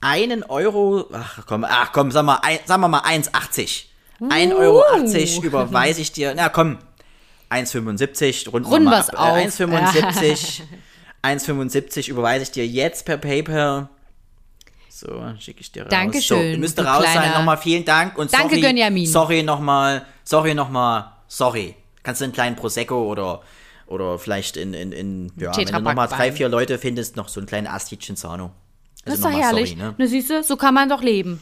einen 0.00 0.42
Euro, 0.44 1.06
ach 1.12 1.40
komm, 1.46 1.64
ach 1.68 1.92
komm, 1.92 2.10
sag 2.12 2.24
mal, 2.24 2.38
ein, 2.42 2.58
sagen 2.66 2.82
wir 2.82 2.88
mal 2.88 3.02
1,80. 3.02 3.84
1,80 4.20 4.54
Euro 4.56 5.42
überweise 5.44 6.00
ich 6.00 6.12
dir, 6.12 6.34
na 6.36 6.48
komm, 6.50 6.78
1,75, 7.50 8.50
runden, 8.50 8.68
Runden 8.68 8.84
wir 8.84 8.90
mal 8.90 9.00
ab. 9.00 9.14
auf. 9.14 9.36
Äh, 9.38 9.46
1,75, 9.48 10.62
1,75 11.22 12.08
überweise 12.08 12.44
ich 12.44 12.50
dir 12.50 12.66
jetzt 12.66 13.04
per 13.04 13.16
PayPal. 13.18 13.88
So, 14.90 15.22
schicke 15.38 15.60
ich 15.60 15.70
dir 15.72 15.82
raus. 15.82 15.90
Dankeschön, 15.90 16.54
So, 16.54 16.60
müsste 16.60 16.82
du 16.82 16.88
raus 16.88 17.04
sein. 17.04 17.32
Nochmal 17.32 17.56
vielen 17.58 17.84
Dank 17.84 18.18
und 18.18 18.32
Danke, 18.32 18.48
sorry, 18.56 18.60
Gönjamin. 18.60 19.06
sorry 19.06 19.42
nochmal, 19.42 20.04
sorry 20.24 20.54
nochmal, 20.54 21.12
sorry. 21.28 21.76
Kannst 22.02 22.20
du 22.20 22.24
einen 22.24 22.32
kleinen 22.32 22.56
Prosecco 22.56 23.04
oder 23.10 23.42
Oder 23.86 24.18
vielleicht 24.18 24.56
in, 24.58 24.74
in, 24.74 24.92
in 24.92 25.32
ja, 25.36 25.56
wenn 25.56 25.64
du 25.66 25.80
nochmal 25.80 26.08
drei, 26.08 26.30
vier 26.32 26.48
Leute 26.50 26.78
findest, 26.78 27.16
noch 27.16 27.28
so 27.28 27.40
ein 27.40 27.46
kleines 27.46 27.70
Asti 27.70 27.98
Cinzano. 27.98 28.50
Das 29.04 29.14
ist 29.14 29.20
Also 29.20 29.22
doch 29.24 29.30
nochmal 29.30 29.42
herrlich. 29.52 29.70
sorry, 29.70 29.82
ne? 29.82 29.94
Ne, 29.96 30.08
siehst 30.08 30.28
du, 30.30 30.42
so 30.42 30.56
kann 30.56 30.74
man 30.74 30.88
doch 30.90 31.00
leben. 31.02 31.40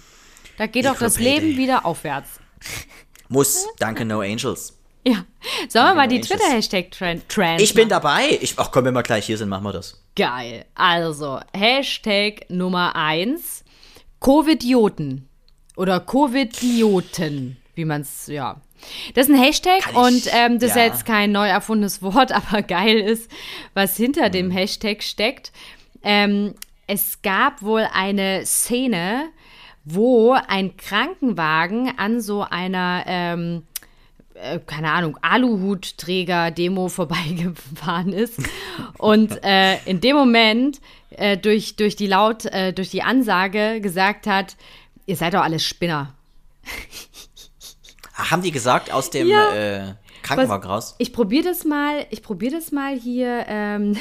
Da 0.56 0.66
geht 0.66 0.84
doch 0.86 0.96
das 0.96 1.18
Leben 1.18 1.48
Day. 1.48 1.56
wieder 1.56 1.84
aufwärts. 1.84 2.38
Muss, 3.28 3.66
danke 3.80 4.04
No 4.04 4.20
Angels. 4.20 4.75
Ja. 5.06 5.24
Sollen 5.68 5.86
wir 5.86 5.94
mal 5.94 6.08
die 6.08 6.16
Angels. 6.16 6.28
Twitter-Hashtag-Trend 6.30 7.28
Trend 7.28 7.60
Ich 7.60 7.74
bin 7.74 7.88
dabei. 7.88 8.38
Ich, 8.40 8.54
ach 8.58 8.72
komm, 8.72 8.86
wenn 8.86 8.94
wir 8.94 9.04
gleich 9.04 9.26
hier 9.26 9.38
sind, 9.38 9.48
machen 9.48 9.62
wir 9.64 9.72
das. 9.72 10.02
Geil. 10.16 10.64
Also, 10.74 11.38
Hashtag 11.52 12.46
Nummer 12.48 12.96
1, 12.96 13.62
Covidioten. 14.18 15.28
Oder 15.76 16.00
Covidioten, 16.00 17.56
wie 17.74 17.84
man 17.84 18.00
es, 18.00 18.26
ja. 18.26 18.60
Das 19.14 19.28
ist 19.28 19.34
ein 19.34 19.40
Hashtag 19.40 19.94
und 19.94 20.26
ähm, 20.32 20.58
das 20.58 20.70
ist 20.70 20.76
ja. 20.76 20.84
jetzt 20.84 21.06
kein 21.06 21.32
neu 21.32 21.46
erfundenes 21.48 22.02
Wort, 22.02 22.32
aber 22.32 22.62
geil 22.62 22.98
ist, 22.98 23.30
was 23.74 23.96
hinter 23.96 24.28
Mhm. 24.28 24.32
dem 24.32 24.50
Hashtag 24.50 25.02
steckt. 25.02 25.52
Ähm, 26.02 26.54
es 26.86 27.22
gab 27.22 27.62
wohl 27.62 27.86
eine 27.92 28.44
Szene, 28.44 29.26
wo 29.84 30.32
ein 30.48 30.76
Krankenwagen 30.76 31.96
an 31.96 32.20
so 32.20 32.42
einer 32.42 33.04
ähm, 33.06 33.62
äh, 34.40 34.58
keine 34.64 34.90
Ahnung, 34.92 35.18
Aluhutträger-Demo 35.22 36.88
vorbeigefahren 36.90 38.12
ist 38.12 38.38
und 38.98 39.42
äh, 39.44 39.76
in 39.84 40.00
dem 40.00 40.16
Moment 40.16 40.80
äh, 41.10 41.36
durch, 41.36 41.76
durch 41.76 41.96
die 41.96 42.06
laut, 42.06 42.44
äh, 42.46 42.72
durch 42.72 42.90
die 42.90 43.02
Ansage 43.02 43.80
gesagt 43.80 44.26
hat, 44.26 44.56
ihr 45.06 45.16
seid 45.16 45.34
doch 45.34 45.42
alles 45.42 45.64
Spinner. 45.64 46.14
Haben 48.14 48.42
die 48.42 48.50
gesagt 48.50 48.90
aus 48.92 49.10
dem 49.10 49.28
Ja. 49.28 49.54
äh, 49.54 49.94
Krankenwagen 50.22 50.68
raus? 50.68 50.94
Ich 50.98 51.12
probiere 51.12 51.44
das 51.44 51.64
mal, 51.64 52.06
ich 52.10 52.22
probiere 52.22 52.56
das 52.56 52.72
mal 52.72 52.98
hier 52.98 53.44
ähm, 53.46 53.96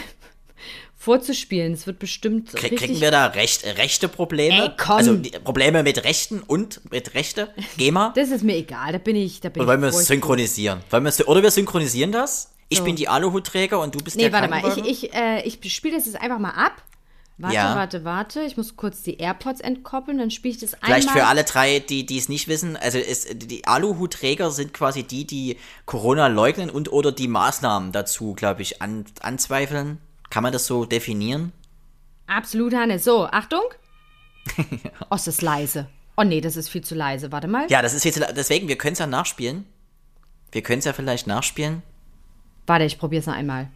vorzuspielen. 1.05 1.73
Es 1.73 1.85
wird 1.87 1.99
bestimmt 1.99 2.51
Krie-. 2.53 2.75
Kriegen 2.75 2.99
wir 2.99 3.11
da 3.11 3.27
recht, 3.27 3.63
rechte 3.77 4.07
Probleme? 4.07 4.63
Ey, 4.65 4.71
komm. 4.75 4.95
Also 4.97 5.17
Probleme 5.43 5.83
mit 5.83 6.03
Rechten 6.03 6.41
und 6.41 6.81
mit 6.91 7.13
Rechte? 7.13 7.53
GEMA? 7.77 8.11
das 8.15 8.29
ist 8.31 8.43
mir 8.43 8.55
egal, 8.55 8.91
da 8.91 8.97
bin 8.97 9.15
ich, 9.15 9.39
da 9.39 9.49
bin 9.49 9.61
Oder 9.61 9.71
wollen 9.71 9.81
wir 9.81 9.89
es 9.89 10.07
synchronisieren? 10.07 10.79
Wollen 10.89 11.05
wir 11.05 11.27
oder 11.29 11.43
wir 11.43 11.51
synchronisieren 11.51 12.11
das? 12.11 12.51
Ich 12.69 12.79
So. 12.79 12.83
bin 12.83 12.95
die 12.95 13.07
Aluhutträger 13.07 13.79
und 13.79 13.93
du 13.93 13.99
bist 13.99 14.17
Nee, 14.17 14.23
der 14.23 14.33
warte 14.33 14.49
mal, 14.49 14.77
ich, 14.79 15.03
ich, 15.03 15.13
äh, 15.13 15.43
ich 15.43 15.59
spiele 15.73 15.95
das 15.95 16.07
jetzt 16.07 16.19
einfach 16.19 16.39
mal 16.39 16.49
ab. 16.49 16.81
Warte, 17.37 17.55
Ja. 17.55 17.75
warte, 17.75 18.03
warte. 18.05 18.41
Ich 18.43 18.57
muss 18.57 18.75
kurz 18.77 19.03
die 19.03 19.17
AirPods 19.17 19.59
entkoppeln, 19.59 20.17
dann 20.17 20.31
spiele 20.31 20.53
ich 20.55 20.59
das 20.61 20.75
Vielleicht 20.81 21.09
einmal. 21.09 21.21
für 21.23 21.27
alle 21.29 21.43
drei, 21.43 21.79
die 21.79 22.05
die 22.05 22.17
es 22.17 22.29
nicht 22.29 22.47
wissen, 22.47 22.77
also 22.77 22.97
es, 22.97 23.27
die 23.31 23.67
Aluhutträger 23.67 24.49
sind 24.51 24.73
quasi 24.73 25.03
die, 25.03 25.27
die 25.27 25.57
Corona 25.85 26.27
leugnen 26.27 26.69
und 26.71 26.91
oder 26.91 27.11
die 27.11 27.27
Maßnahmen 27.27 27.91
dazu, 27.91 28.33
glaube 28.33 28.61
ich, 28.63 28.81
an, 28.81 29.05
anzweifeln. 29.21 29.99
Kann 30.35 30.43
man 30.43 30.51
das 30.51 30.65
so 30.65 30.83
definieren? 30.83 31.53
Absolut, 32.27 32.73
Hannes. 32.73 33.05
So, 33.05 33.25
Achtung. 33.25 33.63
Oh, 35.09 35.15
ist 35.15 35.27
das 35.27 35.41
leise. 35.41 35.87
Oh 36.17 36.23
nee, 36.23 36.41
das 36.41 36.57
ist 36.57 36.67
viel 36.67 36.83
zu 36.83 36.93
leise. 36.93 37.31
Warte 37.31 37.47
mal. 37.47 37.67
Ja, 37.69 37.81
das 37.81 37.93
ist 37.93 38.03
jetzt, 38.03 38.19
deswegen, 38.35 38.67
wir 38.67 38.77
können 38.77 38.93
es 38.93 38.99
ja 38.99 39.07
nachspielen. 39.07 39.63
Wir 40.51 40.61
können 40.61 40.79
es 40.79 40.85
ja 40.85 40.91
vielleicht 40.91 41.25
nachspielen. 41.25 41.83
Warte, 42.67 42.83
ich 42.83 42.99
probiere 42.99 43.21
es 43.21 43.27
noch 43.27 43.33
einmal. 43.33 43.69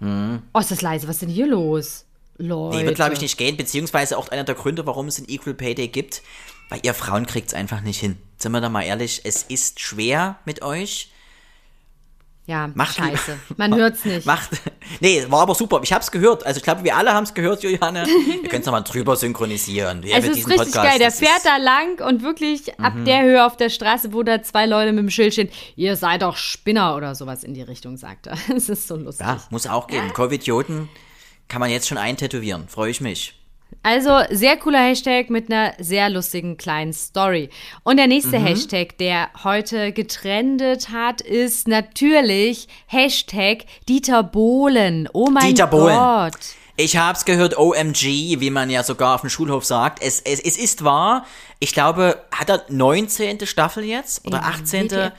Oh, 0.00 0.58
ist 0.58 0.72
das 0.72 0.82
leise. 0.82 1.06
Was 1.06 1.16
ist 1.16 1.22
denn 1.22 1.28
hier 1.28 1.46
los? 1.46 2.04
Leute. 2.36 2.78
Hm. 2.78 2.82
Nee, 2.82 2.86
wird 2.88 2.96
glaube 2.96 3.14
ich 3.14 3.20
nicht 3.20 3.38
gehen, 3.38 3.56
beziehungsweise 3.56 4.18
auch 4.18 4.26
einer 4.30 4.42
der 4.42 4.56
Gründe, 4.56 4.84
warum 4.86 5.06
es 5.06 5.20
ein 5.20 5.28
Equal 5.28 5.54
Pay 5.54 5.76
Day 5.76 5.86
gibt, 5.86 6.22
weil 6.68 6.80
ihr 6.82 6.94
Frauen 6.94 7.26
kriegt 7.26 7.46
es 7.46 7.54
einfach 7.54 7.80
nicht 7.80 8.00
hin. 8.00 8.18
Sind 8.38 8.50
wir 8.50 8.60
da 8.60 8.68
mal 8.68 8.82
ehrlich, 8.82 9.20
es 9.22 9.44
ist 9.44 9.78
schwer 9.78 10.40
mit 10.46 10.62
euch. 10.62 11.11
Ja, 12.46 12.68
Macht 12.74 12.96
scheiße. 12.96 13.38
Man 13.56 13.74
hört's 13.76 14.04
nicht. 14.04 14.26
Macht. 14.26 14.50
Nee, 15.00 15.24
war 15.28 15.42
aber 15.42 15.54
super. 15.54 15.80
Ich 15.84 15.92
hab's 15.92 16.10
gehört. 16.10 16.44
Also 16.44 16.58
ich 16.58 16.64
glaube, 16.64 16.82
wir 16.82 16.96
alle 16.96 17.12
haben 17.14 17.22
es 17.22 17.32
gehört, 17.34 17.62
Juliane. 17.62 18.04
Wir 18.42 18.48
können 18.48 18.60
es 18.62 18.66
nochmal 18.66 18.82
drüber 18.82 19.14
synchronisieren. 19.14 20.02
Ja, 20.02 20.18
es 20.18 20.24
ist 20.24 20.36
richtig 20.48 20.56
Podcast. 20.56 20.74
geil. 20.74 20.98
Der 20.98 21.08
Das 21.08 21.18
fährt 21.20 21.44
Mhm. 21.44 21.48
da 21.48 21.56
lang 21.58 22.00
und 22.08 22.22
wirklich 22.22 22.78
ab 22.80 22.94
der 23.06 23.22
Höhe 23.22 23.46
auf 23.46 23.56
der 23.56 23.70
Straße, 23.70 24.12
wo 24.12 24.24
da 24.24 24.42
zwei 24.42 24.66
Leute 24.66 24.92
mit 24.92 25.02
dem 25.04 25.10
Schild 25.10 25.32
stehen, 25.34 25.50
ihr 25.76 25.94
seid 25.96 26.22
doch 26.22 26.36
Spinner 26.36 26.96
oder 26.96 27.14
sowas 27.14 27.44
in 27.44 27.54
die 27.54 27.62
Richtung, 27.62 27.96
sagt 27.96 28.26
er. 28.26 28.36
Es 28.56 28.68
ist 28.68 28.88
so 28.88 28.96
lustig. 28.96 29.24
Ja, 29.24 29.40
muss 29.50 29.68
auch 29.68 29.86
geben. 29.86 30.12
Covid-Joten 30.12 30.88
kann 31.48 31.60
man 31.60 31.70
jetzt 31.70 31.86
schon 31.86 31.98
eintätowieren. 31.98 32.66
Freue 32.68 32.90
ich 32.90 33.00
mich. 33.00 33.34
Also, 33.82 34.20
sehr 34.30 34.56
cooler 34.56 34.80
Hashtag 34.80 35.30
mit 35.30 35.50
einer 35.50 35.74
sehr 35.78 36.08
lustigen 36.10 36.56
kleinen 36.56 36.92
Story. 36.92 37.50
Und 37.82 37.96
der 37.96 38.06
nächste 38.06 38.38
Mhm. 38.38 38.44
Hashtag, 38.46 38.98
der 38.98 39.30
heute 39.44 39.92
getrendet 39.92 40.90
hat, 40.90 41.20
ist 41.20 41.66
natürlich 41.68 42.68
Hashtag 42.86 43.64
Dieter 43.88 44.22
Bohlen. 44.22 45.08
Oh 45.12 45.28
mein 45.30 45.48
Dieter 45.48 45.66
Bohlen. 45.66 45.96
Gott. 45.96 46.38
Ich 46.76 46.96
hab's 46.96 47.24
gehört, 47.24 47.58
OMG, 47.58 48.40
wie 48.40 48.50
man 48.50 48.70
ja 48.70 48.82
sogar 48.82 49.14
auf 49.14 49.20
dem 49.20 49.30
Schulhof 49.30 49.64
sagt. 49.64 50.02
Es, 50.02 50.20
es, 50.20 50.40
es 50.40 50.56
ist 50.56 50.84
wahr. 50.84 51.26
Ich 51.58 51.72
glaube, 51.72 52.24
hat 52.30 52.48
er 52.48 52.64
19. 52.68 53.46
Staffel 53.46 53.84
jetzt? 53.84 54.26
Oder 54.26 54.38
Ja, 54.38 54.44
18. 54.44 54.90
wirklich. 54.90 55.12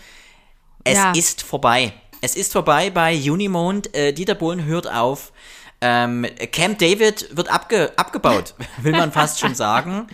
Es 0.83 0.97
Ja. 0.97 1.11
ist 1.11 1.43
vorbei. 1.43 1.93
Es 2.21 2.35
ist 2.35 2.51
vorbei 2.53 2.89
bei 2.89 3.15
Unimond. 3.29 3.95
Äh, 3.95 4.13
Dieter 4.13 4.35
Bohlen 4.35 4.65
hört 4.65 4.91
auf. 4.91 5.31
Ähm, 5.85 6.25
Camp 6.53 6.79
David 6.79 7.35
wird 7.35 7.51
abge 7.51 7.91
abgebaut, 7.97 8.55
will 8.81 8.93
man 8.93 9.11
fast 9.11 9.41
schon 9.41 9.53
sagen. 9.53 10.07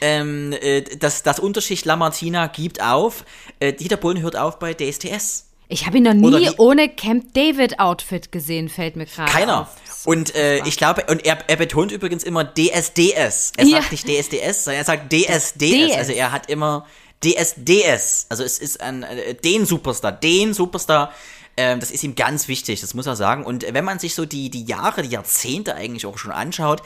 Ähm, 0.00 0.52
äh, 0.60 0.82
das, 0.82 1.22
das 1.22 1.38
Unterschicht 1.38 1.84
Lamartina 1.84 2.48
gibt 2.48 2.82
auf. 2.82 3.24
Äh, 3.60 3.72
Dieter 3.72 3.96
Bohlen 3.96 4.20
hört 4.20 4.34
auf 4.36 4.58
bei 4.58 4.74
DSDS. 4.74 5.46
Ich 5.68 5.86
habe 5.86 5.98
ihn 5.98 6.02
noch 6.02 6.12
nie 6.12 6.50
ohne 6.58 6.88
Camp 6.88 7.32
David 7.34 7.78
Outfit 7.78 8.32
gesehen, 8.32 8.68
fällt 8.68 8.96
mir 8.96 9.06
gerade 9.06 9.30
Keiner. 9.30 9.68
Und 10.04 10.34
äh, 10.34 10.58
ich 10.66 10.76
glaube, 10.76 11.04
und 11.08 11.24
er, 11.24 11.38
er 11.48 11.56
betont 11.56 11.92
übrigens 11.92 12.24
immer 12.24 12.44
DSDS. 12.44 13.52
Er 13.56 13.64
Ja. 13.64 13.80
sagt 13.80 13.92
nicht 13.92 14.06
DSDS, 14.08 14.64
sondern 14.64 14.80
er 14.80 14.84
sagt 14.84 15.12
DSDS. 15.12 15.54
DS. 15.58 15.96
Also 15.96 16.12
er 16.12 16.32
hat 16.32 16.50
immer 16.50 16.84
DSDS. 17.24 18.26
Also 18.28 18.42
es 18.42 18.58
ist 18.58 18.80
ein, 18.80 19.02
äh, 19.02 19.34
den 19.34 19.64
Superstar, 19.66 20.12
den 20.12 20.52
Superstar. 20.52 21.12
Ähm, 21.58 21.80
das 21.80 21.90
ist 21.90 22.02
ihm 22.02 22.14
ganz 22.14 22.48
wichtig, 22.48 22.80
das 22.80 22.94
muss 22.94 23.06
er 23.06 23.14
sagen. 23.14 23.44
Und 23.44 23.66
wenn 23.74 23.84
man 23.84 23.98
sich 23.98 24.14
so 24.14 24.24
die, 24.24 24.48
die 24.48 24.64
Jahre, 24.64 25.02
die 25.02 25.10
Jahrzehnte 25.10 25.74
eigentlich 25.74 26.06
auch 26.06 26.16
schon 26.16 26.30
anschaut, 26.32 26.80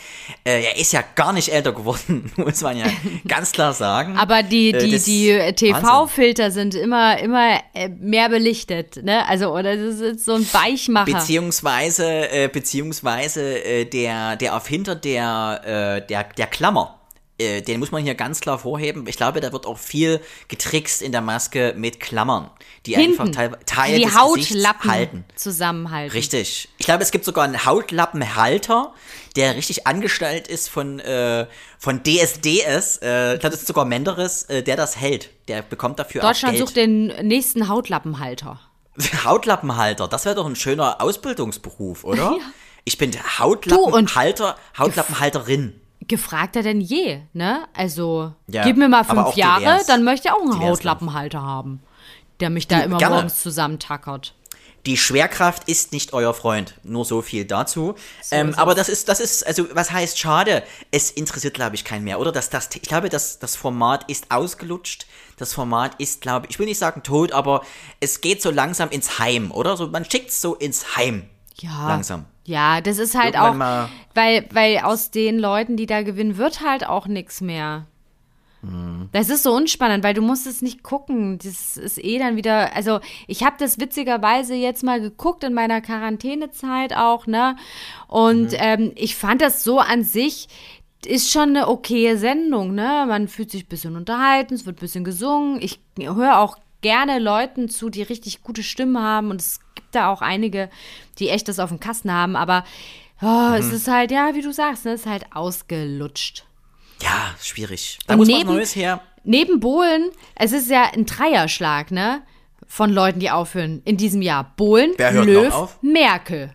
äh, 0.44 0.64
er 0.64 0.76
ist 0.76 0.92
ja 0.92 1.05
gar 1.14 1.33
nicht 1.33 1.52
älter 1.52 1.72
geworden, 1.72 2.33
muss 2.37 2.62
man 2.62 2.76
ja 2.76 2.87
ganz 3.29 3.52
klar 3.52 3.72
sagen. 3.74 4.16
Aber 4.18 4.42
die, 4.42 4.70
Äh, 4.72 4.79
die, 4.85 4.90
das- 4.92 5.05
die. 5.05 5.52
TV-Filter 5.55 6.50
sind 6.50 6.74
immer, 6.74 7.16
immer 7.20 7.61
äh, 7.74 7.88
mehr 7.88 8.29
belichtet, 8.29 9.05
ne? 9.05 9.26
Also, 9.29 9.52
oder 9.55 9.76
das 9.76 10.00
ist 10.00 10.24
so 10.24 10.35
ein 10.35 10.46
Weichmacher. 10.52 11.12
Beziehungsweise, 11.12 12.31
äh, 12.33 12.48
beziehungsweise 12.48 13.62
äh, 13.64 13.85
der, 13.85 14.37
der 14.37 14.52
Erfinder 14.52 14.94
der, 14.94 15.61
äh, 16.02 16.07
der, 16.07 16.24
der 16.24 16.46
Klammer, 16.48 16.98
äh, 17.38 17.62
den 17.62 17.79
muss 17.81 17.92
man 17.92 18.02
hier 18.02 18.14
ganz 18.14 18.40
klar 18.40 18.59
vorheben. 18.59 19.07
Ich 19.07 19.16
glaube, 19.16 19.40
da 19.40 19.52
wird 19.52 19.66
auch 19.66 19.79
viel 19.79 20.20
getrickst 20.48 21.02
in 21.02 21.12
der 21.12 21.20
Maske 21.20 21.74
mit 21.76 22.00
Klammern, 22.00 22.50
die 22.87 22.96
einfach 22.96 23.25
Hinten, 23.25 23.33
Teil, 23.33 23.59
Teile 23.66 23.96
die 23.99 24.05
des 24.05 24.14
Hautlappen 24.14 24.90
halten. 24.90 25.25
zusammenhalten. 25.35 26.12
Richtig. 26.12 26.68
Ich 26.79 26.87
glaube, 26.87 27.03
es 27.03 27.11
gibt 27.11 27.25
sogar 27.25 27.44
einen 27.44 27.64
Hautlappenhalter, 27.64 28.92
der 29.37 29.57
richtig 29.57 29.87
angestellt 29.87 30.49
ist 30.49 30.68
von, 30.68 30.99
äh, 31.01 31.46
von 31.79 32.03
DSDS. 32.03 32.99
Äh, 33.03 33.35
ich 33.35 33.40
glaube, 33.40 33.51
das 33.51 33.61
ist 33.61 33.66
sogar 33.66 33.85
Menderes, 33.85 34.44
äh, 34.44 34.62
der 34.62 34.77
das 34.77 34.96
hält. 34.96 35.31
Der 35.49 35.62
bekommt 35.62 35.99
dafür 35.99 36.22
Deutschland 36.22 36.55
auch 36.55 36.59
Geld. 36.59 36.68
sucht 36.68 36.77
den 36.77 37.07
nächsten 37.29 37.68
Hautlappenhalter. 37.68 38.61
Hautlappenhalter, 39.25 40.09
das 40.09 40.25
wäre 40.25 40.35
doch 40.37 40.46
ein 40.46 40.57
schöner 40.57 41.01
Ausbildungsberuf, 41.01 42.05
oder? 42.05 42.37
Ich 42.88 42.99
bin 42.99 43.11
Hautlappenhalter, 43.40 44.55
Hautlappenhalterin. 44.79 45.81
Gefragter 46.07 46.62
denn 46.62 46.81
je, 46.81 47.22
ne? 47.33 47.66
Also, 47.75 48.33
Ja, 48.46 48.62
gib 48.62 48.77
mir 48.77 48.88
mal 48.88 49.03
fünf 49.03 49.35
Jahre, 49.35 49.81
dann 49.88 50.05
möchte 50.05 50.29
ich 50.29 50.33
auch 50.33 50.40
einen 50.40 50.61
Hautlappenhalter 50.61 51.42
haben, 51.42 51.81
der 52.40 52.51
mich 52.51 52.68
da 52.68 52.79
Du, 52.79 52.85
immer 52.85 52.99
gerne. 52.99 53.16
morgens 53.16 53.42
zusammentackert. 53.42 54.35
Die 54.87 54.96
Schwerkraft 54.96 55.68
ist 55.68 55.90
nicht 55.92 56.12
euer 56.12 56.33
Freund. 56.33 56.75
Nur 56.85 57.05
so 57.05 57.20
viel 57.20 57.44
dazu. 57.44 57.96
ähm, 58.31 58.51
ist 58.51 58.59
aber 58.59 58.77
das 58.77 58.88
ist, 58.88 59.09
das 59.09 59.18
ist, 59.18 59.44
also 59.44 59.66
was 59.75 59.90
heißt 59.90 60.16
schade? 60.16 60.62
Es 60.92 61.11
interessiert, 61.11 61.55
glaube 61.55 61.75
ich, 61.75 61.85
keinen 61.85 62.05
mehr, 62.05 62.20
oder? 62.20 62.31
Das, 62.31 62.51
das, 62.51 62.68
ich 62.72 62.83
glaube, 62.83 63.09
das, 63.09 63.40
das 63.40 63.57
Format 63.57 64.09
ist 64.09 64.31
ausgelutscht. 64.31 65.07
Das 65.38 65.53
Format 65.53 65.96
ist, 65.99 66.20
glaube 66.20 66.46
ich, 66.46 66.53
ich 66.53 66.59
will 66.61 66.66
nicht 66.66 66.79
sagen 66.79 67.03
tot, 67.03 67.33
aber 67.33 67.62
es 67.99 68.20
geht 68.20 68.40
so 68.40 68.51
langsam 68.53 68.90
ins 68.90 69.18
Heim, 69.18 69.51
oder? 69.51 69.77
So, 69.77 69.88
man 69.88 70.05
schickt 70.09 70.31
es 70.31 70.40
so 70.40 70.55
ins 70.55 70.96
Heim. 70.96 71.29
Ja. 71.59 71.88
Langsam. 71.88 72.27
Ja, 72.44 72.81
das 72.81 72.99
ist 72.99 73.16
halt 73.16 73.35
Irgendwann 73.35 73.87
auch, 73.87 73.88
weil, 74.14 74.46
weil 74.53 74.79
aus 74.79 75.11
den 75.11 75.40
Leuten, 75.40 75.77
die 75.77 75.87
da 75.87 76.03
gewinnen, 76.03 76.37
wird 76.37 76.61
halt 76.61 76.87
auch 76.87 77.09
nichts 77.09 77.40
mehr. 77.40 77.87
Mhm. 78.62 79.08
Das 79.12 79.28
ist 79.28 79.42
so 79.42 79.52
unspannend, 79.54 80.02
weil 80.02 80.14
du 80.14 80.22
musst 80.22 80.46
es 80.46 80.62
nicht 80.62 80.82
gucken. 80.82 81.38
Das 81.38 81.76
ist 81.76 82.02
eh 82.02 82.18
dann 82.18 82.36
wieder, 82.36 82.74
also 82.74 83.00
ich 83.26 83.42
habe 83.44 83.56
das 83.58 83.78
witzigerweise 83.78 84.54
jetzt 84.54 84.82
mal 84.82 85.00
geguckt 85.00 85.44
in 85.44 85.54
meiner 85.54 85.80
Quarantänezeit 85.80 86.94
auch, 86.96 87.26
ne? 87.26 87.56
Und 88.08 88.52
Mhm. 88.52 88.56
ähm, 88.58 88.92
ich 88.96 89.14
fand 89.14 89.42
das 89.42 89.62
so 89.62 89.78
an 89.78 90.02
sich, 90.04 90.48
ist 91.04 91.30
schon 91.30 91.50
eine 91.50 91.68
okaye 91.68 92.16
Sendung, 92.16 92.74
ne? 92.74 93.04
Man 93.07 93.28
fühlt 93.28 93.50
sich 93.50 93.64
ein 93.64 93.68
bisschen 93.68 93.94
unterhalten, 93.96 94.54
es 94.54 94.66
wird 94.66 94.78
ein 94.78 94.80
bisschen 94.80 95.04
gesungen. 95.04 95.61
Ich 95.62 95.78
höre 95.98 96.38
auch 96.38 96.57
gerne 96.80 97.18
Leuten 97.18 97.68
zu, 97.68 97.90
die 97.90 98.02
richtig 98.02 98.42
gute 98.42 98.62
Stimmen 98.62 98.98
haben 99.00 99.30
und 99.30 99.40
es 99.40 99.61
gibt 99.74 99.94
da 99.94 100.11
auch 100.11 100.22
einige, 100.22 100.68
die 101.18 101.28
echt 101.28 101.48
das 101.48 101.59
auf 101.59 101.68
dem 101.70 101.80
Kasten 101.80 102.11
haben, 102.12 102.34
aber 102.36 102.64
oh, 103.22 103.52
es 103.57 103.66
Mhm. 103.68 103.74
ist 103.74 103.88
halt, 103.88 104.11
ja, 104.11 104.34
wie 104.34 104.42
du 104.42 104.52
sagst, 104.52 104.84
ne, 104.84 104.92
es 104.92 105.02
ist 105.02 105.07
halt 105.07 105.26
ausgelutscht. 105.34 106.45
Ja, 107.03 107.34
schwierig. 107.42 107.99
Da 108.07 108.14
Und 108.14 108.20
muss 108.20 108.28
neben- 108.28 108.49
was 108.49 108.55
Neues 108.55 108.76
her. 108.76 109.01
Neben 109.24 109.61
Bohlen, 109.61 110.11
es 110.36 110.53
ist 110.53 110.70
ja 110.70 110.84
ein 110.92 111.05
Dreierschlag, 111.07 111.90
ne? 111.90 112.22
Von 112.68 112.90
Leuten, 112.92 113.20
die 113.20 113.30
aufhören 113.30 113.82
in 113.84 113.97
diesem 113.97 114.22
Jahr. 114.22 114.53
Bohlen, 114.57 114.92
Löw? 114.99 115.76
Merkel. 115.82 116.53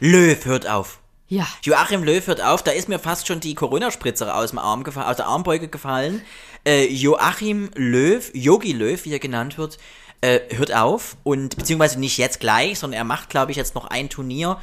Löw 0.00 0.44
hört 0.44 0.66
auf. 0.68 1.00
Ja. 1.28 1.46
Joachim 1.62 2.02
Löw 2.02 2.26
hört 2.26 2.42
auf, 2.42 2.62
da 2.62 2.72
ist 2.72 2.88
mir 2.88 2.98
fast 2.98 3.26
schon 3.28 3.40
die 3.40 3.54
Corona-Spritze 3.54 4.34
aus 4.34 4.50
dem 4.50 4.58
Arm 4.58 4.82
gefa- 4.82 5.08
aus 5.08 5.16
der 5.16 5.26
Armbeuge 5.26 5.68
gefallen. 5.68 6.22
Äh, 6.66 6.86
Joachim 6.88 7.70
Löw, 7.74 8.30
Yogi 8.34 8.72
Löw, 8.72 9.02
wie 9.04 9.12
er 9.12 9.18
genannt 9.18 9.56
wird, 9.56 9.78
äh, 10.22 10.40
hört 10.56 10.74
auf 10.74 11.16
und 11.22 11.56
beziehungsweise 11.56 12.00
nicht 12.00 12.18
jetzt 12.18 12.40
gleich, 12.40 12.78
sondern 12.78 12.98
er 12.98 13.04
macht, 13.04 13.30
glaube 13.30 13.50
ich, 13.52 13.56
jetzt 13.56 13.74
noch 13.74 13.86
ein 13.86 14.08
Turnier 14.10 14.58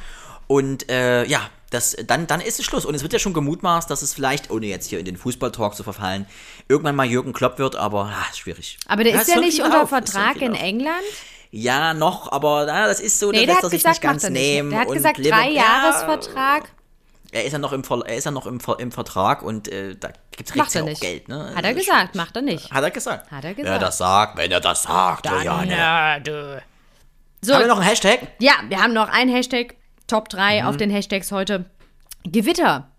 und 0.46 0.88
äh, 0.90 1.24
ja, 1.24 1.48
das, 1.70 1.96
dann, 2.06 2.26
dann 2.26 2.40
ist 2.40 2.58
es 2.58 2.64
Schluss. 2.64 2.84
Und 2.84 2.94
es 2.94 3.02
wird 3.02 3.12
ja 3.12 3.18
schon 3.18 3.34
gemutmaßt, 3.34 3.90
dass 3.90 4.02
es 4.02 4.14
vielleicht, 4.14 4.50
ohne 4.50 4.66
jetzt 4.66 4.88
hier 4.88 4.98
in 4.98 5.04
den 5.04 5.16
Fußballtalk 5.16 5.74
zu 5.74 5.82
verfallen, 5.82 6.26
irgendwann 6.68 6.96
mal 6.96 7.06
Jürgen 7.06 7.32
Klopp 7.32 7.58
wird, 7.58 7.76
aber 7.76 8.06
ah, 8.14 8.34
schwierig. 8.34 8.78
Aber 8.86 9.04
der 9.04 9.14
Ja, 9.14 9.20
ist 9.20 9.28
ja 9.28 9.40
nicht 9.40 9.60
unter 9.62 9.82
auf, 9.82 9.88
Vertrag 9.90 10.36
in 10.40 10.52
auf. 10.52 10.62
England. 10.62 11.04
Ja, 11.50 11.94
noch, 11.94 12.30
aber 12.32 12.64
na, 12.66 12.86
das 12.86 13.00
ist 13.00 13.18
so, 13.18 13.30
Nee, 13.30 13.38
der 13.46 13.54
lässt 13.54 13.62
er 13.64 13.70
sich 13.70 13.78
gesagt, 13.82 13.94
nicht 13.94 14.02
ganz 14.02 14.28
nehmen. 14.28 14.70
Der 14.70 14.80
hat 14.80 14.88
und 14.88 14.94
gesagt, 14.94 15.18
drei 15.18 15.50
Ja, 15.50 15.62
Jahresvertrag. 15.62 16.64
er 17.32 17.44
ist 17.44 17.52
ja 17.52 17.58
noch 17.58 17.72
im, 17.72 17.84
Ver 17.84 18.02
er 18.06 18.16
ist 18.16 18.24
ja 18.24 18.30
noch 18.30 18.46
im, 18.46 18.60
Ver 18.60 18.78
im 18.78 18.92
Vertrag 18.92 19.42
und 19.42 19.68
äh, 19.68 19.94
da 19.96 20.08
gibt 20.36 20.50
es 20.50 20.74
ja 20.74 20.82
auch 20.82 20.86
nicht. 20.86 21.00
Geld. 21.00 21.28
Ne? 21.28 21.52
Hat 21.54 21.64
er 21.64 21.70
Also, 21.70 21.80
gesagt, 21.80 22.14
macht 22.14 22.36
er 22.36 22.42
nicht. 22.42 22.70
Hat 22.70 22.84
er 22.84 22.90
gesagt. 22.90 23.30
Hat 23.30 23.44
er 23.44 23.56
Wenn 23.56 23.64
er 23.64 23.78
gesagt. 23.78 23.82
das 23.82 23.98
sagt, 23.98 24.36
wenn 24.36 24.50
er 24.52 24.60
das 24.60 24.82
sagt, 24.82 25.26
Juliane. 25.26 25.74
Ja, 25.76 26.18
du. 26.20 26.62
So, 27.40 27.54
Haben 27.54 27.60
wir 27.62 27.68
noch 27.68 27.78
einen 27.78 27.88
Hashtag? 27.88 28.20
ja, 28.40 28.52
wir 28.68 28.82
haben 28.82 28.92
noch 28.92 29.08
einen 29.08 29.30
Hashtag, 29.34 29.74
Top 30.08 30.28
3 30.28 30.62
Mhm. 30.62 30.66
auf 30.68 30.76
den 30.76 30.90
Hashtags 30.90 31.30
heute. 31.30 31.66
Gewitter. 32.24 32.90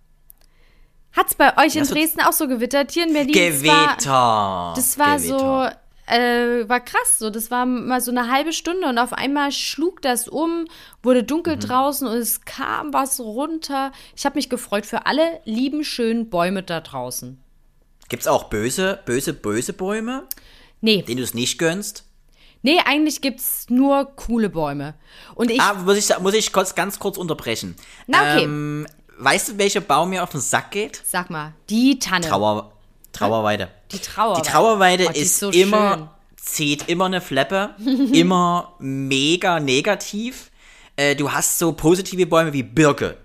Hat's 1.11 1.35
bei 1.35 1.57
euch 1.57 1.75
in 1.75 1.81
Das 1.81 1.89
Dresden 1.89 2.21
auch 2.21 2.33
so 2.33 2.47
gewittert? 2.47 2.91
Hier 2.91 3.05
in 3.07 3.13
Berlin? 3.13 3.35
es 3.35 3.65
war- 3.67 3.87
Gewitter. 3.97 4.73
Das 4.75 4.97
war 4.99 5.17
Gewitter. 5.17 5.75
so, 6.07 6.13
äh, 6.13 6.69
war 6.69 6.79
krass. 6.79 7.17
So, 7.17 7.29
das 7.31 7.49
war 7.51 7.65
mal 7.65 7.99
so 7.99 8.11
eine 8.11 8.31
halbe 8.31 8.53
Stunde 8.53 8.87
und 8.87 8.97
auf 8.99 9.11
einmal 9.13 9.51
schlug 9.51 10.01
das 10.03 10.27
um, 10.27 10.65
wurde 11.03 11.23
dunkel 11.23 11.55
Mhm. 11.55 11.61
draußen 11.61 12.07
und 12.07 12.15
es 12.17 12.41
kam 12.45 12.93
was 12.93 13.19
runter. 13.19 13.91
Ich 14.15 14.25
habe 14.25 14.35
mich 14.35 14.49
gefreut 14.49 14.85
für 14.85 15.05
alle 15.07 15.41
lieben, 15.45 15.83
schönen 15.83 16.29
Bäume 16.29 16.61
da 16.63 16.79
draußen. 16.79 17.43
Gibt's 18.07 18.27
auch 18.27 18.45
böse, 18.45 18.99
böse, 19.05 19.33
böse 19.33 19.73
Bäume, 19.73 20.23
Nee, 20.81 21.01
denen 21.01 21.17
du 21.17 21.23
es 21.23 21.33
nicht 21.33 21.57
gönnst? 21.59 22.05
Nee, 22.61 22.79
eigentlich 22.85 23.21
gibt's 23.21 23.65
nur 23.69 24.05
coole 24.15 24.49
Bäume. 24.49 24.95
Und 25.35 25.51
ich, 25.51 25.61
Ah, 25.61 25.73
muss 25.73 25.97
ich, 25.97 26.19
muss 26.19 26.33
ich 26.33 26.51
kurz, 26.51 26.75
ganz 26.75 26.99
kurz 26.99 27.17
unterbrechen. 27.17 27.75
Na, 28.07 28.21
okay. 28.21 28.43
Ähm, 28.43 28.87
weißt 29.17 29.49
du, 29.49 29.57
welcher 29.57 29.81
Baum 29.81 30.09
mir 30.11 30.23
auf 30.23 30.29
den 30.29 30.41
Sack 30.41 30.71
geht? 30.71 31.01
sag 31.05 31.29
mal, 31.29 31.53
die 31.69 31.99
Tanne. 31.99 32.27
Trauer, 32.27 32.71
Trauerweide. 33.11 33.69
Die 33.91 33.99
Trauerweide. 33.99 34.41
Die 34.41 34.49
Trauerweide 34.49 35.05
Oh, 35.07 35.11
die 35.11 35.19
ist, 35.19 35.31
ist 35.31 35.39
so 35.39 35.49
immer, 35.51 35.93
schön. 35.97 36.09
zieht 36.37 36.89
immer 36.89 37.05
eine 37.05 37.21
Fleppe, 37.21 37.75
immer 38.13 38.73
mega 38.79 39.59
negativ. 39.59 40.51
Äh, 40.95 41.15
du 41.15 41.31
hast 41.31 41.57
so 41.59 41.71
positive 41.73 42.25
Bäume 42.25 42.53
wie 42.53 42.63
Birke. 42.63 43.17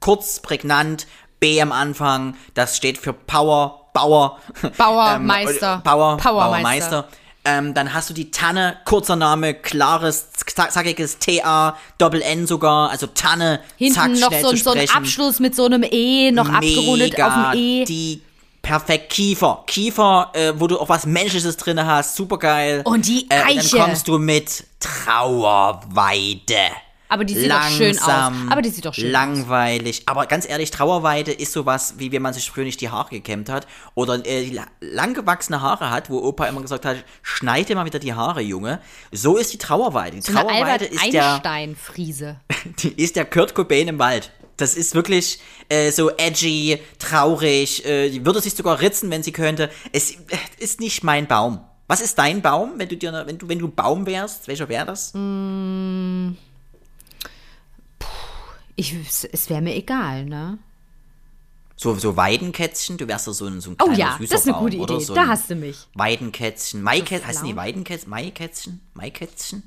Kurz, 0.00 0.40
prägnant, 0.40 1.06
B 1.40 1.60
am 1.60 1.72
Anfang, 1.72 2.36
das 2.54 2.76
steht 2.76 2.98
für 2.98 3.12
Power, 3.12 3.90
Bauer. 3.94 4.38
Bauermeister. 4.78 5.74
Ähm, 5.76 5.82
Bauer, 5.82 6.16
Powermeister. 6.18 6.22
Bauermeister. 6.22 7.08
Ähm, 7.44 7.74
dann 7.74 7.92
hast 7.92 8.08
du 8.08 8.14
die 8.14 8.30
Tanne, 8.30 8.76
kurzer 8.84 9.16
Name, 9.16 9.52
klares, 9.54 10.30
zack- 10.32 10.70
zackiges 10.70 11.18
T-A, 11.18 11.76
Doppel-N 11.98 12.46
sogar, 12.46 12.90
also 12.90 13.08
Tanne, 13.08 13.58
Hinten 13.76 13.94
zack, 13.94 14.10
noch 14.12 14.28
schnell 14.28 14.42
so, 14.42 14.50
zu 14.50 14.56
so 14.58 14.70
ein. 14.70 14.88
Abschluss 14.90 15.40
mit 15.40 15.56
so 15.56 15.64
einem 15.66 15.82
E, 15.90 16.30
noch 16.30 16.48
abgerundet 16.48 17.20
auf 17.20 17.32
dem 17.52 17.58
E. 17.58 17.84
Die 17.84 18.22
perfekt 18.62 19.10
Kiefer. 19.10 19.64
Kiefer, 19.66 20.30
äh, 20.34 20.52
wo 20.56 20.68
du 20.68 20.78
auch 20.78 20.88
was 20.88 21.04
Menschliches 21.04 21.56
drin 21.56 21.84
hast, 21.84 22.14
super 22.14 22.38
geil. 22.38 22.82
Und 22.84 23.06
die 23.08 23.26
Äh, 23.28 23.42
Eiche. 23.58 23.76
dann 23.76 23.86
kommst 23.86 24.06
du 24.06 24.18
mit 24.18 24.62
Trauerweide. 24.78 26.70
Aber 27.12 27.26
die 27.26 27.34
sieht 27.34 27.50
doch 27.50 27.62
schön 27.68 27.98
aus. 27.98 28.06
Langsam, 28.06 28.48
Aber 28.50 28.62
die 28.62 28.70
sieht 28.70 28.86
doch 28.86 28.94
schön 28.94 29.04
aus. 29.04 29.12
langweilig. 29.12 30.04
Aber 30.06 30.24
ganz 30.24 30.48
ehrlich, 30.48 30.70
Trauerweide 30.70 31.30
ist 31.30 31.52
sowas, 31.52 31.94
wie 31.98 32.10
wenn 32.10 32.22
man 32.22 32.32
sich 32.32 32.50
früher 32.50 32.64
nicht 32.64 32.80
die 32.80 32.88
Haare 32.88 33.10
gekämmt 33.10 33.50
hat 33.50 33.66
oder 33.94 34.24
äh, 34.24 34.48
la- 34.48 34.66
langgewachsene 34.80 35.60
Haare 35.60 35.90
hat, 35.90 36.08
wo 36.08 36.18
Opa 36.22 36.46
immer 36.46 36.62
gesagt 36.62 36.86
hat, 36.86 36.96
schneid 37.20 37.68
dir 37.68 37.76
mal 37.76 37.84
wieder 37.84 37.98
die 37.98 38.14
Haare, 38.14 38.40
Junge. 38.40 38.80
So 39.10 39.36
ist 39.36 39.52
die 39.52 39.58
Trauerweide. 39.58 40.16
Die 40.16 40.22
So 40.22 40.32
Trauerweide 40.32 40.86
ist 40.86 41.12
der 41.12 41.34
Einstein-Friese. 41.34 42.40
die 42.78 43.02
ist 43.02 43.16
der 43.16 43.26
Kurt 43.26 43.54
Cobain 43.54 43.88
im 43.88 43.98
Wald. 43.98 44.32
Das 44.56 44.74
ist 44.74 44.94
wirklich 44.94 45.38
äh, 45.68 45.90
so 45.90 46.10
edgy, 46.16 46.78
traurig, 46.98 47.84
äh, 47.84 48.08
die 48.08 48.24
würde 48.24 48.40
sich 48.40 48.54
sogar 48.54 48.80
ritzen, 48.80 49.10
wenn 49.10 49.22
sie 49.22 49.32
könnte. 49.32 49.68
Es 49.92 50.12
äh, 50.12 50.16
ist 50.58 50.80
nicht 50.80 51.04
mein 51.04 51.26
Baum. 51.26 51.60
Was 51.88 52.00
ist 52.00 52.18
dein 52.18 52.40
Baum, 52.40 52.72
wenn 52.78 52.88
du 52.88 52.96
dir, 52.96 53.12
wenn 53.26 53.36
du, 53.36 53.48
wenn 53.48 53.58
du 53.58 53.68
Baum 53.68 54.06
wärst? 54.06 54.48
Welcher 54.48 54.68
wäre 54.70 54.86
das? 54.86 55.12
Ich, 58.82 59.28
es- 59.32 59.48
wäre 59.50 59.60
mir 59.62 59.74
egal, 59.76 60.24
ne? 60.24 60.58
So, 61.76 61.94
so 61.94 62.16
Weidenkätzchen? 62.16 62.96
Du 62.98 63.06
wärst 63.08 63.26
doch 63.28 63.32
so 63.32 63.46
ein, 63.46 63.60
so 63.60 63.70
ein 63.70 63.76
Oh 63.80 63.84
kleiner 63.84 63.98
ja, 63.98 64.16
süßer 64.18 64.34
das 64.34 64.46
ist 64.46 64.48
eine 64.52 64.58
gute? 64.58 64.76
Idee. 64.76 65.00
So 65.04 65.14
da 65.14 65.26
hast 65.28 65.50
du 65.50 65.54
mich. 65.54 65.88
Weidenkätzchen. 65.94 66.82
Maikätzchen. 66.82 67.28
heißen 67.28 67.46
die. 67.46 67.56
Weidenkätzchen? 67.56 68.10
Maikätzchen? 68.10 68.80
Maikätzchen? 68.94 69.62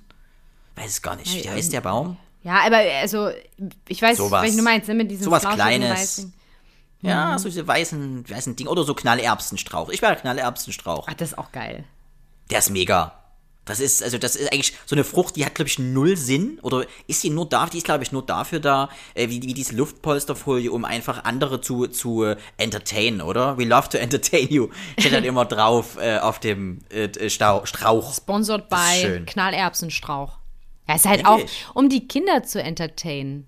Weiß 0.76 0.92
es 0.92 1.02
gar 1.02 1.16
nicht. 1.16 1.44
Wie 1.44 1.50
heißt 1.50 1.72
der 1.74 1.82
Baum? 1.82 2.18
Ja, 2.44 2.60
aber 2.66 2.78
also, 2.78 3.30
ich 3.88 4.02
weiß, 4.02 4.18
Sowas. 4.18 4.44
welchen 4.44 4.58
du 4.58 4.64
meinst, 4.64 4.88
ne? 4.88 4.94
Mit 4.94 5.10
diesen 5.10 5.24
Sowas 5.24 5.44
Kleines. 5.44 6.28
Ja, 7.02 7.38
so 7.40 7.50
diese 7.50 7.68
weißen, 7.68 8.30
weißen 8.30 8.56
Ding. 8.56 8.68
Oder 8.68 8.84
so 8.84 8.94
Knallerbsenstrauch. 8.94 9.90
Ich 9.90 10.02
wäre 10.02 10.16
Knallerbsenstrauch. 10.16 11.08
Ach, 11.10 11.14
das 11.14 11.30
ist 11.32 11.38
auch 11.38 11.52
geil. 11.52 11.84
Der 12.50 12.60
ist 12.60 12.70
mega. 12.70 13.14
Das 13.66 13.80
ist, 13.80 14.04
also 14.04 14.20
das 14.20 14.36
ist 14.36 14.52
eigentlich 14.54 14.74
so 14.86 14.96
eine 14.96 15.04
Frucht, 15.04 15.36
die 15.36 15.44
hat, 15.46 15.56
glaube 15.56 15.70
ich, 15.70 15.80
null 15.80 16.16
Sinn. 16.18 16.60
Oder 16.62 16.86
ist 17.08 17.24
die 17.24 17.32
nur 17.32 17.50
da, 17.50 17.66
die 17.66 17.78
ist, 17.80 17.84
glaube 17.86 18.04
ich, 18.04 18.12
nur 18.12 18.24
dafür 18.24 18.60
da, 18.60 18.90
äh, 19.16 19.28
wie, 19.30 19.42
wie 19.42 19.56
diese 19.56 19.76
Luftpolsterfolie, 19.76 20.72
um 20.72 20.86
einfach 20.86 21.24
andere 21.24 21.62
zu, 21.62 21.88
zu 21.88 22.24
äh, 22.24 22.38
entertainen, 22.58 23.22
oder? 23.22 23.58
We 23.58 23.66
love 23.66 23.90
to 23.90 23.98
entertain 24.00 24.48
you. 24.50 24.70
Steht 25.00 25.14
halt 25.14 25.26
immer 25.26 25.46
drauf 25.46 25.98
äh, 26.00 26.20
auf 26.20 26.40
dem 26.40 26.80
äh, 26.92 27.06
äh, 27.06 27.30
Stau, 27.32 27.66
Strauch. 27.66 28.14
Sponsored 28.16 28.70
by. 28.70 29.24
Knallerbsenstrauch. 29.26 30.38
Ja, 30.88 30.96
ist 30.96 31.06
halt 31.06 31.18
Denke 31.22 31.32
auch, 31.32 31.40
ich. 31.40 31.66
um 31.74 31.90
die 31.90 32.08
Kinder 32.08 32.44
zu 32.44 32.62
entertainen. 32.62 33.48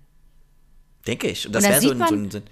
Denke 1.06 1.28
ich. 1.28 1.46
Und 1.46 1.54
das 1.54 1.62
wäre 1.64 1.80
so, 1.80 1.90
ein- 1.92 1.98
so 1.98 2.04
ein, 2.14 2.30
so 2.32 2.38
ein 2.38 2.44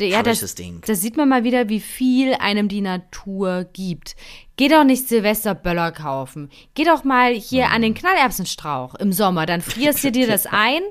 Ja, 0.00 0.22
das, 0.22 0.54
Ding. 0.54 0.82
das 0.86 1.00
sieht 1.00 1.16
man 1.16 1.28
mal 1.28 1.44
wieder, 1.44 1.68
wie 1.68 1.80
viel 1.80 2.34
einem 2.34 2.68
die 2.68 2.80
Natur 2.80 3.64
gibt. 3.72 4.16
Geh 4.56 4.68
doch 4.68 4.84
nicht 4.84 5.08
Silvesterböller 5.08 5.92
kaufen. 5.92 6.50
Geh 6.74 6.84
doch 6.84 7.04
mal 7.04 7.32
hier 7.32 7.68
an 7.70 7.78
Mhm. 7.78 7.82
den 7.82 7.94
Knallerbsenstrauch 7.94 8.94
im 8.96 9.12
Sommer. 9.12 9.46
Dann 9.46 9.60
frierst 9.60 10.02
du 10.04 10.10
dir 10.12 10.26
das 10.26 10.46
ein 10.50 10.82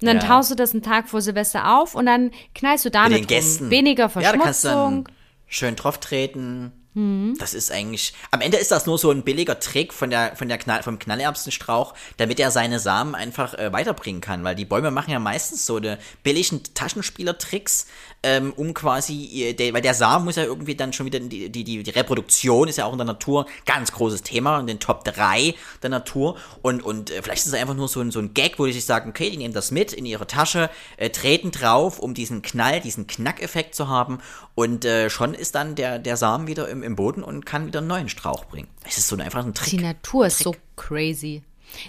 und 0.00 0.06
dann 0.06 0.16
Ja. 0.18 0.22
taust 0.24 0.50
du 0.50 0.54
das 0.54 0.72
einen 0.72 0.82
Tag 0.82 1.08
vor 1.08 1.20
Silvester 1.22 1.78
auf 1.78 1.94
und 1.94 2.06
dann 2.06 2.30
knallst 2.54 2.84
du 2.84 2.88
mit 2.88 2.94
damit 2.94 3.18
den 3.18 3.26
Gästen. 3.26 3.64
rum. 3.64 3.70
Weniger 3.70 4.10
Ja, 4.20 4.32
da 4.32 4.38
kannst 4.38 4.64
du 4.64 4.68
Verschmutzung. 4.68 5.04
dann 5.04 5.14
schön 5.46 5.76
drauf 5.76 5.98
treten. 5.98 6.72
Mhm. 6.96 7.34
Das 7.40 7.54
ist 7.54 7.72
eigentlich. 7.72 8.14
Am 8.30 8.40
Ende 8.40 8.56
ist 8.56 8.70
das 8.70 8.86
nur 8.86 8.98
so 8.98 9.10
ein 9.10 9.24
billiger 9.24 9.58
Trick 9.58 9.92
von 9.92 10.10
der, 10.10 10.36
von 10.36 10.46
der 10.48 10.58
Knall, 10.58 10.84
vom 10.84 11.00
Knallerbsenstrauch, 11.00 11.92
damit 12.18 12.38
er 12.38 12.52
seine 12.52 12.78
Samen 12.78 13.16
einfach 13.16 13.54
äh, 13.54 13.72
weiterbringen 13.72 14.20
kann. 14.20 14.44
Weil 14.44 14.54
die 14.54 14.64
Bäume 14.64 14.92
machen 14.92 15.10
ja 15.10 15.18
meistens 15.18 15.66
so 15.66 15.76
eine 15.78 15.98
billigen 16.22 16.62
Taschenspielertricks, 16.74 17.88
ähm, 18.24 18.52
um 18.56 18.72
quasi, 18.72 19.44
äh, 19.44 19.52
der, 19.52 19.74
weil 19.74 19.82
der 19.82 19.94
Samen 19.94 20.24
muss 20.24 20.36
ja 20.36 20.44
irgendwie 20.44 20.74
dann 20.74 20.92
schon 20.92 21.06
wieder, 21.06 21.20
die, 21.20 21.50
die, 21.50 21.62
die, 21.62 21.82
die 21.82 21.90
Reproduktion 21.90 22.68
ist 22.68 22.78
ja 22.78 22.86
auch 22.86 22.92
in 22.92 22.98
der 22.98 23.06
Natur 23.06 23.46
ganz 23.66 23.92
großes 23.92 24.22
Thema, 24.22 24.58
in 24.58 24.66
den 24.66 24.80
Top 24.80 25.04
3 25.04 25.54
der 25.82 25.90
Natur. 25.90 26.36
Und, 26.62 26.82
und 26.82 27.10
äh, 27.10 27.22
vielleicht 27.22 27.42
ist 27.42 27.48
es 27.48 27.54
einfach 27.54 27.74
nur 27.74 27.88
so 27.88 28.00
ein, 28.00 28.10
so 28.10 28.18
ein 28.18 28.32
Gag, 28.32 28.58
wo 28.58 28.64
die 28.64 28.72
sich 28.72 28.86
sagen, 28.86 29.10
okay, 29.10 29.28
die 29.28 29.36
nehmen 29.36 29.52
das 29.52 29.70
mit 29.70 29.92
in 29.92 30.06
ihre 30.06 30.26
Tasche, 30.26 30.70
äh, 30.96 31.10
treten 31.10 31.50
drauf, 31.50 31.98
um 31.98 32.14
diesen 32.14 32.40
Knall, 32.40 32.80
diesen 32.80 33.06
Knackeffekt 33.06 33.74
zu 33.74 33.88
haben. 33.88 34.20
Und 34.54 34.84
äh, 34.84 35.10
schon 35.10 35.34
ist 35.34 35.54
dann 35.54 35.74
der, 35.74 35.98
der 35.98 36.16
Samen 36.16 36.46
wieder 36.46 36.68
im, 36.68 36.82
im 36.82 36.96
Boden 36.96 37.22
und 37.22 37.44
kann 37.44 37.66
wieder 37.66 37.80
einen 37.80 37.88
neuen 37.88 38.08
Strauch 38.08 38.46
bringen. 38.46 38.68
Es 38.86 38.96
ist 38.96 39.08
so 39.08 39.16
einfach 39.16 39.44
ein 39.44 39.52
Die 39.52 39.60
Trick. 39.70 39.82
Natur 39.82 40.26
ist 40.26 40.38
so 40.38 40.54
crazy. 40.76 41.42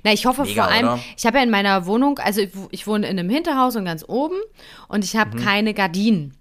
Na, 0.04 0.14
ich 0.14 0.26
hoffe 0.26 0.44
Mega, 0.44 0.64
vor 0.64 0.72
allem, 0.72 0.86
oder? 0.86 1.00
ich 1.18 1.26
habe 1.26 1.38
ja 1.38 1.44
in 1.44 1.50
meiner 1.50 1.86
Wohnung, 1.86 2.20
also 2.20 2.42
ich, 2.42 2.50
ich 2.72 2.88
wohne 2.88 3.08
in 3.08 3.20
einem 3.20 3.30
Hinterhaus 3.30 3.76
und 3.76 3.86
ganz 3.86 4.04
oben 4.08 4.38
und 4.88 5.04
ich 5.04 5.14
Mhm. 5.14 5.20
habe 5.20 5.38
keine 5.38 5.74
Gardinen, 5.74 6.34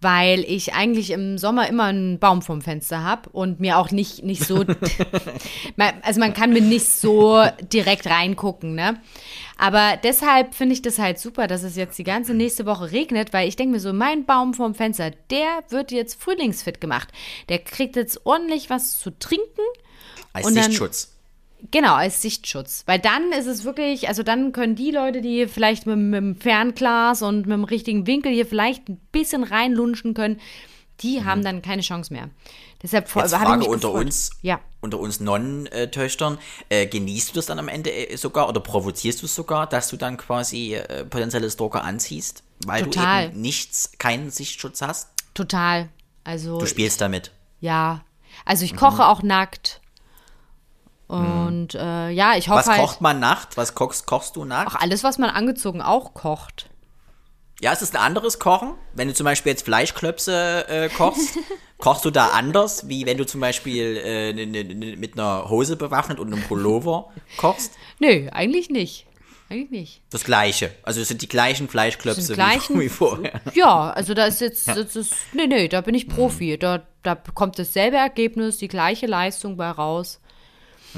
weil 0.00 0.40
ich 0.40 0.72
eigentlich 0.74 1.10
im 1.10 1.36
Sommer 1.38 1.68
immer 1.68 1.84
einen 1.84 2.18
Baum 2.18 2.40
vorm 2.42 2.62
Fenster 2.62 3.02
habe 3.04 3.28
und 3.30 3.60
mir 3.60 3.78
auch 3.78 3.90
nicht, 3.90 4.24
nicht 4.24 4.44
so, 4.44 4.64
also 6.02 6.20
man 6.20 6.32
kann 6.34 6.52
mir 6.52 6.62
nicht 6.62 6.86
so 6.90 7.44
direkt 7.72 8.06
reingucken, 8.06 8.74
ne? 8.74 9.00
Aber 9.58 9.98
deshalb 10.02 10.54
finde 10.54 10.72
ich 10.72 10.80
das 10.80 10.98
halt 10.98 11.18
super, 11.18 11.46
dass 11.46 11.62
es 11.64 11.76
jetzt 11.76 11.98
die 11.98 12.04
ganze 12.04 12.32
nächste 12.32 12.64
Woche 12.64 12.92
regnet, 12.92 13.34
weil 13.34 13.46
ich 13.46 13.56
denke 13.56 13.72
mir 13.74 13.80
so, 13.80 13.92
mein 13.92 14.24
Baum 14.24 14.54
vorm 14.54 14.74
Fenster, 14.74 15.10
der 15.30 15.62
wird 15.68 15.92
jetzt 15.92 16.18
frühlingsfit 16.22 16.80
gemacht. 16.80 17.08
Der 17.50 17.58
kriegt 17.58 17.94
jetzt 17.96 18.24
ordentlich 18.24 18.70
was 18.70 18.98
zu 18.98 19.10
trinken. 19.18 19.44
Als 20.32 20.46
Sichtschutz. 20.64 21.12
Genau, 21.70 21.94
als 21.94 22.22
Sichtschutz. 22.22 22.82
Weil 22.86 22.98
dann 22.98 23.32
ist 23.32 23.46
es 23.46 23.64
wirklich, 23.64 24.08
also 24.08 24.22
dann 24.22 24.52
können 24.52 24.74
die 24.76 24.90
Leute, 24.90 25.20
die 25.20 25.46
vielleicht 25.46 25.86
mit, 25.86 25.96
mit 25.98 26.16
dem 26.16 26.36
Fernglas 26.36 27.22
und 27.22 27.40
mit 27.46 27.50
dem 27.52 27.64
richtigen 27.64 28.06
Winkel 28.06 28.32
hier 28.32 28.46
vielleicht 28.46 28.88
ein 28.88 28.96
bisschen 29.12 29.44
reinlunschen 29.44 30.14
können, 30.14 30.40
die 31.00 31.24
haben 31.24 31.42
dann 31.42 31.62
keine 31.62 31.82
Chance 31.82 32.12
mehr. 32.12 32.28
Deshalb 32.82 33.04
Jetzt 33.14 33.32
ich 33.32 33.38
Frage 33.38 33.64
unter 33.66 33.88
gefreut. 33.88 34.04
uns, 34.06 34.30
Ja. 34.42 34.60
unter 34.80 34.98
uns 34.98 35.20
Nonnentöchtern, 35.20 36.38
äh, 36.68 36.86
genießt 36.86 37.30
du 37.30 37.34
das 37.34 37.46
dann 37.46 37.58
am 37.58 37.68
Ende 37.68 37.90
äh, 37.90 38.16
sogar 38.16 38.48
oder 38.48 38.60
provozierst 38.60 39.22
du 39.22 39.26
es 39.26 39.34
sogar, 39.34 39.66
dass 39.66 39.88
du 39.88 39.96
dann 39.96 40.16
quasi 40.16 40.74
äh, 40.74 41.04
potenzielle 41.04 41.50
Stalker 41.50 41.84
anziehst, 41.84 42.42
weil 42.66 42.82
Total. 42.84 43.26
du 43.28 43.32
eben 43.32 43.40
nichts, 43.42 43.92
keinen 43.98 44.30
Sichtschutz 44.30 44.82
hast? 44.82 45.08
Total. 45.34 45.88
Also 46.24 46.58
Du 46.58 46.66
spielst 46.66 47.00
damit. 47.00 47.30
ja. 47.60 48.02
Also 48.44 48.62
Mhm. 48.64 48.70
ich 48.70 48.76
koche 48.76 49.06
auch 49.06 49.22
nackt. 49.22 49.79
Und 51.18 51.74
äh, 51.74 52.10
ja, 52.10 52.36
ich 52.36 52.48
hoffe 52.48 52.60
Was 52.60 52.68
halt 52.68 52.80
kocht 52.80 53.00
man 53.00 53.18
nackt? 53.18 53.56
Was 53.56 53.74
kochst, 53.74 54.06
kochst 54.06 54.36
du 54.36 54.44
nackt? 54.44 54.70
auch 54.70 54.80
alles, 54.80 55.02
was 55.02 55.18
man 55.18 55.30
angezogen 55.30 55.82
auch 55.82 56.14
kocht. 56.14 56.70
Ja, 57.60 57.72
ist 57.72 57.82
es 57.82 57.90
ein 57.94 58.00
anderes 58.00 58.38
Kochen? 58.38 58.72
Wenn 58.94 59.08
du 59.08 59.14
zum 59.14 59.24
Beispiel 59.24 59.50
jetzt 59.50 59.64
Fleischklöpse 59.64 60.66
äh, 60.68 60.88
kochst, 60.88 61.36
kochst 61.78 62.04
du 62.04 62.10
da 62.10 62.28
anders, 62.28 62.88
wie 62.88 63.04
wenn 63.06 63.18
du 63.18 63.26
zum 63.26 63.40
Beispiel 63.40 63.96
äh, 64.02 64.32
ne, 64.32 64.46
ne, 64.46 64.64
ne, 64.64 64.96
mit 64.96 65.14
einer 65.18 65.48
Hose 65.50 65.76
bewaffnet 65.76 66.18
und 66.20 66.32
einem 66.32 66.42
Pullover 66.44 67.10
kochst? 67.36 67.74
Nö, 67.98 68.28
eigentlich 68.30 68.70
nicht. 68.70 69.06
Eigentlich 69.50 69.70
nicht. 69.70 70.02
Das 70.10 70.22
gleiche. 70.24 70.70
Also 70.84 71.00
es 71.00 71.08
sind 71.08 71.22
die 71.22 71.28
gleichen 71.28 71.68
Fleischklöpse 71.68 72.30
wie, 72.30 72.34
gleichen- 72.34 72.78
wie 72.80 72.88
vorher. 72.88 73.40
Ja, 73.54 73.90
also 73.90 74.14
da 74.14 74.26
ist 74.26 74.40
jetzt, 74.40 74.68
das 74.68 74.94
ist, 74.96 75.12
nee, 75.32 75.46
nee, 75.48 75.66
da 75.68 75.80
bin 75.80 75.94
ich 75.96 76.08
Profi. 76.08 76.56
Da, 76.56 76.82
da 77.02 77.16
kommt 77.16 77.58
dasselbe 77.58 77.96
Ergebnis, 77.96 78.58
die 78.58 78.68
gleiche 78.68 79.06
Leistung 79.06 79.56
bei 79.56 79.68
raus. 79.70 80.20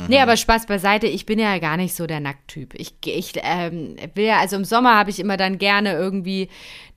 Nee, 0.08 0.16
Mhm. 0.16 0.22
aber 0.22 0.36
Spaß 0.36 0.66
beiseite, 0.66 1.06
ich 1.06 1.26
bin 1.26 1.38
ja 1.38 1.58
gar 1.58 1.76
nicht 1.76 1.94
so 1.94 2.06
der 2.06 2.20
Nackttyp. 2.20 2.74
Ich, 2.74 2.94
ich 3.04 3.32
ähm, 3.42 3.96
will 4.14 4.24
ja, 4.24 4.38
also 4.38 4.56
im 4.56 4.64
Sommer 4.64 4.96
habe 4.96 5.10
ich 5.10 5.20
immer 5.20 5.36
dann 5.36 5.58
gerne 5.58 5.92
irgendwie 5.92 6.48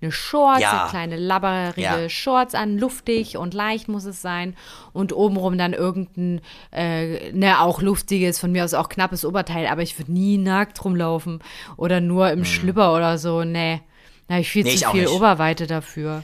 eine 0.02 0.12
Shorts, 0.12 0.62
Ja. 0.62 0.82
eine 0.82 0.90
kleine 0.90 1.16
labberige 1.18 1.82
Ja. 1.82 2.10
Shorts 2.10 2.56
an, 2.56 2.78
luftig 2.78 3.38
und 3.38 3.54
leicht 3.54 3.88
muss 3.88 4.06
es 4.06 4.22
sein. 4.22 4.56
Und 4.94 5.12
obenrum 5.14 5.58
dann 5.58 5.74
irgendein, 5.74 6.42
äh, 6.72 7.32
ne, 7.34 7.60
auch 7.62 7.82
luftiges, 7.82 8.40
von 8.40 8.52
mir 8.52 8.64
aus 8.64 8.74
auch 8.74 8.88
knappes 8.90 9.26
Oberteil, 9.26 9.68
aber 9.68 9.82
ich 9.82 9.98
würde 10.00 10.12
nie 10.12 10.38
nackt 10.38 10.84
rumlaufen. 10.86 11.40
Oder 11.78 12.00
nur 12.02 12.30
im 12.32 12.46
Schlüpper 12.46 12.96
oder 12.96 13.18
so, 13.18 13.44
nee. 13.44 13.82
Da 14.28 14.36
habe 14.36 14.42
ich 14.42 14.50
viel 14.50 14.64
Mhm. 14.64 14.70
Nee, 14.70 14.76
zu 14.78 14.90
viel. 14.92 15.08
Oberweite 15.08 15.68
dafür. 15.68 16.24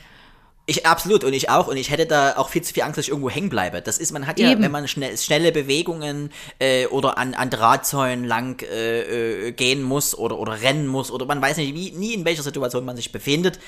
Ich 0.72 0.86
absolut 0.86 1.26
und 1.26 1.34
ich 1.34 1.50
auch 1.50 1.68
und 1.68 1.76
ich 1.76 1.92
hätte 1.92 2.06
da 2.06 2.38
auch 2.38 2.48
viel 2.48 2.62
zu 2.62 2.74
viel 2.74 2.84
Angst, 2.84 2.98
dass 2.98 3.04
ich 3.04 3.10
irgendwo 3.10 3.30
hängen 3.30 3.50
bleibe. 3.50 3.82
Das 3.82 3.98
ist, 3.98 4.14
man 4.14 4.26
hat 4.26 4.40
ja, 4.40 4.52
Eben. 4.52 4.64
wenn 4.64 4.72
man 4.72 4.88
schnell, 4.88 5.18
schnelle 5.18 5.52
Bewegungen 5.52 6.32
äh, 6.60 6.86
oder 6.86 7.18
an, 7.18 7.34
an 7.34 7.50
Drahtzäunen 7.50 8.24
lang 8.24 8.62
äh, 8.62 9.48
äh, 9.48 9.52
gehen 9.52 9.84
muss 9.84 10.18
oder, 10.18 10.40
oder 10.40 10.62
rennen 10.62 10.88
muss 10.88 11.12
oder 11.12 11.26
man 11.26 11.42
weiß 11.42 11.58
nicht, 11.58 11.76
wie, 11.76 11.92
nie 11.92 12.14
in 12.14 12.24
welcher 12.24 12.44
Situation 12.44 12.86
man 12.86 12.96
sich 12.96 13.12
befindet. 13.12 13.60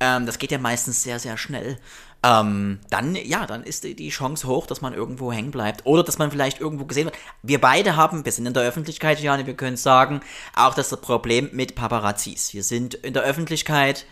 Ähm, 0.00 0.26
das 0.26 0.38
geht 0.38 0.52
ja 0.52 0.58
meistens 0.58 1.02
sehr, 1.02 1.18
sehr 1.18 1.38
schnell. 1.38 1.78
Ähm, 2.22 2.80
dann, 2.90 3.14
ja, 3.14 3.46
dann 3.46 3.62
ist 3.62 3.84
die, 3.84 3.94
die 3.94 4.10
Chance 4.10 4.46
hoch, 4.46 4.66
dass 4.66 4.82
man 4.82 4.92
irgendwo 4.92 5.32
hängen 5.32 5.50
bleibt 5.50 5.86
oder 5.86 6.02
dass 6.02 6.18
man 6.18 6.30
vielleicht 6.30 6.60
irgendwo 6.60 6.84
gesehen 6.84 7.06
wird. 7.06 7.16
Wir 7.42 7.58
beide 7.58 7.96
haben, 7.96 8.26
wir 8.26 8.32
sind 8.32 8.44
in 8.44 8.52
der 8.52 8.64
Öffentlichkeit, 8.64 9.18
Jane, 9.20 9.46
wir 9.46 9.54
können 9.54 9.78
sagen, 9.78 10.20
auch 10.54 10.74
das 10.74 10.94
Problem 11.00 11.48
mit 11.52 11.74
Paparazzis. 11.74 12.52
Wir 12.52 12.64
sind 12.64 12.92
in 12.92 13.14
der 13.14 13.22
Öffentlichkeit, 13.22 14.04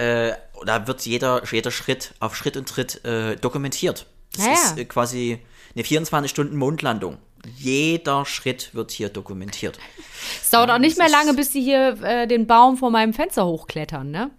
äh, 0.00 0.32
da 0.64 0.86
wird 0.86 1.04
jeder, 1.06 1.42
jeder 1.50 1.70
Schritt 1.70 2.14
auf 2.20 2.34
Schritt 2.36 2.56
und 2.56 2.68
Tritt 2.68 3.04
äh, 3.04 3.36
dokumentiert. 3.36 4.06
Das 4.34 4.46
Ja, 4.46 4.52
ist 4.52 4.78
äh, 4.78 4.84
quasi 4.84 5.40
eine 5.74 5.84
24-Stunden-Mondlandung. 5.84 7.18
Jeder 7.56 8.26
Schritt 8.26 8.74
wird 8.74 8.90
hier 8.90 9.08
dokumentiert. 9.08 9.78
Es 10.42 10.50
dauert 10.50 10.70
auch 10.70 10.78
nicht 10.78 10.98
mehr 10.98 11.08
lange, 11.08 11.34
bis 11.34 11.50
die 11.50 11.62
hier 11.62 11.98
äh, 12.02 12.26
den 12.26 12.46
Baum 12.46 12.76
vor 12.76 12.90
meinem 12.90 13.14
Fenster 13.14 13.46
hochklettern, 13.46 14.10
ne? 14.10 14.30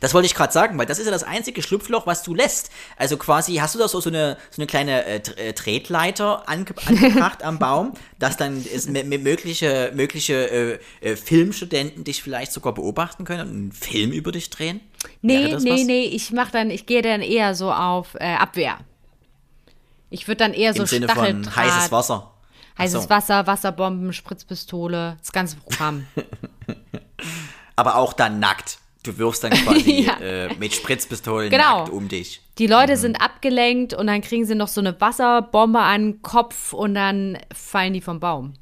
Das 0.00 0.14
wollte 0.14 0.26
ich 0.26 0.34
gerade 0.34 0.52
sagen, 0.52 0.78
weil 0.78 0.86
das 0.86 0.98
ist 0.98 1.06
ja 1.06 1.12
das 1.12 1.22
einzige 1.22 1.62
Schlupfloch, 1.62 2.06
was 2.06 2.22
du 2.22 2.34
lässt. 2.34 2.70
Also 2.96 3.16
quasi, 3.16 3.56
hast 3.56 3.74
du 3.74 3.78
da 3.78 3.88
so, 3.88 4.00
so, 4.00 4.10
eine, 4.10 4.36
so 4.50 4.60
eine 4.60 4.66
kleine 4.66 5.04
äh, 5.04 5.16
äh, 5.36 5.52
Tretleiter 5.52 6.48
ange 6.48 6.74
angebracht 6.86 7.42
am 7.42 7.58
Baum, 7.58 7.94
dass 8.18 8.36
dann 8.36 8.64
mögliche, 8.94 9.92
mögliche 9.94 10.50
äh, 10.50 10.78
äh, 11.00 11.16
Filmstudenten 11.16 12.04
dich 12.04 12.22
vielleicht 12.22 12.52
sogar 12.52 12.74
beobachten 12.74 13.24
können 13.24 13.40
und 13.42 13.54
einen 13.54 13.72
Film 13.72 14.12
über 14.12 14.32
dich 14.32 14.50
drehen? 14.50 14.80
Nee, 15.22 15.44
nee, 15.44 15.54
was? 15.54 15.62
nee, 15.62 16.04
ich 16.04 16.32
mach 16.32 16.50
dann, 16.50 16.70
ich 16.70 16.86
gehe 16.86 17.02
dann 17.02 17.22
eher 17.22 17.54
so 17.54 17.72
auf 17.72 18.14
äh, 18.14 18.34
Abwehr. 18.34 18.78
Ich 20.10 20.28
würde 20.28 20.38
dann 20.38 20.54
eher 20.54 20.72
so 20.72 20.82
Im 20.82 20.86
Sinne 20.86 21.08
von 21.08 21.56
heißes 21.56 21.92
Wasser. 21.92 22.32
Heißes 22.78 23.04
so. 23.04 23.10
Wasser, 23.10 23.46
Wasserbomben, 23.46 24.12
Spritzpistole, 24.12 25.16
das 25.18 25.32
ganze 25.32 25.56
Programm. 25.56 26.06
Aber 27.76 27.96
auch 27.96 28.12
dann 28.12 28.38
nackt. 28.38 28.78
Du 29.06 29.16
wirfst 29.18 29.44
dann 29.44 29.52
quasi 29.52 30.02
Ja. 30.06 30.18
äh, 30.20 30.54
mit 30.56 30.74
Spritzpistolen 30.74 31.50
Genau. 31.50 31.78
nackt 31.80 31.90
um 31.90 32.08
dich. 32.08 32.40
Die 32.58 32.66
Leute 32.66 32.96
sind 32.96 33.20
abgelenkt 33.20 33.94
und 33.94 34.06
dann 34.08 34.20
kriegen 34.20 34.44
sie 34.46 34.54
noch 34.54 34.68
so 34.68 34.80
eine 34.80 35.00
Wasserbombe 35.00 35.78
an 35.80 36.12
den 36.12 36.22
Kopf 36.22 36.72
und 36.72 36.94
dann 36.94 37.38
fallen 37.54 37.92
die 37.94 38.00
vom 38.00 38.20
Baum. 38.20 38.54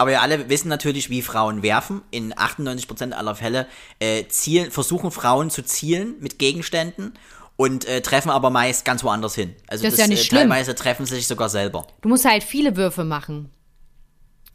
Aber 0.00 0.10
wir 0.10 0.22
alle 0.22 0.48
wissen 0.48 0.68
natürlich, 0.68 1.10
wie 1.10 1.22
Frauen 1.22 1.62
werfen. 1.62 2.02
In 2.12 2.32
98% 2.32 3.12
aller 3.12 3.34
Fälle 3.34 3.66
äh, 3.98 4.26
zielen, 4.28 4.70
versuchen 4.70 5.10
Frauen 5.10 5.50
zu 5.50 5.62
zielen 5.64 6.14
mit 6.20 6.38
Gegenständen 6.38 7.14
und 7.56 7.84
äh, 7.86 8.00
treffen 8.00 8.30
aber 8.30 8.50
meist 8.50 8.84
ganz 8.84 9.02
woanders 9.02 9.34
hin. 9.34 9.56
Also 9.66 9.84
Das 9.84 9.94
ist 9.94 9.98
ja 9.98 10.06
nicht 10.06 10.20
äh, 10.20 10.24
schlimm. 10.24 10.40
teilweise 10.50 10.74
treffen 10.76 11.04
sie 11.04 11.16
sich 11.16 11.26
sogar 11.26 11.48
selber. 11.48 11.86
Du 12.02 12.08
musst 12.08 12.24
halt 12.24 12.44
viele 12.44 12.76
Würfe 12.76 13.02
machen. 13.04 13.50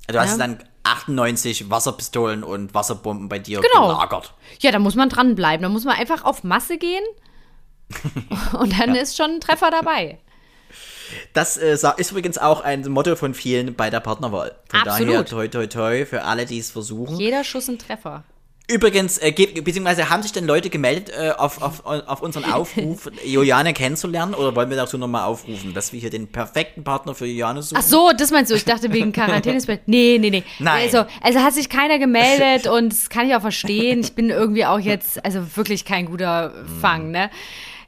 Also 0.08 0.18
du 0.18 0.24
hast 0.24 0.32
Ja. 0.40 0.48
dann 0.48 0.64
98 0.84 1.70
Wasserpistolen 1.70 2.44
und 2.44 2.74
Wasserbomben 2.74 3.30
bei 3.30 3.40
dir 3.40 3.62
Genau. 3.62 3.88
gelagert. 3.88 4.34
Ja, 4.60 4.72
da 4.72 4.80
muss 4.80 4.96
man 4.96 5.10
dranbleiben. 5.10 5.64
Da 5.64 5.70
muss 5.70 5.86
man 5.86 5.96
einfach 5.98 6.24
auf 6.26 6.44
Masse 6.44 6.78
gehen 6.78 7.04
und 8.60 8.80
dann 8.80 8.96
ist 8.96 9.16
schon 9.18 9.32
ein 9.32 9.40
Treffer 9.42 9.72
dabei. 9.72 10.20
Das 11.34 11.58
äh, 11.58 11.78
ist 11.98 12.12
übrigens 12.12 12.38
auch 12.38 12.62
ein 12.62 12.82
Motto 12.90 13.16
von 13.16 13.34
vielen 13.34 13.76
bei 13.76 13.90
der 13.90 14.00
Partnerwahl. 14.00 14.56
Von 14.70 14.80
Absolut. 14.82 15.10
daher 15.10 15.26
toi 15.26 15.48
toi 15.48 15.68
toi 15.68 16.06
für 16.06 16.24
alle, 16.24 16.46
die 16.46 16.58
es 16.58 16.72
versuchen. 16.72 17.18
Jeder 17.20 17.44
Schuss 17.44 17.68
ein 17.68 17.78
Treffer. 17.78 18.24
Übrigens, 18.72 19.18
äh, 19.18 19.34
ge- 19.34 19.59
beziehungsweise 19.59 20.09
haben 20.09 20.24
sich 20.24 20.32
denn 20.32 20.45
Leute 20.47 20.70
gemeldet 20.70 21.11
äh, 21.16 21.32
auf, 21.32 21.61
auf, 21.61 21.86
auf 21.86 22.22
unseren 22.22 22.45
Aufruf, 22.45 23.09
Juliane 23.26 23.74
kennenzulernen? 23.74 24.34
Oder 24.34 24.55
wollen 24.55 24.70
wir 24.70 24.78
dazu 24.78 24.97
nochmal 24.97 25.26
aufrufen, 25.26 25.74
dass 25.74 25.91
wir 25.91 25.99
hier 25.99 26.09
den 26.09 26.28
perfekten 26.32 26.82
Partner 26.84 27.14
für 27.14 27.26
Juliane 27.26 27.61
suchen? 27.61 27.80
Ach 27.82 27.86
so, 27.86 28.11
das 28.18 28.32
meinst 28.32 28.51
du? 28.51 28.55
Ich 28.55 28.64
dachte 28.64 28.91
wegen 28.93 29.11
Quarantäne. 29.11 29.53
Nee, 29.86 30.18
nee, 30.20 30.30
nee. 30.30 30.43
Nein. 30.59 30.84
Also, 30.84 31.05
also 31.22 31.39
hat 31.39 31.53
sich 31.53 31.68
keiner 31.68 31.99
gemeldet 31.99 32.68
und 32.68 32.93
das 32.93 33.09
kann 33.09 33.28
ich 33.28 33.36
auch 33.36 33.41
verstehen. 33.41 33.99
Ich 33.99 34.14
bin 34.14 34.30
irgendwie 34.30 34.66
auch 34.66 34.80
jetzt, 34.80 35.24
also 35.26 35.45
wirklich 35.57 35.84
kein 35.84 36.05
guter 36.05 36.53
Fang, 36.80 37.11
ne? 37.11 37.30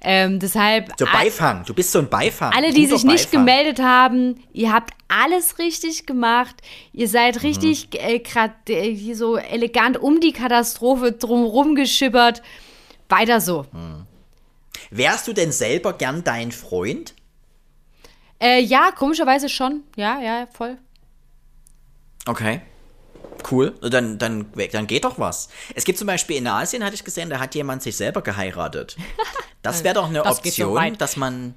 Ähm, 0.07 0.39
deshalb, 0.39 0.91
So 0.99 1.05
Beifang, 1.05 1.65
du 1.65 1.73
bist 1.73 1.91
so 1.91 1.97
ein 1.97 2.07
Beifang. 2.09 2.53
alle, 2.53 2.71
die 2.71 2.85
sich 2.85 3.03
nicht 3.03 3.31
Beifang. 3.31 3.45
gemeldet 3.45 3.79
haben, 3.79 4.39
ihr 4.53 4.71
habt 4.71 4.93
alles 5.07 5.57
richtig 5.57 6.05
gemacht. 6.05 6.55
Ihr 6.93 7.07
seid 7.09 7.41
richtig 7.41 7.87
äh, 7.93 8.19
grad, 8.19 8.51
äh, 8.69 8.93
hier 8.93 9.15
so 9.15 9.35
elegant 9.37 9.97
um 9.97 10.19
die 10.19 10.31
Katastrophe 10.31 11.11
drumherum 11.11 11.73
geschippert. 11.73 12.43
Weiter 13.09 13.41
so. 13.41 13.65
Wärst 14.91 15.27
du 15.27 15.33
denn 15.33 15.51
selber 15.51 15.93
gern 15.93 16.23
dein 16.23 16.51
Freund? 16.51 17.15
Äh, 18.39 18.59
ja, 18.61 18.91
komischerweise 18.91 19.49
schon. 19.49 19.81
Ja, 19.95 20.19
ja, 20.21 20.45
voll. 20.53 20.77
Okay. 22.27 22.61
Cool. 23.49 23.75
Dann, 23.81 24.17
dann, 24.17 24.47
dann 24.71 24.87
geht 24.87 25.03
doch 25.05 25.19
was. 25.19 25.49
Es 25.75 25.83
gibt 25.83 25.99
zum 25.99 26.07
Beispiel 26.07 26.37
in 26.37 26.47
Asien, 26.47 26.83
hatte 26.83 26.95
ich 26.95 27.03
gesehen, 27.03 27.29
da 27.29 27.39
hat 27.39 27.55
jemand 27.55 27.83
sich 27.83 27.95
selber 27.95 28.21
geheiratet. 28.21 28.97
Das 29.61 29.83
wäre 29.83 29.95
doch 29.95 30.07
eine 30.07 30.21
Das 30.21 30.37
Option, 30.37 30.95
dass 30.99 31.17
man. 31.17 31.55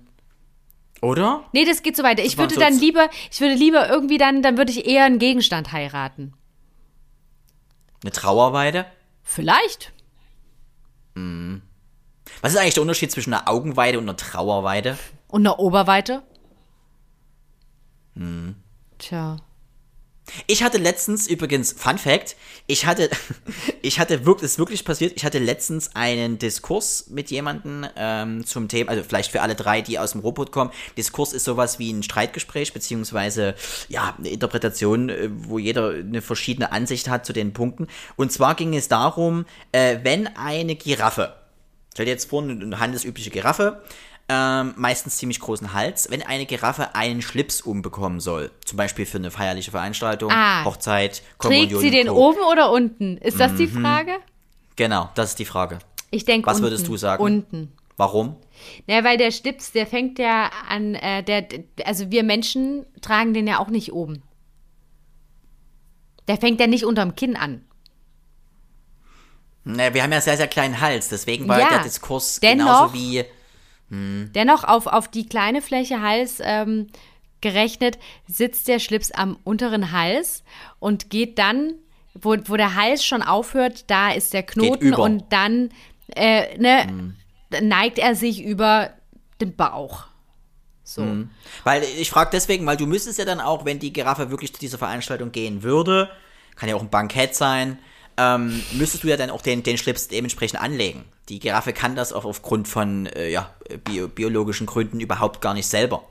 Oder? 1.02 1.44
Nee, 1.52 1.66
das 1.66 1.82
geht 1.82 1.94
so 1.94 2.02
weiter. 2.02 2.22
Ich 2.22 2.38
würde 2.38 2.54
dann 2.54 2.72
lieber, 2.72 3.10
ich 3.30 3.38
würde 3.38 3.52
lieber 3.52 3.86
irgendwie 3.86 4.16
dann, 4.16 4.40
dann 4.40 4.56
würde 4.56 4.72
ich 4.72 4.86
eher 4.86 5.04
einen 5.04 5.18
Gegenstand 5.18 5.72
heiraten. 5.72 6.32
Eine 8.02 8.10
Trauerweide? 8.10 8.86
Vielleicht. 9.22 9.92
Was 12.40 12.52
ist 12.52 12.58
eigentlich 12.58 12.74
der 12.74 12.82
Unterschied 12.82 13.10
zwischen 13.10 13.34
einer 13.34 13.48
Augenweide 13.48 13.98
und 13.98 14.04
einer 14.04 14.16
Trauerweide? 14.16 14.96
Und 15.28 15.46
eine 15.46 15.56
Oberweite? 15.56 16.22
Hm. 18.14 18.56
Tja. 18.98 19.36
Ich 20.46 20.62
hatte 20.62 20.78
letztens 20.78 21.26
übrigens, 21.26 21.72
Fun 21.72 21.98
Fact, 21.98 22.36
ich 22.66 22.86
hatte, 22.86 23.10
ich 23.82 23.98
hatte 23.98 24.26
wirklich, 24.26 24.50
ist 24.50 24.58
wirklich 24.58 24.84
passiert, 24.84 25.12
ich 25.16 25.24
hatte 25.24 25.38
letztens 25.38 25.94
einen 25.94 26.38
Diskurs 26.38 27.06
mit 27.10 27.30
jemandem 27.30 27.86
ähm, 27.96 28.46
zum 28.46 28.68
Thema, 28.68 28.90
also 28.90 29.02
vielleicht 29.02 29.30
für 29.30 29.42
alle 29.42 29.54
drei, 29.54 29.82
die 29.82 29.98
aus 29.98 30.12
dem 30.12 30.20
Robot 30.20 30.52
kommen. 30.52 30.70
Diskurs 30.96 31.32
ist 31.32 31.44
sowas 31.44 31.78
wie 31.78 31.92
ein 31.92 32.02
Streitgespräch, 32.02 32.72
beziehungsweise, 32.72 33.54
ja, 33.88 34.14
eine 34.18 34.28
Interpretation, 34.28 35.08
äh, 35.08 35.28
wo 35.30 35.58
jeder 35.58 35.90
eine 35.90 36.22
verschiedene 36.22 36.72
Ansicht 36.72 37.08
hat 37.08 37.26
zu 37.26 37.32
den 37.32 37.52
Punkten. 37.52 37.86
Und 38.16 38.32
zwar 38.32 38.54
ging 38.54 38.74
es 38.74 38.88
darum, 38.88 39.46
äh, 39.72 39.98
wenn 40.02 40.26
eine 40.36 40.76
Giraffe, 40.76 41.34
stell 41.92 42.06
dir 42.06 42.12
jetzt 42.12 42.30
vor, 42.30 42.42
eine 42.42 42.78
handelsübliche 42.78 43.30
Giraffe, 43.30 43.82
ähm, 44.28 44.74
meistens 44.76 45.16
ziemlich 45.16 45.40
großen 45.40 45.72
Hals, 45.72 46.10
wenn 46.10 46.22
eine 46.22 46.44
Giraffe 46.46 46.94
einen 46.94 47.22
Schlips 47.22 47.60
umbekommen 47.62 48.20
soll. 48.20 48.50
Zum 48.64 48.76
Beispiel 48.76 49.06
für 49.06 49.18
eine 49.18 49.30
feierliche 49.30 49.70
Veranstaltung, 49.70 50.30
Ah. 50.30 50.64
Hochzeit, 50.64 51.22
Kommunion. 51.38 51.68
Trägt 51.68 51.80
sie 51.80 51.90
den 51.90 52.08
Co. 52.08 52.28
oben 52.30 52.40
oder 52.50 52.70
unten? 52.70 53.16
Ist 53.18 53.40
das 53.40 53.54
die 53.56 53.66
Mhm. 53.66 53.80
Frage? 53.82 54.12
Genau, 54.76 55.08
das 55.14 55.30
ist 55.30 55.38
die 55.38 55.44
Frage. 55.46 55.78
Ich 56.10 56.24
denke 56.24 56.46
Was 56.46 56.56
unten. 56.58 56.66
würdest 56.66 56.86
du 56.88 56.96
sagen? 56.96 57.22
Unten. 57.22 57.72
Warum? 57.96 58.36
Ja, 58.86 59.02
weil 59.02 59.16
der 59.18 59.30
Schlips, 59.32 59.72
der 59.72 59.86
fängt 59.86 60.18
ja 60.18 60.50
an, 60.68 60.94
äh, 60.94 61.22
der, 61.24 61.46
also 61.84 62.10
wir 62.10 62.22
Menschen 62.22 62.86
tragen 63.00 63.34
den 63.34 63.46
ja 63.48 63.58
auch 63.58 63.68
nicht 63.68 63.92
oben. 63.92 64.22
Der 66.28 66.36
fängt 66.36 66.60
ja 66.60 66.66
nicht 66.66 66.84
unterm 66.84 67.16
Kinn 67.16 67.34
an. 67.36 67.64
Na, 69.64 69.92
wir 69.92 70.02
haben 70.02 70.12
ja 70.12 70.20
sehr, 70.20 70.36
sehr 70.36 70.46
kleinen 70.48 70.80
Hals, 70.80 71.08
deswegen 71.08 71.48
war 71.48 71.58
Ja, 71.58 71.68
der 71.70 71.82
Diskurs 71.82 72.40
dennoch- 72.40 72.92
genauso 72.92 72.94
wie. 72.94 73.24
Dennoch 73.90 74.64
auf, 74.64 74.86
auf 74.86 75.08
die 75.08 75.26
kleine 75.26 75.62
Fläche 75.62 76.02
Hals 76.02 76.40
ähm, 76.42 76.88
gerechnet 77.40 77.98
sitzt 78.26 78.68
der 78.68 78.78
Schlips 78.78 79.10
am 79.10 79.38
unteren 79.44 79.92
Hals 79.92 80.42
und 80.78 81.10
geht 81.10 81.38
dann, 81.38 81.74
wo, 82.14 82.36
wo 82.46 82.56
der 82.56 82.74
Hals 82.74 83.04
schon 83.04 83.22
aufhört, 83.22 83.84
da 83.88 84.10
ist 84.10 84.34
der 84.34 84.42
Knoten 84.42 84.94
und 84.94 85.24
dann 85.30 85.70
äh, 86.14 86.58
ne, 86.58 87.14
neigt 87.62 87.98
er 87.98 88.14
sich 88.14 88.42
über 88.42 88.90
den 89.40 89.54
Bauch. 89.54 90.06
So. 90.82 91.06
Weil 91.64 91.82
ich 91.82 92.10
frage 92.10 92.30
deswegen, 92.32 92.64
weil 92.64 92.78
du 92.78 92.86
müsstest 92.86 93.18
ja 93.18 93.26
dann 93.26 93.40
auch, 93.40 93.66
wenn 93.66 93.78
die 93.78 93.92
Giraffe 93.92 94.30
wirklich 94.30 94.54
zu 94.54 94.60
dieser 94.60 94.78
Veranstaltung 94.78 95.32
gehen 95.32 95.62
würde, 95.62 96.10
kann 96.56 96.68
ja 96.68 96.76
auch 96.76 96.80
ein 96.80 96.88
Bankett 96.88 97.34
sein, 97.34 97.78
ähm, 98.16 98.62
müsstest 98.72 99.04
du 99.04 99.08
ja 99.08 99.16
dann 99.16 99.30
auch 99.30 99.42
den, 99.42 99.62
den 99.62 99.76
Schlips 99.78 100.08
dementsprechend 100.08 100.60
anlegen. 100.60 101.04
Die 101.28 101.38
Giraffe 101.40 101.72
kann 101.72 101.94
das 101.94 102.12
auch 102.12 102.24
aufgrund 102.24 102.68
von 102.68 103.06
äh, 103.06 103.28
ja, 103.28 103.54
bio, 103.84 104.08
biologischen 104.08 104.66
Gründen 104.66 105.00
überhaupt 105.00 105.40
gar 105.40 105.54
nicht 105.54 105.66
selber. 105.66 106.04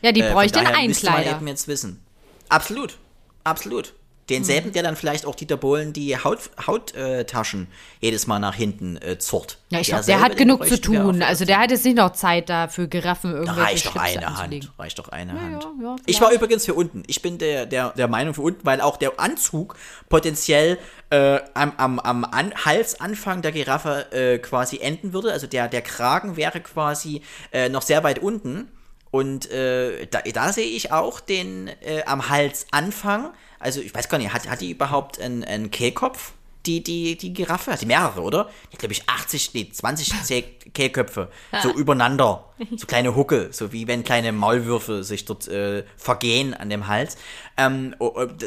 Ja, 0.00 0.12
die 0.12 0.20
Äh, 0.20 0.32
bräuchte 0.32 0.58
einen 0.58 0.68
daher 0.68 0.88
müsste 0.88 1.06
man 1.06 1.14
Einkleider. 1.16 1.36
eben 1.38 1.48
jetzt 1.48 1.68
wissen. 1.68 2.02
Absolut, 2.48 2.98
absolut. 3.42 3.94
Denselben, 4.30 4.72
der 4.72 4.82
dann 4.82 4.96
vielleicht 4.96 5.26
auch 5.26 5.34
Dieter 5.34 5.58
Bohlen 5.58 5.92
die 5.92 6.16
Hauttaschen 6.16 6.66
Haut, 6.66 6.94
äh, 6.94 7.24
Taschen 7.24 7.66
jedes 8.00 8.26
Mal 8.26 8.38
nach 8.38 8.54
hinten 8.54 8.96
äh, 8.96 9.18
zurrt. 9.18 9.58
Ja, 9.68 9.80
ich 9.80 9.88
glaube, 9.88 10.04
der 10.04 10.20
hat 10.20 10.36
genug 10.36 10.66
zu 10.66 10.80
tun. 10.80 11.22
Also 11.22 11.44
der 11.44 11.58
hat 11.58 11.70
jetzt 11.70 11.84
nicht 11.84 11.96
noch 11.96 12.12
Zeit 12.12 12.48
da 12.48 12.68
für 12.68 12.88
Giraffen 12.88 13.32
Da 13.32 13.38
irgendwelche 13.38 13.60
reicht 13.62 13.86
doch 13.86 13.92
Schlipse 13.92 14.18
eine. 14.18 14.36
Hand. 14.36 14.72
Reicht 14.78 14.98
doch 14.98 15.08
eine 15.10 15.32
Hand. 15.32 15.64
ja, 15.64 15.90
ja, 15.90 15.96
ich 16.06 16.20
war 16.20 16.32
übrigens 16.32 16.64
für 16.64 16.74
unten. 16.74 17.02
Ich 17.06 17.20
bin 17.20 17.38
der, 17.38 17.66
der, 17.66 17.90
der 17.90 18.08
Meinung 18.08 18.34
für 18.34 18.42
unten, 18.42 18.64
weil 18.64 18.80
auch 18.80 18.96
der 18.96 19.20
Anzug 19.20 19.76
potenziell 20.08 20.78
äh, 21.10 21.40
am, 21.52 21.72
am, 21.76 21.98
am 21.98 22.24
An 22.24 22.52
Halsanfang 22.64 23.42
der 23.42 23.52
Giraffe 23.52 24.10
äh, 24.12 24.38
quasi 24.38 24.78
enden 24.78 25.12
würde. 25.12 25.32
Also 25.32 25.46
der, 25.46 25.68
der 25.68 25.82
Kragen 25.82 26.36
wäre 26.36 26.60
quasi 26.60 27.22
äh, 27.52 27.68
noch 27.68 27.82
sehr 27.82 28.02
weit 28.04 28.20
unten. 28.20 28.68
Und 29.14 29.48
äh, 29.52 30.08
da, 30.08 30.22
da 30.22 30.52
sehe 30.52 30.66
ich 30.66 30.90
auch 30.90 31.20
den 31.20 31.68
äh, 31.68 32.02
am 32.04 32.28
Halsanfang. 32.28 33.30
Also 33.60 33.80
ich 33.80 33.94
weiß 33.94 34.08
gar 34.08 34.18
nicht, 34.18 34.32
hat, 34.32 34.48
hat 34.50 34.60
die 34.60 34.72
überhaupt 34.72 35.20
einen, 35.20 35.44
einen 35.44 35.70
Kehlkopf? 35.70 36.32
Die, 36.66 36.82
die, 36.82 37.16
die 37.16 37.32
Giraffe? 37.32 37.70
Hat 37.70 37.80
die 37.80 37.86
mehrere, 37.86 38.22
oder? 38.22 38.50
Die 38.72 38.76
glaube 38.76 38.92
ich, 38.92 39.08
80, 39.08 39.54
nee, 39.54 39.68
20 39.70 40.08
Zäh- 40.24 40.44
Kehlköpfe. 40.72 41.28
So 41.62 41.70
übereinander. 41.70 42.44
So 42.76 42.86
kleine 42.86 43.14
Hucke. 43.14 43.50
So 43.52 43.72
wie 43.72 43.86
wenn 43.86 44.02
kleine 44.02 44.32
Maulwürfe 44.32 45.04
sich 45.04 45.24
dort 45.26 45.46
äh, 45.46 45.84
vergehen 45.96 46.52
an 46.54 46.68
dem 46.68 46.88
Hals. 46.88 47.16
Ähm, 47.56 47.94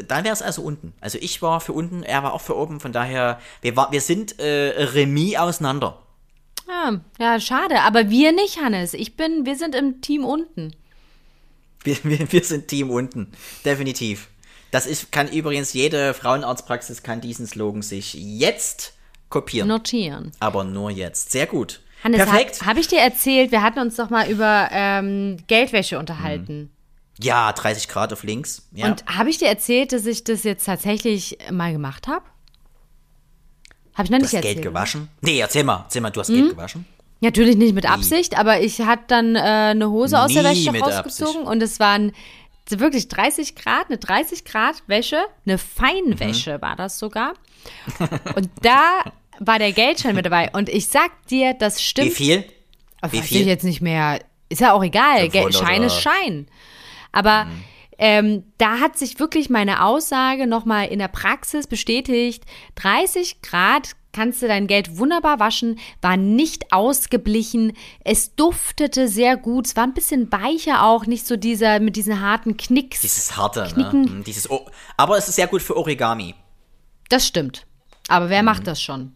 dann 0.06 0.24
wäre 0.24 0.34
es 0.34 0.42
also 0.42 0.60
unten. 0.62 0.92
Also 1.00 1.16
ich 1.18 1.40
war 1.40 1.60
für 1.62 1.72
unten, 1.72 2.02
er 2.02 2.22
war 2.24 2.34
auch 2.34 2.42
für 2.42 2.56
oben. 2.58 2.78
Von 2.80 2.92
daher, 2.92 3.40
wir, 3.62 3.74
war, 3.76 3.90
wir 3.90 4.02
sind 4.02 4.38
äh, 4.38 4.72
remis 4.94 5.36
auseinander. 5.36 5.98
Ja, 6.68 7.00
ja, 7.18 7.40
schade. 7.40 7.80
Aber 7.80 8.10
wir 8.10 8.32
nicht, 8.32 8.60
Hannes. 8.60 8.94
Ich 8.94 9.16
bin, 9.16 9.46
wir 9.46 9.56
sind 9.56 9.74
im 9.74 10.00
Team 10.00 10.24
unten. 10.24 10.74
Wir, 11.82 11.96
wir, 12.02 12.30
wir 12.30 12.44
sind 12.44 12.68
Team 12.68 12.90
unten. 12.90 13.32
Definitiv. 13.64 14.28
Das 14.70 14.86
ist, 14.86 15.10
kann 15.10 15.28
übrigens 15.28 15.72
jede 15.72 16.12
Frauenarztpraxis 16.12 17.02
kann 17.02 17.20
diesen 17.20 17.46
Slogan 17.46 17.82
sich 17.82 18.14
jetzt 18.14 18.94
kopieren. 19.30 19.68
Notieren. 19.68 20.32
aber 20.40 20.64
nur 20.64 20.90
jetzt. 20.90 21.32
Sehr 21.32 21.46
gut. 21.46 21.80
Hannes, 22.04 22.18
Perfekt. 22.24 22.60
habe 22.60 22.70
hab 22.70 22.76
ich 22.78 22.88
dir 22.88 23.00
erzählt, 23.00 23.50
wir 23.50 23.62
hatten 23.62 23.80
uns 23.80 23.96
doch 23.96 24.10
mal 24.10 24.30
über 24.30 24.68
ähm, 24.70 25.38
Geldwäsche 25.46 25.98
unterhalten. 25.98 26.70
ja, 27.18 27.52
30 27.52 27.88
Grad 27.88 28.12
auf 28.12 28.22
links. 28.22 28.68
Ja. 28.72 28.86
Und 28.86 29.04
habe 29.06 29.30
ich 29.30 29.38
dir 29.38 29.48
erzählt, 29.48 29.92
dass 29.92 30.06
ich 30.06 30.22
das 30.22 30.44
jetzt 30.44 30.64
tatsächlich 30.64 31.38
mal 31.50 31.72
gemacht 31.72 32.06
habe? 32.06 32.24
Habe 33.98 34.04
ich 34.06 34.10
noch 34.10 34.18
du 34.18 34.22
nicht 34.22 34.28
hast 34.28 34.34
erzählt. 34.34 34.54
Geld 34.54 34.64
ne? 34.64 34.70
gewaschen? 34.70 35.08
Nee, 35.20 35.40
erzähl 35.40 35.64
mal. 35.64 35.82
Erzähl 35.84 36.00
mal, 36.00 36.10
du 36.10 36.20
hast 36.20 36.28
Hm? 36.28 36.36
Geld 36.36 36.50
gewaschen? 36.50 36.86
Natürlich 37.20 37.56
nicht 37.56 37.74
mit 37.74 37.84
Absicht, 37.90 38.38
aber 38.38 38.60
ich 38.60 38.80
hatte 38.80 39.02
dann 39.08 39.34
äh, 39.36 39.40
eine 39.40 39.90
Hose 39.90 40.20
aus 40.20 40.32
der 40.32 40.44
Nie 40.44 40.50
Wäsche 40.50 40.72
mit 40.72 40.82
rausgezogen 40.82 41.42
und 41.42 41.60
es 41.62 41.80
waren 41.80 42.12
wirklich 42.70 43.08
30 43.08 43.56
Grad, 43.56 43.88
eine 43.88 43.98
30 43.98 44.44
Grad 44.44 44.82
Wäsche, 44.86 45.18
eine 45.46 45.58
Feinwäsche 45.58 46.58
Mhm. 46.58 46.62
war 46.62 46.76
das 46.76 46.98
sogar. 46.98 47.34
Und 48.36 48.48
da 48.62 49.00
war 49.40 49.58
der 49.58 49.72
Geldschein 49.72 50.14
mit 50.14 50.26
dabei 50.26 50.50
und 50.52 50.68
ich 50.68 50.86
sag 50.88 51.10
dir, 51.28 51.54
das 51.54 51.82
stimmt. 51.82 52.08
Wie 52.10 52.14
viel? 52.14 52.44
Weiß 53.00 53.12
Wie 53.12 53.18
ich 53.18 53.24
viel? 53.24 53.46
jetzt 53.46 53.64
nicht 53.64 53.80
mehr. 53.80 54.20
Ist 54.48 54.60
ja 54.60 54.72
auch 54.72 54.82
egal. 54.84 55.28
Gel- 55.28 55.42
500 55.42 55.54
Schein 55.54 55.82
ist 55.82 56.00
Schein. 56.00 56.46
Aber 57.12 57.46
Mhm. 57.46 57.64
Ähm, 57.98 58.44
da 58.58 58.78
hat 58.80 58.96
sich 58.96 59.18
wirklich 59.20 59.50
meine 59.50 59.84
Aussage 59.84 60.46
nochmal 60.46 60.88
in 60.88 60.98
der 61.00 61.08
Praxis 61.08 61.66
bestätigt. 61.66 62.44
30 62.76 63.42
Grad 63.42 63.90
kannst 64.12 64.40
du 64.42 64.48
dein 64.48 64.66
Geld 64.66 64.96
wunderbar 64.98 65.38
waschen, 65.38 65.78
war 66.00 66.16
nicht 66.16 66.72
ausgeblichen, 66.72 67.74
es 68.04 68.34
duftete 68.34 69.06
sehr 69.06 69.36
gut, 69.36 69.66
es 69.66 69.76
war 69.76 69.84
ein 69.84 69.94
bisschen 69.94 70.32
weicher 70.32 70.84
auch, 70.84 71.06
nicht 71.06 71.26
so 71.26 71.36
dieser 71.36 71.78
mit 71.78 71.94
diesen 71.94 72.20
harten 72.20 72.56
Knicks. 72.56 73.02
Dieses 73.02 73.36
harte, 73.36 73.62
ne? 73.64 73.72
Knicken. 73.74 74.04
Hm, 74.08 74.24
Dieses 74.24 74.50
o 74.50 74.66
aber 74.96 75.18
es 75.18 75.28
ist 75.28 75.36
sehr 75.36 75.46
gut 75.46 75.62
für 75.62 75.76
Origami. 75.76 76.34
Das 77.10 77.26
stimmt. 77.26 77.66
Aber 78.08 78.26
Mhm. 78.26 78.30
wer 78.30 78.42
macht 78.42 78.66
das 78.66 78.80
schon? 78.82 79.14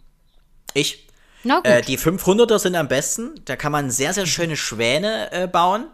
Ich. 0.75 1.09
Na 1.45 1.57
gut. 1.57 1.67
Äh, 1.67 1.83
die 1.83 1.99
500er 1.99 2.59
sind 2.59 2.77
am 2.77 2.87
besten. 2.89 3.31
Da 3.47 3.57
kann 3.57 3.73
man 3.73 3.91
sehr, 3.91 4.13
sehr 4.15 4.27
schöne 4.27 4.57
Schwäne 4.57 5.33
äh, 5.33 5.49
bauen. 5.49 5.87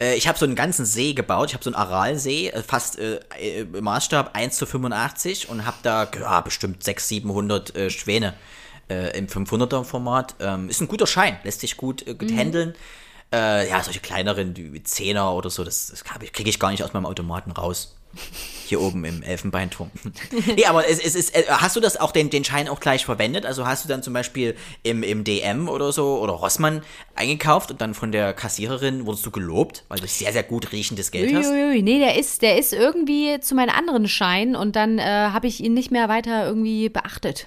Äh, 0.00 0.14
ich 0.16 0.28
habe 0.28 0.38
so 0.38 0.44
einen 0.44 0.54
ganzen 0.54 0.84
See 0.84 1.12
gebaut. 1.14 1.48
Ich 1.48 1.54
habe 1.54 1.64
so 1.64 1.70
einen 1.70 1.76
Aralsee, 1.76 2.48
äh, 2.48 2.62
fast 2.62 2.98
äh, 2.98 3.20
äh, 3.38 3.60
im 3.60 3.84
Maßstab 3.84 4.34
1 4.34 4.56
zu 4.56 4.66
85 4.66 5.48
und 5.48 5.66
habe 5.66 5.76
da 5.82 6.08
ja, 6.18 6.40
bestimmt 6.40 6.82
600, 6.82 7.08
700 7.08 7.76
äh, 7.76 7.90
Schwäne 7.90 8.34
im 8.86 9.28
500er 9.28 9.82
Format. 9.82 10.34
Ähm, 10.40 10.68
ist 10.68 10.82
ein 10.82 10.88
guter 10.88 11.06
Schein, 11.06 11.38
lässt 11.42 11.60
sich 11.60 11.78
gut, 11.78 12.04
gut 12.04 12.30
Mhm. 12.30 12.36
handeln. 12.36 12.74
Ja, 13.32 13.82
solche 13.82 14.00
kleineren, 14.00 14.52
die 14.52 14.82
Zehner 14.84 15.32
oder 15.32 15.48
so, 15.48 15.64
das, 15.64 15.86
das 15.86 16.04
kriege 16.04 16.50
ich 16.50 16.60
gar 16.60 16.70
nicht 16.70 16.84
aus 16.84 16.92
meinem 16.92 17.06
Automaten 17.06 17.50
raus. 17.50 17.96
Hier 18.66 18.80
oben 18.80 19.04
im 19.04 19.22
Elfenbeinturm. 19.22 19.90
nee, 20.56 20.64
aber 20.64 20.88
es, 20.88 20.98
es 20.98 21.14
ist, 21.14 21.34
äh, 21.34 21.44
hast 21.48 21.76
du 21.76 21.80
das 21.80 22.00
auch 22.00 22.12
den, 22.12 22.30
den 22.30 22.44
Schein 22.44 22.68
auch 22.68 22.80
gleich 22.80 23.04
verwendet? 23.04 23.44
Also 23.44 23.66
hast 23.66 23.84
du 23.84 23.88
dann 23.88 24.02
zum 24.02 24.14
Beispiel 24.14 24.56
im, 24.82 25.02
im 25.02 25.22
DM 25.24 25.68
oder 25.68 25.92
so 25.92 26.18
oder 26.18 26.32
Rossmann 26.32 26.82
eingekauft 27.14 27.70
und 27.70 27.80
dann 27.80 27.94
von 27.94 28.10
der 28.10 28.32
Kassiererin 28.32 29.06
wurdest 29.06 29.26
du 29.26 29.30
gelobt, 29.30 29.84
weil 29.88 30.00
du 30.00 30.06
sehr, 30.06 30.32
sehr 30.32 30.42
gut 30.42 30.72
riechendes 30.72 31.10
Geld 31.10 31.34
hast? 31.34 31.46
Uiuiui, 31.46 31.82
nee, 31.82 31.98
der 31.98 32.18
ist, 32.18 32.42
der 32.42 32.58
ist 32.58 32.72
irgendwie 32.72 33.38
zu 33.40 33.54
meinen 33.54 33.70
anderen 33.70 34.08
Scheinen 34.08 34.56
und 34.56 34.76
dann 34.76 34.98
äh, 34.98 35.02
habe 35.02 35.46
ich 35.46 35.62
ihn 35.62 35.74
nicht 35.74 35.90
mehr 35.90 36.08
weiter 36.08 36.46
irgendwie 36.46 36.88
beachtet. 36.88 37.46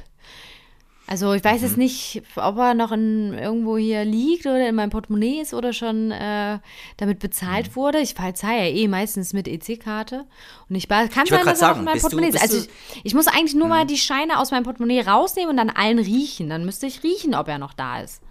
Also 1.09 1.31
ich 1.33 1.43
weiß 1.43 1.61
Mhm. 1.61 1.67
jetzt 1.67 1.77
nicht, 1.77 2.21
ob 2.35 2.57
er 2.57 2.73
noch 2.73 2.91
in, 2.91 3.33
irgendwo 3.33 3.77
hier 3.77 4.03
liegt 4.03 4.45
oder 4.45 4.67
in 4.67 4.75
meinem 4.75 4.89
Portemonnaie 4.89 5.39
ist 5.39 5.53
oder 5.53 5.71
schon 5.71 6.11
äh, 6.11 6.59
damit 6.97 7.19
bezahlt 7.19 7.69
Mhm. 7.69 7.75
wurde. 7.75 7.99
Ich 7.99 8.15
zahle 8.15 8.57
ja 8.57 8.65
eh 8.75 8.87
meistens 8.89 9.31
mit 9.31 9.47
EC-Karte 9.47 10.25
und 10.69 10.75
ich 10.75 10.89
kann 10.89 11.07
Ich 11.07 11.13
sein, 11.29 11.39
dass 11.45 11.47
er 11.47 11.55
sagen, 11.55 11.79
in 11.79 11.85
meinem 11.85 12.01
Portemonnaie 12.01 12.29
ist. 12.29 12.41
Also 12.41 12.57
Mhm. 12.57 12.63
ich, 12.95 13.05
ich 13.05 13.13
muss 13.13 13.27
eigentlich 13.27 13.55
nur 13.55 13.69
mal 13.69 13.85
die 13.85 13.97
Scheine 13.97 14.37
aus 14.37 14.51
meinem 14.51 14.63
Portemonnaie 14.63 14.99
rausnehmen 15.01 15.49
und 15.51 15.57
dann 15.57 15.69
allen 15.69 15.99
riechen. 15.99 16.49
Dann 16.49 16.65
müsste 16.65 16.87
ich 16.87 17.01
riechen, 17.03 17.35
ob 17.35 17.47
er 17.47 17.57
noch 17.57 17.71
da 17.73 18.01
ist. 18.01 18.21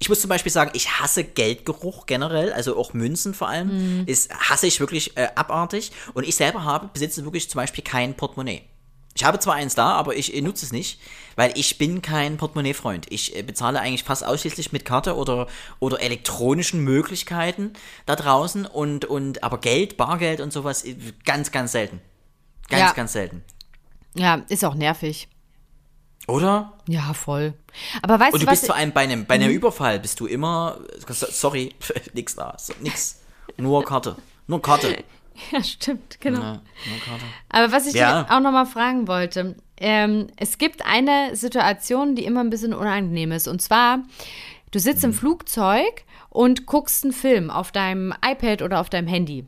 Ich 0.00 0.08
muss 0.08 0.20
zum 0.20 0.28
Beispiel 0.30 0.52
sagen, 0.52 0.70
ich 0.74 1.00
hasse 1.00 1.24
Geldgeruch 1.24 2.06
generell, 2.06 2.52
also 2.52 2.76
auch 2.78 2.94
Münzen 2.94 3.34
vor 3.34 3.48
allem, 3.48 4.04
ist, 4.06 4.32
hasse 4.32 4.66
ich 4.68 4.78
wirklich 4.80 5.16
äh, 5.18 5.26
abartig. 5.34 5.90
Und 6.14 6.26
ich 6.26 6.36
selber 6.36 6.64
habe, 6.64 6.88
besitze 6.92 7.24
wirklich 7.24 7.50
zum 7.50 7.58
Beispiel 7.58 7.82
kein 7.84 8.14
Portemonnaie. 8.14 8.62
Ich 9.18 9.24
habe 9.24 9.40
zwar 9.40 9.54
eins 9.56 9.74
da, 9.74 9.94
aber 9.94 10.14
ich 10.14 10.32
äh, 10.32 10.40
nutze 10.40 10.64
es 10.64 10.70
nicht, 10.70 11.00
weil 11.34 11.50
ich 11.56 11.76
bin 11.76 12.02
kein 12.02 12.36
Portemonnaie-Freund. 12.36 13.06
Ich 13.10 13.34
äh, 13.34 13.42
bezahle 13.42 13.80
eigentlich 13.80 14.04
fast 14.04 14.24
ausschließlich 14.24 14.70
mit 14.70 14.84
Karte 14.84 15.16
oder, 15.16 15.48
oder 15.80 16.00
elektronischen 16.00 16.84
Möglichkeiten 16.84 17.72
da 18.06 18.14
draußen 18.14 18.64
und, 18.64 19.06
und 19.06 19.42
aber 19.42 19.58
Geld, 19.58 19.96
Bargeld 19.96 20.40
und 20.40 20.52
sowas 20.52 20.84
äh, 20.84 20.94
ganz, 21.24 21.50
ganz 21.50 21.72
selten. 21.72 22.00
Ganz, 22.68 22.80
Ja. 22.80 22.92
ganz 22.92 23.12
selten. 23.12 23.42
Ja, 24.14 24.44
ist 24.48 24.64
auch 24.64 24.76
nervig. 24.76 25.26
Oder? 26.28 26.74
Ja, 26.86 27.12
voll. 27.12 27.54
Aber 28.02 28.20
weißt 28.20 28.34
Und 28.34 28.40
du, 28.42 28.46
du 28.46 28.52
was 28.52 28.60
bist 28.60 28.66
vor 28.66 28.76
allem 28.76 28.92
bei 28.92 29.00
einem, 29.00 29.26
bei 29.26 29.34
einem 29.34 29.50
Überfall, 29.50 29.98
bist 29.98 30.20
du 30.20 30.26
immer, 30.26 30.78
sorry, 31.08 31.74
nix 32.12 32.36
da, 32.36 32.56
nix, 32.80 33.20
nur 33.56 33.84
Karte, 33.84 34.16
nur 34.46 34.62
Karte. 34.62 35.02
Ja, 35.52 35.62
stimmt, 35.62 36.20
genau. 36.20 36.40
Ja. 36.40 36.62
Aber 37.48 37.72
was 37.72 37.86
ich 37.86 37.94
Ja. 37.94 38.24
dir 38.24 38.34
auch 38.34 38.40
noch 38.40 38.52
mal 38.52 38.66
fragen 38.66 39.06
wollte, 39.08 39.56
ähm, 39.78 40.26
es 40.36 40.58
gibt 40.58 40.84
eine 40.84 41.36
Situation, 41.36 42.14
die 42.16 42.24
immer 42.24 42.40
ein 42.40 42.50
bisschen 42.50 42.74
unangenehm 42.74 43.32
ist. 43.32 43.46
Und 43.48 43.62
zwar, 43.62 44.00
du 44.72 44.78
sitzt 44.78 45.02
Mhm. 45.02 45.10
im 45.10 45.14
Flugzeug 45.14 46.02
und 46.30 46.66
guckst 46.66 47.04
einen 47.04 47.12
Film 47.12 47.50
auf 47.50 47.72
deinem 47.72 48.12
iPad 48.24 48.62
oder 48.62 48.80
auf 48.80 48.90
deinem 48.90 49.06
Handy. 49.08 49.44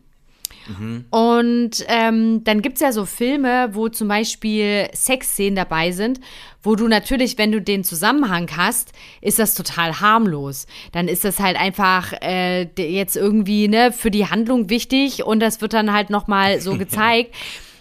Und 1.11 1.85
ähm, 1.89 2.45
dann 2.45 2.63
gibt 2.63 2.77
es 2.77 2.83
ja 2.83 2.93
so 2.93 3.07
Filme, 3.07 3.71
wo 3.73 3.89
zum 3.89 4.09
Beispiel 4.09 4.89
Sexszenen 4.95 5.57
dabei 5.57 5.91
sind, 5.91 6.21
wo 6.63 6.77
du 6.77 6.89
natürlich, 6.89 7.39
wenn 7.39 7.53
du 7.53 7.61
den 7.61 7.85
Zusammenhang 7.85 8.51
hast, 8.57 8.93
ist 9.21 9.39
das 9.39 9.55
total 9.55 10.01
harmlos. 10.01 10.67
Dann 10.93 11.09
ist 11.09 11.25
das 11.25 11.41
halt 11.41 11.59
einfach 11.59 12.13
äh, 12.21 12.69
jetzt 12.77 13.17
irgendwie 13.17 13.69
ne, 13.69 13.93
für 13.93 14.11
die 14.11 14.27
Handlung 14.27 14.69
wichtig 14.69 15.25
und 15.25 15.41
das 15.41 15.61
wird 15.61 15.73
dann 15.73 15.93
halt 15.93 16.11
nochmal 16.11 16.61
so 16.61 16.75
gezeigt. 16.79 17.35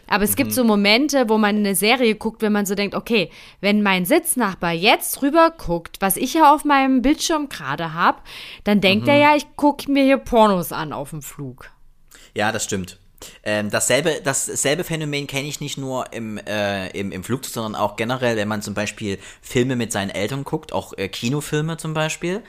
Aber 0.09 0.23
es 0.23 0.35
gibt 0.35 0.51
so 0.51 0.63
Momente, 0.63 1.29
wo 1.29 1.37
man 1.37 1.57
eine 1.57 1.75
Serie 1.75 2.15
guckt, 2.15 2.41
wenn 2.41 2.51
man 2.51 2.65
so 2.65 2.73
denkt, 2.73 2.95
okay, 2.95 3.29
wenn 3.61 3.83
mein 3.83 4.05
Sitznachbar 4.05 4.71
jetzt 4.71 5.21
rüber 5.21 5.53
guckt, 5.55 5.97
was 5.99 6.17
ich 6.17 6.33
ja 6.33 6.51
auf 6.51 6.65
meinem 6.65 7.03
Bildschirm 7.03 7.47
gerade 7.47 7.93
habe, 7.93 8.17
dann 8.63 8.81
denkt 8.81 9.07
er 9.07 9.17
ja, 9.17 9.35
ich 9.35 9.45
gucke 9.55 9.91
mir 9.91 10.03
hier 10.03 10.17
Pornos 10.17 10.71
an 10.71 10.93
auf 10.93 11.11
dem 11.11 11.21
Flug. 11.21 11.69
Ja, 12.33 12.51
das 12.51 12.63
stimmt. 12.63 12.99
Ähm, 13.43 13.69
dasselbe, 13.69 14.21
dasselbe 14.23 14.83
Phänomen 14.83 15.27
kenne 15.27 15.47
ich 15.47 15.59
nicht 15.59 15.77
nur 15.77 16.13
im, 16.13 16.37
äh, 16.37 16.87
im, 16.89 17.11
im 17.11 17.23
Flugzeug, 17.23 17.53
sondern 17.53 17.75
auch 17.75 17.97
generell, 17.97 18.37
wenn 18.37 18.47
man 18.47 18.61
zum 18.61 18.73
Beispiel 18.73 19.19
Filme 19.41 19.75
mit 19.75 19.91
seinen 19.91 20.09
Eltern 20.09 20.45
guckt, 20.45 20.71
auch 20.71 20.93
äh, 20.97 21.09
Kinofilme 21.09 21.77
zum 21.77 21.93
Beispiel, 21.93 22.43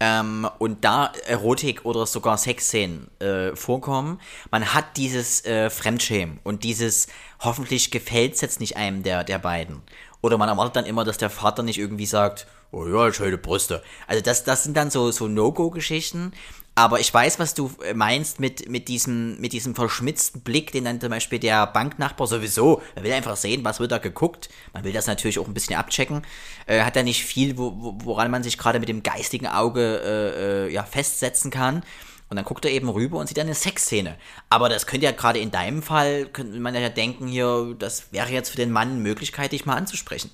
ähm, 0.00 0.48
und 0.58 0.84
da 0.84 1.12
Erotik 1.26 1.84
oder 1.84 2.06
sogar 2.06 2.36
Sexszenen 2.36 3.08
äh, 3.20 3.54
vorkommen, 3.54 4.20
man 4.50 4.74
hat 4.74 4.96
dieses 4.96 5.44
äh, 5.44 5.70
Fremdschämen 5.70 6.40
und 6.42 6.64
dieses 6.64 7.06
hoffentlich 7.40 7.90
gefällt 7.90 8.34
es 8.34 8.40
jetzt 8.40 8.60
nicht 8.60 8.76
einem 8.76 9.02
der, 9.02 9.24
der 9.24 9.38
beiden. 9.38 9.82
Oder 10.20 10.38
man 10.38 10.48
erwartet 10.48 10.76
dann 10.76 10.86
immer, 10.86 11.04
dass 11.04 11.18
der 11.18 11.30
Vater 11.30 11.62
nicht 11.62 11.78
irgendwie 11.78 12.06
sagt, 12.06 12.46
oh 12.72 12.86
ja, 12.86 13.12
schöne 13.12 13.38
Brüste. 13.38 13.82
Also 14.06 14.22
das, 14.22 14.44
das 14.44 14.64
sind 14.64 14.76
dann 14.76 14.90
so, 14.90 15.10
so 15.10 15.28
No-Go-Geschichten. 15.28 16.32
Aber 16.76 16.98
ich 16.98 17.12
weiß, 17.14 17.38
was 17.38 17.54
du 17.54 17.70
äh, 17.84 17.94
meinst 17.94 18.40
mit, 18.40 18.68
mit, 18.68 18.88
diesem, 18.88 19.40
mit 19.40 19.52
diesem 19.52 19.74
verschmitzten 19.74 20.40
Blick, 20.40 20.72
den 20.72 20.84
dann 20.84 21.00
zum 21.00 21.10
Beispiel 21.10 21.38
der 21.38 21.66
Banknachbar 21.68 22.26
sowieso, 22.26 22.82
man 22.96 23.04
will 23.04 23.12
einfach 23.12 23.36
sehen, 23.36 23.64
was 23.64 23.78
wird 23.78 23.92
da 23.92 23.98
geguckt. 23.98 24.48
Man 24.72 24.82
will 24.82 24.92
das 24.92 25.06
natürlich 25.06 25.38
auch 25.38 25.46
ein 25.46 25.54
bisschen 25.54 25.76
abchecken. 25.76 26.22
Äh, 26.66 26.82
hat 26.82 26.96
er 26.96 27.04
nicht 27.04 27.24
viel, 27.24 27.56
wo, 27.58 27.94
woran 27.98 28.30
man 28.30 28.42
sich 28.42 28.58
gerade 28.58 28.80
mit 28.80 28.88
dem 28.88 29.04
geistigen 29.04 29.46
Auge 29.46 30.00
äh, 30.04 30.66
äh, 30.66 30.72
ja, 30.72 30.82
festsetzen 30.82 31.50
kann. 31.52 31.84
Und 32.30 32.36
dann 32.36 32.44
guckt 32.44 32.64
er 32.64 32.70
eben 32.70 32.88
rüber 32.88 33.18
und 33.18 33.28
sieht 33.28 33.38
eine 33.38 33.54
Sexszene. 33.54 34.16
Aber 34.48 34.68
das 34.68 34.86
könnte 34.86 35.04
ja 35.04 35.12
gerade 35.12 35.38
in 35.38 35.50
deinem 35.50 35.82
Fall, 35.82 36.26
könnte 36.26 36.58
man 36.58 36.74
ja 36.74 36.88
denken, 36.88 37.28
hier, 37.28 37.76
das 37.78 38.12
wäre 38.12 38.30
jetzt 38.30 38.50
für 38.50 38.56
den 38.56 38.72
Mann 38.72 38.92
eine 38.92 39.00
Möglichkeit, 39.00 39.52
dich 39.52 39.66
mal 39.66 39.76
anzusprechen. 39.76 40.30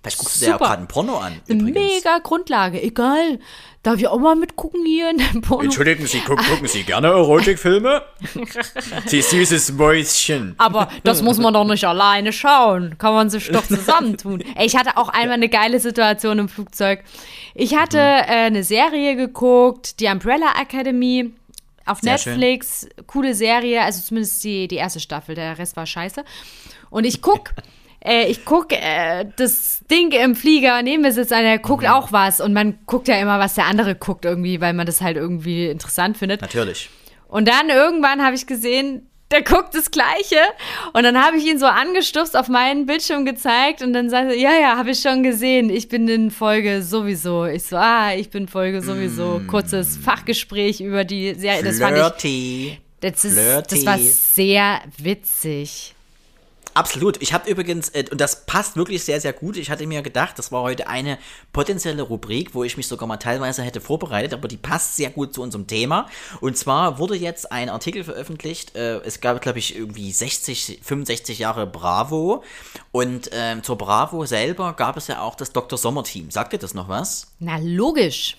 Vielleicht 0.00 0.18
guckst 0.18 0.36
du 0.36 0.44
dir 0.44 0.50
ja 0.52 0.56
gerade 0.58 0.82
ein 0.82 0.88
Porno 0.88 1.16
an. 1.16 1.40
Eine 1.48 1.60
übrigens. 1.60 1.94
mega 1.94 2.18
Grundlage. 2.18 2.82
Egal. 2.82 3.38
Darf 3.82 3.98
ich 3.98 4.06
auch 4.06 4.18
mal 4.18 4.36
mitgucken 4.36 4.84
hier 4.86 5.10
in 5.10 5.18
dem 5.18 5.40
Porno? 5.40 5.64
Entschuldigen 5.64 6.06
Sie, 6.06 6.20
gucken, 6.20 6.44
gucken 6.44 6.68
Sie 6.68 6.84
gerne 6.84 7.08
Erotikfilme? 7.08 8.02
Sie 9.06 9.22
süßes 9.22 9.72
Mäuschen. 9.72 10.54
Aber 10.58 10.88
das 11.02 11.22
muss 11.22 11.38
man 11.38 11.52
doch 11.52 11.64
nicht 11.64 11.84
alleine 11.84 12.32
schauen. 12.32 12.96
Kann 12.98 13.14
man 13.14 13.28
sich 13.28 13.48
doch 13.50 13.66
zusammentun. 13.66 14.44
Ey, 14.54 14.66
ich 14.66 14.76
hatte 14.76 14.96
auch 14.96 15.08
einmal 15.08 15.34
eine 15.34 15.48
geile 15.48 15.80
Situation 15.80 16.38
im 16.38 16.48
Flugzeug. 16.48 17.02
Ich 17.54 17.76
hatte 17.76 17.98
äh, 17.98 18.46
eine 18.46 18.64
Serie 18.64 19.16
geguckt, 19.16 20.00
die 20.00 20.06
Umbrella 20.06 20.54
Academy 20.60 21.32
auf 21.84 22.00
Sehr 22.00 22.18
schön. 22.18 22.38
Netflix. 22.38 22.88
Coole 23.06 23.34
Serie, 23.34 23.82
also 23.82 24.00
zumindest 24.00 24.42
die, 24.44 24.68
die 24.68 24.76
erste 24.76 25.00
Staffel, 25.00 25.34
der 25.34 25.58
Rest 25.58 25.76
war 25.76 25.86
scheiße. 25.86 26.24
Und 26.90 27.04
ich 27.04 27.22
guck, 27.22 27.50
äh, 28.04 28.26
ich 28.26 28.44
guck 28.44 28.72
äh, 28.72 29.26
das 29.36 29.80
Ding 29.90 30.12
im 30.12 30.34
Flieger, 30.34 30.82
neben 30.82 31.02
mir 31.02 31.12
sitzt 31.12 31.32
einer, 31.32 31.48
der 31.48 31.58
guckt 31.58 31.86
auch 31.88 32.12
was. 32.12 32.40
Und 32.40 32.52
man 32.52 32.78
guckt 32.86 33.08
ja 33.08 33.16
immer, 33.16 33.38
was 33.38 33.54
der 33.54 33.66
andere 33.66 33.94
guckt 33.94 34.24
irgendwie, 34.24 34.60
weil 34.60 34.72
man 34.72 34.86
das 34.86 35.00
halt 35.00 35.16
irgendwie 35.16 35.68
interessant 35.68 36.16
findet. 36.16 36.40
Natürlich. 36.40 36.90
Und 37.28 37.48
dann 37.48 37.70
irgendwann 37.70 38.22
habe 38.22 38.34
ich 38.34 38.46
gesehen, 38.46 39.08
der 39.32 39.42
guckt 39.42 39.74
das 39.74 39.90
Gleiche. 39.90 40.38
Und 40.92 41.02
dann 41.02 41.20
habe 41.20 41.38
ich 41.38 41.46
ihn 41.46 41.58
so 41.58 41.66
angestupst 41.66 42.36
auf 42.36 42.48
meinen 42.48 42.86
Bildschirm 42.86 43.24
gezeigt 43.24 43.82
und 43.82 43.92
dann 43.92 44.10
sagte 44.10 44.34
er, 44.34 44.38
ja, 44.38 44.52
ja, 44.52 44.76
habe 44.76 44.90
ich 44.90 45.00
schon 45.00 45.22
gesehen. 45.22 45.70
Ich 45.70 45.88
bin 45.88 46.06
in 46.08 46.30
Folge 46.30 46.82
sowieso. 46.82 47.46
Ich 47.46 47.64
so, 47.64 47.76
ah, 47.76 48.14
ich 48.14 48.30
bin 48.30 48.46
Folge 48.46 48.82
sowieso. 48.82 49.40
Kurzes 49.48 49.96
Fachgespräch 49.96 50.80
über 50.80 51.04
die 51.04 51.34
Serie. 51.34 51.62
Das 51.62 51.78
fand 51.78 51.96
ich, 51.96 52.02
Flirty. 52.02 52.78
das, 53.00 53.24
ist, 53.24 53.34
Flirty. 53.38 53.74
das 53.74 53.86
war 53.86 53.98
sehr 53.98 54.80
witzig. 54.98 55.94
Absolut. 56.74 57.20
Ich 57.20 57.32
habe 57.32 57.50
übrigens, 57.50 57.90
äh, 57.90 58.04
und 58.10 58.20
das 58.20 58.46
passt 58.46 58.76
wirklich 58.76 59.04
sehr, 59.04 59.20
sehr 59.20 59.32
gut. 59.32 59.56
Ich 59.56 59.70
hatte 59.70 59.86
mir 59.86 60.02
gedacht, 60.02 60.38
das 60.38 60.52
war 60.52 60.62
heute 60.62 60.88
eine 60.88 61.18
potenzielle 61.52 62.02
Rubrik, 62.02 62.54
wo 62.54 62.64
ich 62.64 62.76
mich 62.76 62.86
sogar 62.86 63.06
mal 63.06 63.18
teilweise 63.18 63.62
hätte 63.62 63.80
vorbereitet, 63.80 64.32
aber 64.32 64.48
die 64.48 64.56
passt 64.56 64.96
sehr 64.96 65.10
gut 65.10 65.34
zu 65.34 65.42
unserem 65.42 65.66
Thema. 65.66 66.08
Und 66.40 66.56
zwar 66.56 66.98
wurde 66.98 67.16
jetzt 67.16 67.52
ein 67.52 67.68
Artikel 67.68 68.04
veröffentlicht. 68.04 68.74
Äh, 68.74 68.98
es 69.00 69.20
gab, 69.20 69.40
glaube 69.42 69.58
ich, 69.58 69.76
irgendwie 69.76 70.10
60, 70.10 70.80
65 70.82 71.38
Jahre 71.38 71.66
Bravo. 71.66 72.42
Und 72.90 73.30
ähm, 73.32 73.62
zur 73.62 73.76
Bravo 73.76 74.24
selber 74.24 74.72
gab 74.72 74.96
es 74.96 75.08
ja 75.08 75.20
auch 75.20 75.34
das 75.34 75.52
Dr. 75.52 75.78
Sommer-Team. 75.78 76.30
Sagt 76.30 76.52
ihr 76.52 76.58
das 76.58 76.74
noch 76.74 76.88
was? 76.88 77.32
Na, 77.38 77.58
logisch. 77.58 78.36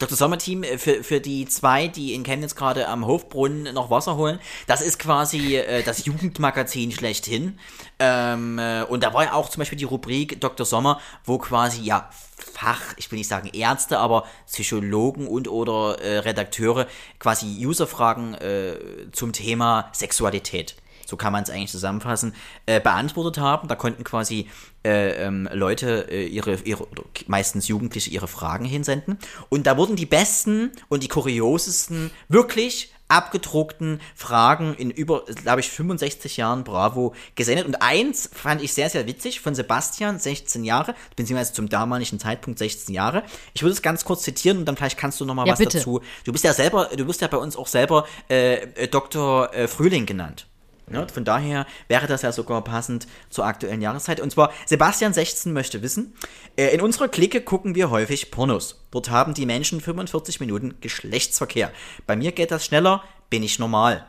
Dr. 0.00 0.16
Sommerteam, 0.16 0.64
äh, 0.64 0.78
für, 0.78 1.04
für 1.04 1.20
die 1.20 1.46
zwei, 1.46 1.86
die 1.86 2.14
in 2.14 2.24
Chemnitz 2.24 2.56
gerade 2.56 2.88
am 2.88 3.06
Hofbrunnen 3.06 3.72
noch 3.74 3.90
Wasser 3.90 4.16
holen, 4.16 4.40
das 4.66 4.80
ist 4.80 4.98
quasi 4.98 5.56
äh, 5.56 5.82
das 5.84 6.04
Jugendmagazin 6.04 6.90
schlechthin. 6.90 7.58
Ähm, 8.00 8.58
äh, 8.58 8.82
und 8.82 9.04
da 9.04 9.14
war 9.14 9.24
ja 9.24 9.32
auch 9.34 9.48
zum 9.48 9.60
Beispiel 9.60 9.78
die 9.78 9.84
Rubrik 9.84 10.40
Dr. 10.40 10.66
Sommer, 10.66 11.00
wo 11.24 11.38
quasi, 11.38 11.82
ja, 11.82 12.10
Fach, 12.52 12.80
ich 12.96 13.10
will 13.10 13.18
nicht 13.18 13.28
sagen 13.28 13.50
Ärzte, 13.52 13.98
aber 13.98 14.24
Psychologen 14.46 15.28
und 15.28 15.46
oder 15.46 16.00
äh, 16.00 16.18
Redakteure 16.20 16.86
quasi 17.18 17.66
Userfragen 17.66 18.34
äh, 18.34 18.76
zum 19.12 19.32
Thema 19.32 19.90
Sexualität 19.92 20.74
so 21.10 21.16
kann 21.16 21.32
man 21.32 21.42
es 21.42 21.50
eigentlich 21.50 21.72
zusammenfassen, 21.72 22.34
äh, 22.66 22.80
beantwortet 22.80 23.38
haben. 23.38 23.68
Da 23.68 23.74
konnten 23.74 24.04
quasi 24.04 24.48
äh, 24.84 25.26
ähm, 25.26 25.48
Leute 25.52 26.06
äh, 26.10 26.24
ihre, 26.26 26.54
ihre, 26.64 26.86
meistens 27.26 27.68
Jugendliche 27.68 28.10
ihre 28.10 28.28
Fragen 28.28 28.64
hinsenden. 28.64 29.18
Und 29.48 29.66
da 29.66 29.76
wurden 29.76 29.96
die 29.96 30.06
besten 30.06 30.70
und 30.88 31.02
die 31.02 31.08
kuriosesten, 31.08 32.10
wirklich 32.28 32.92
abgedruckten 33.10 34.00
Fragen 34.14 34.74
in 34.74 34.90
über, 34.90 35.24
glaube 35.24 35.60
ich, 35.60 35.68
65 35.68 36.36
Jahren 36.36 36.64
Bravo 36.64 37.14
gesendet. 37.34 37.66
Und 37.66 37.82
eins 37.82 38.30
fand 38.32 38.62
ich 38.62 38.72
sehr, 38.72 38.88
sehr 38.88 39.06
witzig 39.06 39.40
von 39.40 39.54
Sebastian, 39.54 40.18
16 40.18 40.64
Jahre, 40.64 40.94
beziehungsweise 41.16 41.52
zum 41.52 41.68
damaligen 41.68 42.20
Zeitpunkt 42.20 42.58
16 42.58 42.94
Jahre. 42.94 43.24
Ich 43.52 43.62
würde 43.62 43.72
es 43.72 43.82
ganz 43.82 44.04
kurz 44.04 44.22
zitieren 44.22 44.58
und 44.58 44.64
dann 44.64 44.76
vielleicht 44.76 44.96
kannst 44.96 45.20
du 45.20 45.24
noch 45.24 45.34
mal 45.34 45.46
Ja, 45.46 45.52
was 45.52 45.58
bitte. 45.58 45.78
dazu. 45.78 46.00
Du 46.24 46.32
bist 46.32 46.44
ja 46.44 46.54
selber, 46.54 46.88
du 46.96 47.04
bist 47.04 47.20
ja 47.20 47.26
bei 47.26 47.36
uns 47.36 47.56
auch 47.56 47.66
selber 47.66 48.06
äh, 48.30 48.54
äh, 48.54 48.88
Dr. 48.88 49.52
Äh, 49.52 49.66
Frühling 49.66 50.06
genannt. 50.06 50.46
Ja, 50.92 51.06
von 51.06 51.24
daher 51.24 51.66
wäre 51.88 52.06
das 52.06 52.22
ja 52.22 52.32
sogar 52.32 52.62
passend 52.64 53.06
zur 53.30 53.44
aktuellen 53.46 53.80
Jahreszeit. 53.80 54.20
Und 54.20 54.30
zwar, 54.32 54.52
Sebastian 54.66 55.12
16 55.12 55.52
möchte 55.52 55.82
wissen, 55.82 56.14
äh, 56.56 56.68
in 56.74 56.80
unserer 56.80 57.08
Clique 57.08 57.40
gucken 57.42 57.74
wir 57.74 57.90
häufig 57.90 58.30
Pornos. 58.30 58.84
Dort 58.90 59.08
haben 59.10 59.34
die 59.34 59.46
Menschen 59.46 59.80
45 59.80 60.40
Minuten 60.40 60.74
Geschlechtsverkehr. 60.80 61.70
Bei 62.06 62.16
mir 62.16 62.32
geht 62.32 62.50
das 62.50 62.64
schneller, 62.66 63.04
bin 63.30 63.42
ich 63.42 63.58
normal. 63.58 64.04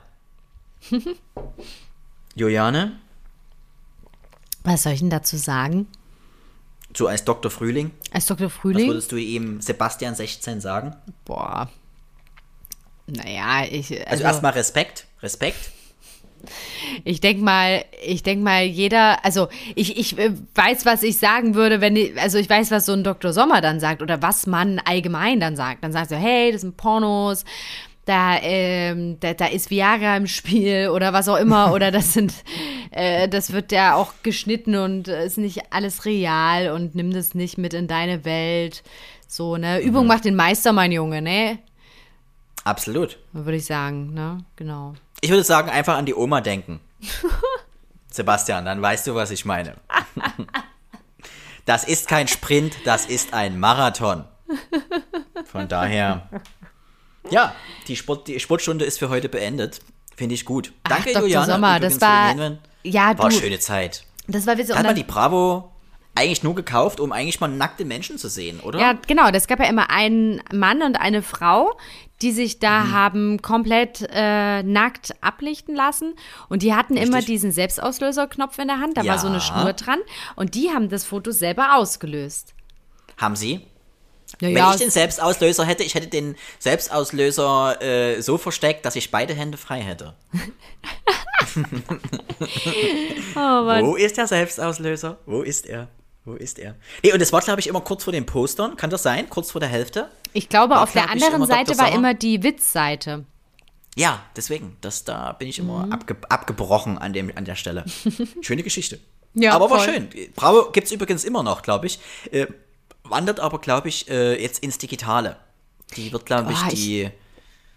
Juliane, 2.36 3.00
Was 4.64 4.84
soll 4.84 4.94
ich 4.94 5.00
denn 5.00 5.10
dazu 5.10 5.38
sagen? 5.38 5.88
so 6.96 7.08
als 7.08 7.24
Dr. 7.24 7.50
Frühling, 7.52 7.92
Als 8.12 8.26
Dr. 8.26 8.48
was 8.48 8.54
Frühling? 8.54 8.88
würdest 8.88 9.12
du 9.12 9.16
ihm 9.18 9.62
Sebastian 9.62 10.14
16 10.16 10.60
sagen? 10.60 10.96
Boah. 11.26 11.70
Naja, 13.08 13.66
ich. 13.70 13.92
Also, 13.92 14.06
Also, 14.12 14.24
erstmal 14.24 14.52
Respekt, 14.54 15.06
Respekt. 15.22 15.72
Ich 17.04 17.22
denke 17.22 17.44
mal, 17.44 17.84
ich 18.06 18.24
denke 18.24 18.44
mal, 18.44 18.64
jeder, 18.64 19.24
also 19.24 19.48
ich, 19.76 19.98
ich 19.98 20.18
äh, 20.18 20.32
weiß, 20.56 20.86
was 20.86 21.04
ich 21.04 21.18
sagen 21.18 21.56
würde, 21.56 21.82
wenn 21.82 21.96
ich, 21.96 22.20
also 22.20 22.38
ich 22.38 22.50
weiß, 22.50 22.72
was 22.72 22.86
so 22.86 22.94
ein 22.94 23.04
Dr. 23.04 23.34
Sommer 23.34 23.62
dann 23.62 23.80
sagt 23.80 24.02
oder 24.02 24.22
was 24.22 24.48
man 24.48 24.80
allgemein 24.80 25.40
dann 25.40 25.56
sagt. 25.56 25.84
Dann 25.84 25.92
sagt 25.92 26.12
er, 26.12 26.18
hey, 26.18 26.52
das 26.52 26.62
sind 26.62 26.78
Pornos, 26.78 27.46
da, 28.06 28.38
ähm, 28.42 29.20
da, 29.20 29.34
da 29.34 29.46
ist 29.46 29.70
Viagra 29.70 30.18
im 30.18 30.28
Spiel 30.28 30.90
oder 30.94 31.14
was 31.14 31.30
auch 31.30 31.38
immer 31.38 31.74
oder 31.74 31.92
das 31.92 32.14
sind, 32.14 32.34
äh, 32.92 33.28
das 33.28 33.54
wird 33.54 33.72
ja 33.72 33.96
auch 33.96 34.14
geschnitten 34.24 34.76
und 34.76 35.08
äh, 35.08 35.26
ist 35.26 35.38
nicht 35.38 35.72
alles 35.72 36.06
real 36.06 36.72
und 36.72 36.96
nimm 36.96 37.12
das 37.12 37.36
nicht 37.36 37.58
mit 37.58 37.74
in 37.74 37.88
deine 37.88 38.26
Welt. 38.26 38.84
So, 39.28 39.56
ne? 39.56 39.80
Übung 39.80 40.08
macht 40.08 40.26
den 40.26 40.36
Meister, 40.36 40.74
mein 40.74 40.92
Junge, 40.92 41.22
ne? 41.22 41.60
Absolut. 42.64 43.18
Würde 43.32 43.58
ich 43.58 43.66
sagen, 43.66 44.14
ne? 44.14 44.40
Genau. 44.56 44.94
Ich 45.22 45.30
würde 45.30 45.44
sagen, 45.44 45.70
einfach 45.70 45.98
an 45.98 46.06
die 46.06 46.16
Oma 46.16 46.42
denken. 46.42 46.82
Sebastian, 48.12 48.66
dann 48.66 48.82
weißt 48.82 49.08
du, 49.08 49.16
was 49.16 49.32
ich 49.32 49.46
meine. 49.46 49.76
Das 51.66 51.84
ist 51.84 52.08
kein 52.08 52.28
Sprint, 52.28 52.76
das 52.86 53.06
ist 53.06 53.36
ein 53.36 53.60
Marathon. 53.60 54.26
Von 55.46 55.68
daher, 55.68 56.28
ja, 57.30 57.54
die, 57.88 57.96
Sport, 57.96 58.28
die 58.28 58.40
Sportstunde 58.40 58.84
ist 58.84 58.98
für 58.98 59.10
heute 59.10 59.30
beendet. 59.30 59.80
Finde 60.16 60.36
ich 60.36 60.44
gut. 60.44 60.74
Danke, 60.84 61.14
Dr. 61.14 61.22
Juliane. 61.22 61.46
Sommer, 61.46 61.80
das 61.80 62.02
war-. 62.02 62.58
Ja, 62.84 63.18
War 63.18 63.30
du. 63.30 63.36
schöne 63.36 63.60
Zeit. 63.60 64.04
Das 64.28 64.48
war 64.48 64.58
witzig. 64.58 64.76
Hat 64.76 64.86
man 64.86 64.96
die 64.96 65.04
Bravo 65.04 65.72
eigentlich 66.16 66.44
nur 66.44 66.56
gekauft, 66.56 67.00
um 67.00 67.12
eigentlich 67.12 67.40
mal 67.40 67.48
nackte 67.48 67.86
Menschen 67.86 68.18
zu 68.18 68.28
sehen, 68.28 68.60
oder? 68.60 68.80
Ja, 68.80 68.94
genau. 69.08 69.32
Das 69.32 69.48
gab 69.48 69.60
ja 69.60 69.66
immer 69.66 69.90
einen 69.90 70.42
Mann 70.52 70.82
und 70.82 70.96
eine 71.00 71.22
Frau, 71.22 71.78
die 72.22 72.32
sich 72.32 72.60
da 72.60 72.84
Mhm. 72.86 72.92
haben 72.92 73.42
komplett 73.42 74.08
äh, 74.12 74.64
nackt 74.64 75.16
ablichten 75.22 75.76
lassen. 75.76 76.14
Und 76.50 76.62
die 76.64 76.74
hatten 76.74 76.98
immer 76.98 77.18
Richtig. 77.18 77.34
diesen 77.36 77.52
Selbstauslöserknopf 77.52 78.58
in 78.60 78.68
der 78.68 78.80
Hand. 78.80 78.98
Da 78.98 79.06
war 79.06 79.18
so 79.20 79.28
eine 79.28 79.38
Ja. 79.38 79.42
Schnur 79.42 79.74
dran. 79.74 80.00
Und 80.36 80.56
die 80.56 80.70
haben 80.70 80.90
das 80.90 81.06
Foto 81.06 81.32
selber 81.32 81.76
ausgelöst. 81.76 82.54
Haben 83.18 83.36
sie? 83.36 83.62
Ja, 84.40 84.48
Wenn 84.48 84.58
ja, 84.58 84.72
ich 84.72 84.78
den 84.78 84.90
Selbstauslöser 84.90 85.66
hätte, 85.66 85.84
ich 85.84 85.94
hätte 85.94 86.08
den 86.08 86.36
Selbstauslöser 86.60 87.82
äh, 87.82 88.22
so 88.22 88.38
versteckt, 88.38 88.86
dass 88.86 88.96
ich 88.96 89.12
beide 89.12 89.34
Hände 89.34 89.58
frei 89.58 89.82
hätte. 89.82 90.14
oh. 93.36 93.38
Wo 93.38 93.96
ist 93.96 94.18
der 94.18 94.28
Selbstauslöser? 94.28 95.18
Wo 95.26 95.42
ist 95.42 95.66
er? 95.66 95.90
Wo 96.26 96.34
ist 96.34 96.60
er? 96.60 96.76
Nee, 97.04 97.14
und 97.14 97.20
das 97.22 97.34
war, 97.34 97.42
glaube 97.42 97.60
ich, 97.62 97.68
immer 97.68 97.82
kurz 97.82 98.04
vor 98.04 98.14
den 98.14 98.26
Postern. 98.26 98.76
Kann 98.78 98.90
das 98.92 99.02
sein? 99.04 99.28
Kurz 99.30 99.50
vor 99.52 99.60
der 99.60 99.70
Hälfte? 99.70 100.10
Ich 100.34 100.50
glaube, 100.50 100.76
War, 100.76 100.84
auf 100.84 100.92
der 100.94 101.04
glaub 101.04 101.16
ich, 101.16 101.24
anderen. 101.24 101.46
Seite 101.48 101.78
war 101.80 101.92
immer 101.92 102.14
die 102.14 102.44
Witzseite. 102.44 103.26
Ja, 103.96 104.22
deswegen. 104.36 104.78
Das, 104.82 105.04
da 105.04 105.34
bin 105.34 105.48
ich 105.48 105.58
immer 105.60 105.86
Mhm. 105.88 105.92
abge 105.92 106.16
abgebrochen 106.30 106.98
an, 106.98 107.12
dem, 107.14 107.32
an 107.36 107.46
der 107.46 107.56
Stelle. 107.56 107.86
Schöne 108.42 108.64
Geschichte. 108.64 109.00
Ja, 109.34 109.54
aber 109.54 109.70
war 109.70 109.80
voll. 109.80 109.94
schön. 109.94 110.10
Bravo 110.36 110.72
gibt 110.72 110.88
es 110.88 110.94
übrigens 110.94 111.24
immer 111.24 111.42
noch, 111.44 111.62
glaube 111.64 111.88
ich. 111.88 112.00
Äh, 112.32 112.48
wandert 113.04 113.40
aber, 113.40 113.60
glaube 113.60 113.90
ich, 113.90 114.10
äh, 114.10 114.42
jetzt 114.42 114.64
ins 114.64 114.78
Digitale. 114.78 115.38
Die 115.98 116.12
wird, 116.14 116.26
glaube 116.26 116.52
ich, 116.54 116.58
Oh, 116.64 116.68
ich- 116.72 116.74
die. 116.76 117.10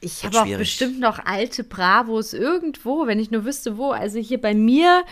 Ich 0.01 0.23
Wird 0.23 0.37
habe 0.37 0.53
auch 0.55 0.59
bestimmt 0.59 1.01
noch 1.01 1.19
alte 1.25 1.65
Bravos 1.65 2.35
irgendwo, 2.35 3.07
wenn 3.07 3.19
ich 3.19 3.31
nur 3.31 3.47
wüsste, 3.47 3.79
wo. 3.79 3.91
Also 3.93 4.19
hier 4.19 4.39
bei 4.39 4.53
mir 4.53 5.03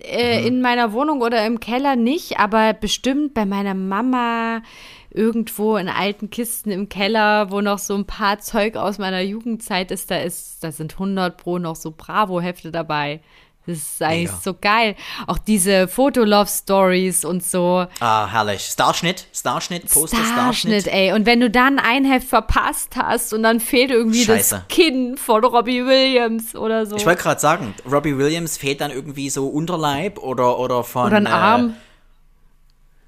äh, 0.00 0.40
Mhm. 0.40 0.46
in 0.46 0.60
meiner 0.62 0.92
Wohnung 0.92 1.20
oder 1.22 1.44
im 1.46 1.60
Keller 1.60 1.96
nicht, 1.96 2.38
aber 2.38 2.72
bestimmt 2.72 3.34
bei 3.34 3.44
meiner 3.46 3.74
Mama 3.74 4.62
irgendwo 5.10 5.76
in 5.76 5.88
alten 5.88 6.30
Kisten 6.30 6.70
im 6.70 6.88
Keller, 6.88 7.50
wo 7.50 7.60
noch 7.60 7.78
so 7.78 7.94
ein 7.94 8.06
paar 8.06 8.38
Zeug 8.38 8.76
aus 8.76 8.98
meiner 8.98 9.20
Jugendzeit 9.20 9.90
ist. 9.90 10.10
Da 10.10 10.16
ist, 10.18 10.64
da 10.64 10.72
sind 10.72 10.94
100 10.94 11.36
pro 11.36 11.58
noch 11.58 11.76
so 11.76 11.92
Bravo-Hefte 11.96 12.72
dabei. 12.72 13.20
Das 13.64 13.76
ist 13.78 14.02
eigentlich 14.02 14.28
Mega. 14.30 14.40
so 14.42 14.54
geil. 14.60 14.96
Auch 15.28 15.38
diese 15.38 15.86
Fotolove-Stories 15.86 17.24
und 17.24 17.44
so. 17.44 17.86
Ah, 18.00 18.26
herrlich. 18.28 18.62
Starschnitt, 18.62 19.28
Starschnitt, 19.32 19.88
Poster, 19.88 20.16
Starschnitt, 20.16 20.82
Starschnitt. 20.82 20.86
ey. 20.88 21.12
Und 21.12 21.26
wenn 21.26 21.38
du 21.38 21.48
dann 21.48 21.78
ein 21.78 22.04
Heft 22.04 22.26
verpasst 22.28 22.96
hast 22.96 23.32
und 23.32 23.44
dann 23.44 23.60
fehlt 23.60 23.90
irgendwie 23.92 24.24
Scheiße. 24.24 24.56
das 24.56 24.68
Kinn 24.68 25.16
von 25.16 25.44
Robbie 25.44 25.86
Williams 25.86 26.56
oder 26.56 26.86
so. 26.86 26.96
Ich 26.96 27.06
wollte 27.06 27.22
gerade 27.22 27.40
sagen, 27.40 27.72
Robbie 27.88 28.18
Williams 28.18 28.56
fehlt 28.56 28.80
dann 28.80 28.90
irgendwie 28.90 29.30
so 29.30 29.46
Unterleib 29.46 30.18
oder, 30.18 30.58
oder 30.58 30.82
von. 30.82 31.06
oder 31.06 31.16
ein 31.18 31.26
äh, 31.26 31.30
Arm. 31.30 31.76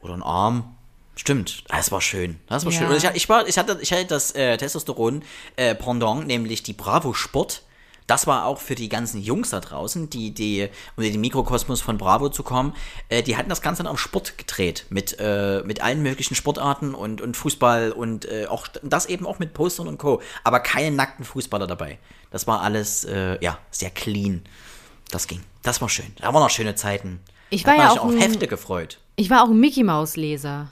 Oder 0.02 0.14
ein 0.14 0.22
Arm. 0.22 0.70
Stimmt, 1.16 1.64
das 1.68 1.90
war 1.90 2.00
schön. 2.00 2.38
Das 2.48 2.64
war 2.64 2.70
Ja. 2.72 2.78
schön. 2.78 2.96
Ich, 2.96 3.04
ich, 3.14 3.28
war, 3.28 3.46
ich, 3.48 3.58
hatte, 3.58 3.76
ich 3.80 3.92
hatte 3.92 4.06
das 4.06 4.30
äh, 4.36 4.56
Testosteron-Pendant, 4.56 6.26
nämlich 6.28 6.62
die 6.62 6.72
Bravo 6.74 7.12
Sport. 7.12 7.62
Das 8.06 8.26
war 8.26 8.44
auch 8.44 8.60
für 8.60 8.74
die 8.74 8.90
ganzen 8.90 9.22
Jungs 9.22 9.50
da 9.50 9.60
draußen, 9.60 10.10
die, 10.10 10.32
die 10.32 10.68
um 10.96 11.04
in 11.04 11.12
den 11.12 11.20
Mikrokosmos 11.22 11.80
von 11.80 11.96
Bravo 11.96 12.28
zu 12.28 12.42
kommen, 12.42 12.74
äh, 13.08 13.22
die 13.22 13.36
hatten 13.36 13.48
das 13.48 13.62
Ganze 13.62 13.82
dann 13.82 13.90
auf 13.90 13.98
Sport 13.98 14.36
gedreht. 14.36 14.84
Mit, 14.90 15.16
äh, 15.18 15.62
mit 15.64 15.82
allen 15.82 16.02
möglichen 16.02 16.34
Sportarten 16.34 16.94
und, 16.94 17.22
und 17.22 17.36
Fußball 17.36 17.92
und 17.92 18.26
äh, 18.26 18.46
auch 18.46 18.66
das 18.82 19.06
eben 19.06 19.26
auch 19.26 19.38
mit 19.38 19.54
Postern 19.54 19.88
und 19.88 19.96
Co. 19.98 20.20
Aber 20.42 20.60
keine 20.60 20.94
nackten 20.94 21.24
Fußballer 21.24 21.66
dabei. 21.66 21.98
Das 22.30 22.46
war 22.46 22.60
alles, 22.60 23.04
äh, 23.04 23.42
ja, 23.42 23.58
sehr 23.70 23.90
clean. 23.90 24.42
Das 25.10 25.26
ging. 25.26 25.42
Das 25.62 25.80
war 25.80 25.88
schön. 25.88 26.12
Da 26.20 26.34
waren 26.34 26.42
noch 26.42 26.50
schöne 26.50 26.74
Zeiten. 26.74 27.20
Ich 27.48 27.64
war 27.64 27.76
ja 27.76 27.90
auch 27.90 28.04
auf 28.04 28.18
Hefte 28.18 28.48
gefreut. 28.48 28.98
Ich 29.16 29.30
war 29.30 29.44
auch 29.44 29.48
ein 29.48 29.60
Mickey 29.60 29.84
Maus 29.84 30.16
Leser. 30.16 30.68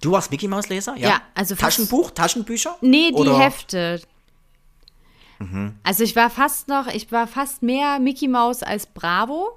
Du 0.00 0.12
warst 0.12 0.30
Mickey 0.30 0.46
Maus 0.46 0.68
Leser? 0.68 0.94
Ja. 0.96 1.08
Ja, 1.08 1.22
also 1.34 1.54
Taschenbuch, 1.54 2.12
Taschenbücher? 2.12 2.76
Nee, 2.82 3.08
die 3.08 3.14
Oder- 3.14 3.38
Hefte. 3.38 4.00
Also 5.84 6.04
ich 6.04 6.16
war 6.16 6.30
fast 6.30 6.68
noch, 6.68 6.86
ich 6.88 7.10
war 7.12 7.26
fast 7.26 7.62
mehr 7.62 7.98
Mickey 8.00 8.28
Maus 8.28 8.62
als 8.62 8.86
Bravo. 8.86 9.50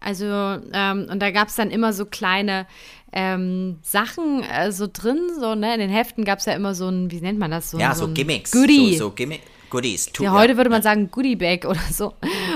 Also, 0.00 0.24
ähm, 0.26 1.08
und 1.10 1.20
da 1.20 1.30
gab 1.32 1.48
es 1.48 1.56
dann 1.56 1.70
immer 1.70 1.92
so 1.92 2.06
kleine 2.06 2.66
ähm, 3.12 3.78
Sachen 3.82 4.42
äh, 4.44 4.70
so 4.70 4.86
drin, 4.92 5.18
so, 5.40 5.54
ne? 5.54 5.74
In 5.74 5.80
den 5.80 5.90
Heften 5.90 6.24
gab 6.24 6.38
es 6.38 6.44
ja 6.44 6.52
immer 6.52 6.74
so 6.74 6.88
ein, 6.88 7.10
wie 7.10 7.20
nennt 7.20 7.38
man 7.38 7.50
das? 7.50 7.70
So, 7.70 7.78
Ja, 7.78 7.94
so 7.94 8.06
so 8.06 8.12
Gimmicks. 8.12 8.52
Goodie. 8.52 8.92
So, 8.96 9.06
so 9.06 9.10
Gimmick, 9.10 9.40
Goodies. 9.70 10.06
Tu, 10.12 10.22
Ja, 10.22 10.32
heute 10.32 10.56
würde 10.56 10.70
man 10.70 10.82
sagen 10.82 11.10
Goodie 11.10 11.36
Bag 11.36 11.64
oder 11.64 11.80
so. 11.90 12.14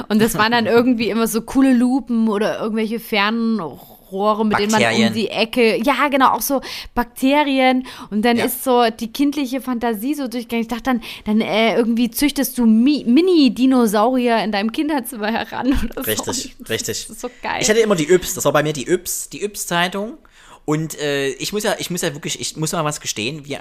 Und 0.08 0.22
das 0.22 0.36
waren 0.36 0.52
dann 0.52 0.66
irgendwie 0.66 1.10
immer 1.10 1.26
so 1.26 1.42
coole 1.42 1.74
Lupen 1.74 2.28
oder 2.28 2.60
irgendwelche 2.60 3.00
Fernrohre, 4.12 4.44
mit 4.46 4.58
denen 4.58 4.70
man 4.72 4.80
um 4.80 4.86
Bakterien. 4.88 5.14
die 5.14 5.28
Ecke, 5.28 5.82
ja 5.82 6.08
genau, 6.08 6.28
auch 6.32 6.40
so 6.42 6.60
Bakterien. 6.94 7.86
Und 8.10 8.22
dann 8.24 8.36
Ja. 8.36 8.44
ist 8.44 8.62
so 8.64 8.84
die 8.90 9.12
kindliche 9.12 9.60
Fantasie 9.60 10.14
so 10.14 10.28
durchgegangen. 10.28 10.62
Ich 10.62 10.68
dachte 10.68 10.82
dann, 10.84 11.02
dann 11.24 11.40
äh, 11.40 11.76
irgendwie 11.76 12.10
züchtest 12.10 12.58
du 12.58 12.66
Mi 12.66 13.04
Mini-Dinosaurier 13.06 14.42
in 14.44 14.52
deinem 14.52 14.72
Kinderzimmer 14.72 15.32
heran 15.32 15.68
oder 15.68 16.04
so. 16.04 16.10
Richtig, 16.10 16.56
richtig. 16.68 16.82
Das 17.12 17.16
ist 17.16 17.20
so 17.20 17.30
geil. 17.42 17.58
Ich 17.60 17.68
hatte 17.70 17.80
immer 17.80 17.94
die 17.96 18.10
Yps, 18.12 18.34
das 18.34 18.44
war 18.44 18.52
bei 18.52 18.62
mir 18.62 18.72
die 18.72 18.88
Yps, 18.88 19.28
die 19.30 19.42
Yps-Zeitung. 19.44 20.18
Und 20.64 20.96
äh, 21.00 21.28
ich 21.30 21.52
muss 21.52 21.64
ja, 21.64 21.74
ich 21.78 21.90
muss 21.90 22.02
ja 22.02 22.14
wirklich, 22.14 22.40
ich 22.40 22.56
muss 22.56 22.70
mal 22.70 22.84
was 22.84 23.00
gestehen, 23.00 23.44
wir, 23.48 23.58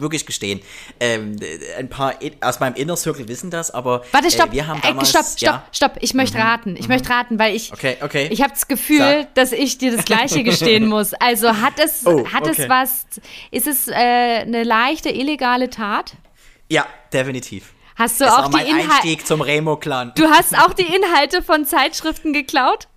wirklich 0.00 0.26
gestehen. 0.26 0.60
Ähm, 1.00 1.36
ein 1.76 1.88
paar 1.88 2.22
in, 2.22 2.34
aus 2.40 2.60
meinem 2.60 2.74
Inner 2.76 2.96
Circle 2.96 3.26
wissen 3.26 3.50
das, 3.50 3.72
aber 3.72 4.04
Warte, 4.12 4.30
stopp, 4.30 4.50
Äh, 4.50 4.52
wir 4.52 4.66
haben 4.68 4.80
Ey, 4.82 4.90
damals, 4.90 5.10
stopp, 5.10 5.24
stopp, 5.26 5.40
ja, 5.40 5.52
Mhm. 5.56 5.74
stopp. 5.74 5.96
Ich 6.00 6.14
möchte 6.14 6.38
raten. 6.38 6.76
Ich 6.78 6.86
möchte 6.86 7.10
raten, 7.10 7.38
weil 7.40 7.56
ich, 7.56 7.72
Okay, 7.72 7.96
okay. 8.00 8.28
ich 8.30 8.42
habe 8.42 8.52
das 8.52 8.68
Gefühl, 8.68 8.98
Sag. 8.98 9.34
dass 9.34 9.50
ich 9.52 9.78
dir 9.78 9.96
das 9.96 10.04
Gleiche 10.04 10.42
gestehen 10.44 10.86
muss. 10.86 11.14
Also 11.14 11.48
hat 11.60 11.78
es, 11.78 12.06
Oh, 12.06 12.24
hat 12.32 12.42
okay. 12.46 12.62
es 12.62 12.68
was, 12.68 13.06
ist 13.50 13.66
es 13.66 13.88
äh, 13.88 13.92
eine 13.94 14.62
leichte 14.62 15.10
illegale 15.10 15.68
Tat? 15.68 16.12
ja, 16.68 16.86
definitiv. 17.12 17.72
Hast 17.96 18.20
du 18.20 18.24
das 18.24 18.34
auch 18.34 18.52
war 18.52 18.60
die 18.64 18.70
Inhalte, 18.70 18.90
Einstieg 18.92 19.26
zum 19.26 19.40
Remo-Clan. 19.40 20.12
du 20.16 20.26
hast 20.28 20.56
auch 20.58 20.72
die 20.74 20.82
Inhalte 20.82 21.42
von 21.42 21.64
Zeitschriften 21.64 22.32
geklaut? 22.32 22.88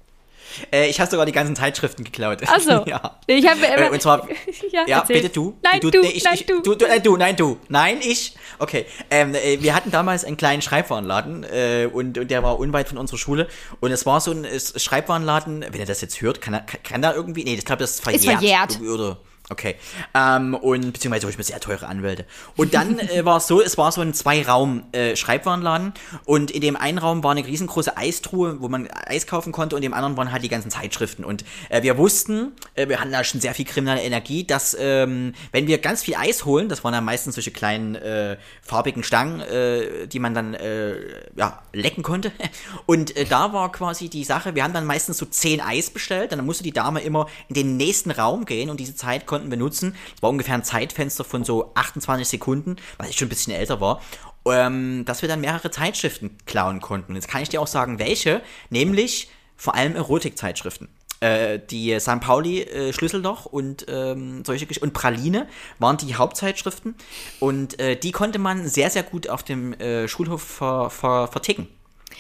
Äh, 0.71 0.89
ich 0.89 0.99
habe 0.99 1.09
sogar 1.09 1.25
die 1.25 1.31
ganzen 1.31 1.55
Zeitschriften 1.55 2.03
geklaut. 2.03 2.47
Also, 2.47 2.71
ja. 2.85 3.19
ich 3.27 3.47
habe 3.47 3.65
Äh, 3.65 3.89
und 3.89 4.01
zwar, 4.01 4.27
ja, 4.71 4.83
Ja, 4.87 5.01
bitte 5.01 5.29
du. 5.29 5.57
Nein, 5.63 5.79
du, 5.79 5.91
du, 5.91 6.01
nee, 6.01 6.09
ich, 6.09 6.23
nein, 6.23 6.33
ich, 6.35 6.45
du. 6.45 6.61
du, 6.61 6.75
nein, 6.85 7.03
du, 7.03 7.17
nein, 7.17 7.35
du. 7.35 7.57
Nein, 7.69 7.99
ich. 8.01 8.35
Okay. 8.59 8.85
Ähm, 9.09 9.35
äh, 9.35 9.61
wir 9.61 9.75
hatten 9.75 9.91
damals 9.91 10.25
einen 10.25 10.37
kleinen 10.37 10.61
Schreibwarenladen 10.61 11.43
äh, 11.43 11.89
und, 11.91 12.17
und 12.17 12.31
der 12.31 12.43
war 12.43 12.59
unweit 12.59 12.89
von 12.89 12.97
unserer 12.97 13.17
Schule. 13.17 13.47
Und 13.79 13.91
es 13.91 14.05
war 14.05 14.21
so 14.21 14.31
ein 14.31 14.45
Schreibwarenladen, 14.75 15.65
wenn 15.71 15.79
er 15.79 15.85
das 15.85 16.01
jetzt 16.01 16.21
hört, 16.21 16.41
kann, 16.41 16.53
er, 16.53 16.61
kann, 16.61 17.01
da 17.01 17.13
irgendwie. 17.13 17.43
Nee, 17.43 17.55
ich 17.55 17.65
glaube, 17.65 17.79
das 17.79 17.91
ist 17.91 18.03
verjährt. 18.03 18.39
verjährt. 18.39 18.81
Oder, 18.81 19.17
okay. 19.49 19.75
Ähm, 20.13 20.53
und 20.55 20.93
beziehungsweise 20.93 21.25
hole 21.25 21.31
ich 21.31 21.37
mir 21.37 21.43
sehr 21.43 21.59
teure 21.59 21.87
Anwälte. 21.87 22.25
Und 22.55 22.73
dann 22.73 22.99
äh, 22.99 23.25
war 23.25 23.37
es 23.37 23.47
so, 23.47 23.61
es 23.61 23.77
war 23.77 23.91
so 23.91 24.01
ein 24.01 24.13
Zwei-Raum-Schreibwarenladen 24.13 25.93
und 26.25 26.51
in 26.51 26.61
dem 26.61 26.75
einen 26.75 26.97
Raum 26.97 27.23
war 27.23 27.31
eine 27.31 27.45
riesengroße 27.45 27.97
Eistruhe, 27.97 28.61
wo 28.61 28.69
man 28.69 28.87
Eis 28.87 29.27
kaufen 29.27 29.51
konnte 29.51 29.75
und 29.75 29.83
im 29.83 29.93
anderen 29.93 30.17
waren 30.17 30.31
halt 30.31 30.43
die 30.43 30.49
ganzen 30.49 30.71
Zeitschriften. 30.71 31.23
Und 31.23 31.43
äh, 31.69 31.83
wir 31.83 31.97
wussten, 31.97 32.53
äh, 32.75 32.87
wir 32.87 32.99
hatten 32.99 33.11
da 33.11 33.23
schon 33.23 33.41
sehr 33.41 33.53
viel 33.53 33.65
kriminelle 33.65 34.01
Energie, 34.01 34.45
dass 34.45 34.75
ähm, 34.79 35.33
wenn 35.51 35.67
wir 35.67 35.77
ganz 35.77 36.03
viel 36.03 36.15
Eis 36.15 36.45
holen, 36.45 36.69
das 36.69 36.83
waren 36.83 36.93
dann 36.93 37.05
meistens 37.05 37.35
solche 37.35 37.51
kleinen 37.51 37.95
äh, 37.95 38.37
farbigen 38.61 39.03
Stangen, 39.03 39.41
äh, 39.41 40.07
die 40.07 40.19
man 40.19 40.33
dann 40.33 40.53
äh, 40.53 40.95
ja, 41.35 41.61
lecken 41.73 42.03
konnte. 42.03 42.31
Und 42.85 43.15
äh, 43.15 43.25
da 43.25 43.53
war 43.53 43.71
quasi 43.71 44.09
die 44.09 44.23
Sache, 44.23 44.55
wir 44.55 44.63
haben 44.63 44.73
dann 44.73 44.85
meistens 44.85 45.17
so 45.17 45.25
zehn 45.25 45.61
Eis 45.61 45.89
bestellt, 45.89 46.31
dann 46.31 46.45
musste 46.45 46.63
die 46.63 46.71
Dame 46.71 47.01
immer 47.01 47.27
in 47.47 47.55
den 47.55 47.77
nächsten 47.77 48.11
Raum 48.11 48.45
gehen 48.45 48.69
und 48.69 48.79
diese 48.79 48.95
Zeit 48.95 49.25
konnten 49.37 49.51
wir 49.51 49.57
nutzen. 49.57 49.95
Das 50.13 50.23
war 50.23 50.29
ungefähr 50.29 50.55
ein 50.55 50.63
Zeitfenster 50.63 51.23
von 51.23 51.43
so 51.43 51.71
28 51.75 52.27
Sekunden, 52.27 52.77
weil 52.97 53.09
ich 53.09 53.17
schon 53.17 53.27
ein 53.27 53.29
bisschen 53.29 53.53
älter 53.53 53.79
war. 53.79 54.01
Ähm, 54.45 55.03
dass 55.05 55.21
wir 55.21 55.29
dann 55.29 55.41
mehrere 55.41 55.71
Zeitschriften 55.71 56.37
klauen 56.45 56.79
konnten. 56.79 57.15
Jetzt 57.15 57.27
kann 57.27 57.41
ich 57.41 57.49
dir 57.49 57.61
auch 57.61 57.67
sagen, 57.67 57.99
welche, 57.99 58.41
nämlich 58.69 59.29
vor 59.57 59.75
allem 59.75 59.95
Erotikzeitschriften. 59.95 60.87
Äh, 61.19 61.59
die 61.69 61.99
St. 61.99 62.21
Pauli 62.21 62.61
äh, 62.61 62.93
Schlüsselloch 62.93 63.45
und 63.45 63.85
ähm, 63.89 64.45
solche 64.45 64.65
Gesch 64.65 64.77
und 64.77 64.93
Praline 64.93 65.47
waren 65.79 65.97
die 65.97 66.15
Hauptzeitschriften 66.15 66.95
und 67.39 67.79
äh, 67.79 67.95
die 67.97 68.11
konnte 68.11 68.37
man 68.39 68.67
sehr 68.67 68.89
sehr 68.91 69.01
gut 69.03 69.27
auf 69.27 69.41
dem 69.43 69.73
äh, 69.73 70.07
Schulhof 70.07 70.43
ver, 70.43 70.89
ver, 70.91 71.27
verticken. 71.27 71.67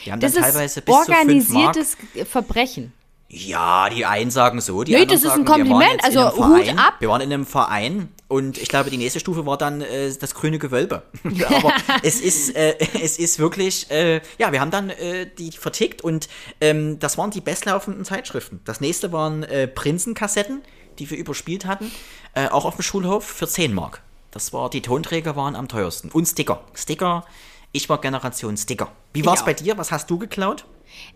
Die 0.03 0.11
haben 0.11 0.19
Das 0.19 0.33
dann 0.33 0.43
ist 0.43 0.51
teilweise 0.51 0.81
bis 0.81 0.95
zu 0.95 1.01
5 1.03 1.07
Mark. 1.09 1.19
organisiertes 1.19 1.97
Verbrechen. 2.29 2.91
Ja, 3.29 3.89
die 3.89 4.05
einen 4.05 4.31
sagen 4.31 4.61
so, 4.61 4.83
die 4.83 4.93
Nee, 4.93 5.01
anderen 5.01 5.21
das 5.21 5.29
ist 5.29 5.37
ein 5.37 5.45
sagen, 5.45 5.65
Kompliment, 5.65 6.03
also 6.03 6.31
Hut 6.37 6.63
Verein, 6.63 6.79
ab. 6.79 6.95
Wir 6.99 7.09
waren 7.09 7.19
in 7.19 7.33
einem 7.33 7.45
Verein 7.45 8.09
und 8.29 8.57
ich 8.57 8.69
glaube, 8.69 8.89
die 8.89 8.97
nächste 8.97 9.19
Stufe 9.19 9.45
war 9.45 9.57
dann 9.57 9.81
äh, 9.81 10.13
das 10.17 10.33
grüne 10.33 10.59
Gewölbe. 10.59 11.03
Aber 11.49 11.73
es 12.03 12.21
ist, 12.21 12.55
äh, 12.55 12.75
es 13.01 13.19
ist 13.19 13.37
wirklich, 13.39 13.91
äh, 13.91 14.21
ja, 14.37 14.53
wir 14.53 14.61
haben 14.61 14.71
dann 14.71 14.89
äh, 14.89 15.27
die 15.37 15.51
vertickt 15.51 16.01
und 16.01 16.29
ähm, 16.61 16.99
das 16.99 17.17
waren 17.17 17.31
die 17.31 17.41
bestlaufenden 17.41 18.05
Zeitschriften. 18.05 18.61
Das 18.63 18.79
nächste 18.79 19.11
waren 19.11 19.43
äh, 19.43 19.67
Prinzenkassetten, 19.67 20.61
die 20.97 21.09
wir 21.09 21.17
überspielt 21.17 21.65
hatten, 21.65 21.91
äh, 22.33 22.47
auch 22.47 22.63
auf 22.63 22.75
dem 22.75 22.83
Schulhof 22.83 23.25
für 23.25 23.47
10 23.47 23.73
Mark. 23.73 24.01
Das 24.31 24.53
war, 24.53 24.69
die 24.69 24.81
Tonträger 24.81 25.35
waren 25.35 25.55
am 25.55 25.67
teuersten. 25.67 26.11
Und 26.11 26.27
Sticker. 26.27 26.61
Sticker 26.73 27.25
Ich 27.71 27.89
war 27.89 27.99
Generation 28.01 28.57
Sticker. 28.57 28.91
Wie 29.13 29.25
war's 29.25 29.41
auch. 29.41 29.45
bei 29.45 29.53
dir? 29.53 29.77
Was 29.77 29.91
hast 29.91 30.09
du 30.09 30.17
geklaut? 30.17 30.65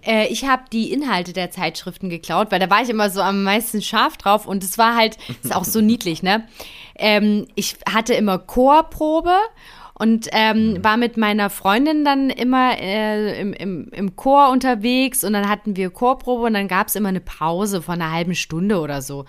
Äh, 0.06 0.28
ich 0.28 0.46
habe 0.46 0.64
die 0.72 0.92
Inhalte 0.92 1.34
der 1.34 1.52
Zeitschriften 1.52 2.10
geklaut, 2.10 2.52
weil 2.52 2.60
da 2.60 2.70
war 2.70 2.82
ich 2.82 2.90
immer 2.90 3.10
so 3.10 3.22
am 3.22 3.44
meisten 3.44 3.82
scharf 3.82 4.18
drauf 4.18 4.46
und 4.46 4.64
es 4.64 4.78
war 4.78 4.96
halt, 4.96 5.18
ist 5.44 5.56
auch 5.56 5.64
so 5.64 5.82
niedlich, 5.82 6.24
ne? 6.24 6.48
Ähm, 6.96 7.48
ich 7.56 7.78
hatte 7.92 8.14
immer 8.14 8.38
Chorprobe 8.38 9.36
und 9.94 10.30
ähm, 10.32 10.84
war 10.84 10.98
mit 10.98 11.18
meiner 11.18 11.50
Freundin 11.50 12.04
dann 12.04 12.30
immer 12.30 12.78
äh, 12.80 13.40
im, 13.40 13.54
im, 13.54 13.90
im 13.92 14.16
Chor 14.16 14.50
unterwegs 14.50 15.24
und 15.24 15.34
dann 15.34 15.48
hatten 15.48 15.76
wir 15.76 15.90
Chorprobe 15.90 16.44
und 16.44 16.54
dann 16.54 16.68
gab 16.68 16.88
es 16.88 16.96
immer 16.96 17.10
eine 17.10 17.22
Pause 17.22 17.82
von 17.82 18.02
einer 18.02 18.12
halben 18.12 18.36
Stunde 18.36 18.80
oder 18.80 19.02
so. 19.02 19.26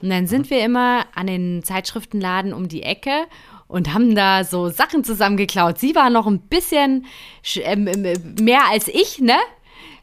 Und 0.00 0.10
dann 0.10 0.26
sind 0.26 0.50
wir 0.50 0.64
immer 0.64 1.06
an 1.14 1.28
den 1.28 1.62
Zeitschriftenladen 1.62 2.52
um 2.52 2.68
die 2.68 2.82
Ecke 2.82 3.26
und 3.72 3.92
haben 3.94 4.14
da 4.14 4.44
so 4.44 4.68
Sachen 4.68 5.02
zusammengeklaut. 5.02 5.78
Sie 5.78 5.94
war 5.94 6.10
noch 6.10 6.26
ein 6.26 6.40
bisschen 6.40 7.06
sch- 7.44 7.62
ähm, 7.64 7.88
ähm, 7.88 8.34
mehr 8.40 8.60
als 8.70 8.86
ich, 8.88 9.18
ne? 9.18 9.36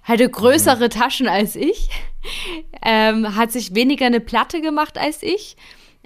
Hatte 0.04 0.28
größere 0.28 0.90
Taschen 0.90 1.28
als 1.28 1.56
ich, 1.56 1.90
ähm, 2.84 3.36
hat 3.36 3.52
sich 3.52 3.76
weniger 3.76 4.08
eine 4.08 4.20
Platte 4.20 4.60
gemacht 4.62 4.98
als 4.98 5.22
ich. 5.22 5.56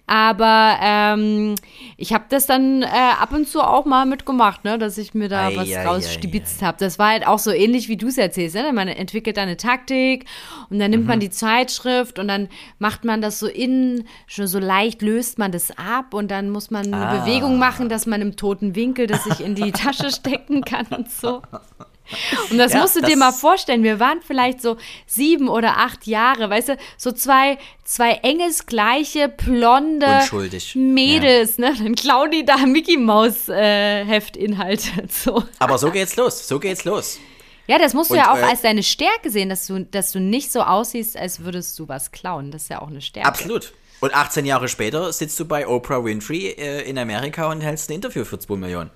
Aber 0.06 0.78
ähm, 0.82 1.56
ich 1.96 2.14
habe 2.14 2.26
das 2.28 2.46
dann 2.46 2.82
äh, 2.82 2.88
ab 2.88 3.32
und 3.32 3.48
zu 3.48 3.62
auch 3.62 3.86
mal 3.86 4.06
mitgemacht, 4.06 4.66
ne, 4.66 4.78
dass 4.78 4.98
ich 4.98 5.14
mir 5.14 5.30
da 5.30 5.48
Ei, 5.48 5.56
was 5.56 5.70
ei, 5.70 5.86
rausstibitzt 5.86 6.62
habe. 6.62 6.78
Das 6.78 7.00
war 7.00 7.10
halt 7.10 7.26
auch 7.26 7.40
so 7.40 7.52
ähnlich, 7.52 7.88
wie 7.88 7.96
du 7.96 8.08
es 8.08 8.18
erzählst. 8.18 8.56
Ne? 8.56 8.74
Man 8.74 8.90
entwickelt 8.90 9.38
eine 9.38 9.56
Taktik 9.56 10.26
und 10.70 10.80
dann 10.80 10.92
nimmt 10.92 11.08
man 11.08 11.22
die 11.22 11.30
Zeitschrift 11.30 12.20
und 12.20 12.28
dann 12.28 12.50
macht 12.80 13.06
man 13.06 13.22
das 13.22 13.40
so 13.40 13.48
innen, 13.48 14.08
schon 14.28 14.48
so 14.48 14.60
leicht 14.60 15.02
löst 15.02 15.40
man 15.40 15.54
das 15.54 15.72
ab 15.78 16.14
und 16.14 16.32
dann 16.32 16.50
muss 16.50 16.70
man 16.70 16.94
eine 16.94 17.22
Bewegung 17.22 17.58
machen, 17.58 17.88
dass 17.88 18.06
man 18.06 18.22
im 18.22 18.36
toten 18.36 18.76
Winkel 18.76 19.08
das 19.08 19.24
sich 19.24 19.40
in 19.40 19.56
die 19.56 19.72
Tasche 19.72 20.12
stecken 20.12 20.64
kann 20.64 20.88
und 20.88 21.10
so. 21.10 21.42
Und 22.52 22.58
das 22.58 22.74
Ja, 22.74 22.82
musst 22.82 22.96
du 22.96 23.02
dir 23.02 23.08
das- 23.12 23.16
mal 23.16 23.32
vorstellen. 23.32 23.84
Wir 23.84 24.00
waren 24.00 24.22
vielleicht 24.22 24.62
so 24.62 24.78
sieben 25.08 25.48
oder 25.50 25.78
acht 25.78 26.06
Jahre, 26.08 26.50
weißt 26.50 26.70
du, 26.70 26.78
so 26.98 27.12
zwei, 27.12 27.58
zwei 27.84 28.14
engelsgleiche, 28.24 29.30
blonde 29.30 30.06
Unschuldig. 30.06 30.76
Mädels, 30.76 31.58
ne? 31.58 31.74
Dann 31.78 31.96
klauen 31.96 32.32
die 32.32 32.46
da 32.46 32.58
Mickey 32.58 32.98
Maus 32.98 33.48
äh, 33.50 34.04
Heftinhalte. 34.06 34.90
So. 35.10 35.44
Aber 35.60 35.78
so 35.78 35.92
geht's 35.92 36.16
los. 36.16 36.48
So 36.48 36.60
geht's 36.60 36.84
los. 36.86 37.20
Ja, 37.68 37.78
das 37.80 37.94
musst 37.94 38.10
du 38.10 38.16
Und, 38.16 38.20
ja 38.20 38.32
auch 38.34 38.38
äh, 38.38 38.42
als 38.44 38.62
deine 38.62 38.84
Stärke 38.84 39.30
sehen, 39.30 39.48
dass 39.48 39.68
du, 39.68 39.80
dass 39.86 40.12
du 40.12 40.20
nicht 40.20 40.52
so 40.52 40.62
aussiehst, 40.62 41.16
als 41.16 41.44
würdest 41.46 41.80
du 41.80 41.88
was 41.88 42.12
klauen. 42.12 42.52
Das 42.52 42.64
ist 42.64 42.70
ja 42.70 42.82
auch 42.82 42.88
eine 42.90 43.00
Stärke. 43.02 43.28
Absolut. 43.30 43.74
Und 44.02 44.14
18 44.14 44.46
Jahre 44.46 44.68
später 44.68 45.14
sitzt 45.14 45.40
du 45.40 45.46
bei 45.46 45.66
Oprah 45.66 46.04
Winfrey 46.04 46.48
äh, 46.58 46.82
in 46.90 46.98
Amerika 46.98 47.50
und 47.50 47.62
hältst 47.62 47.90
ein 47.90 47.94
Interview 47.94 48.26
für 48.26 48.38
2 48.38 48.56
Millionen. 48.58 48.90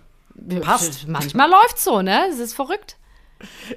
Passt. 0.61 1.07
Manchmal 1.07 1.49
läuft's 1.49 1.83
so, 1.83 2.01
ne? 2.01 2.27
Es 2.29 2.39
ist 2.39 2.53
verrückt. 2.53 2.97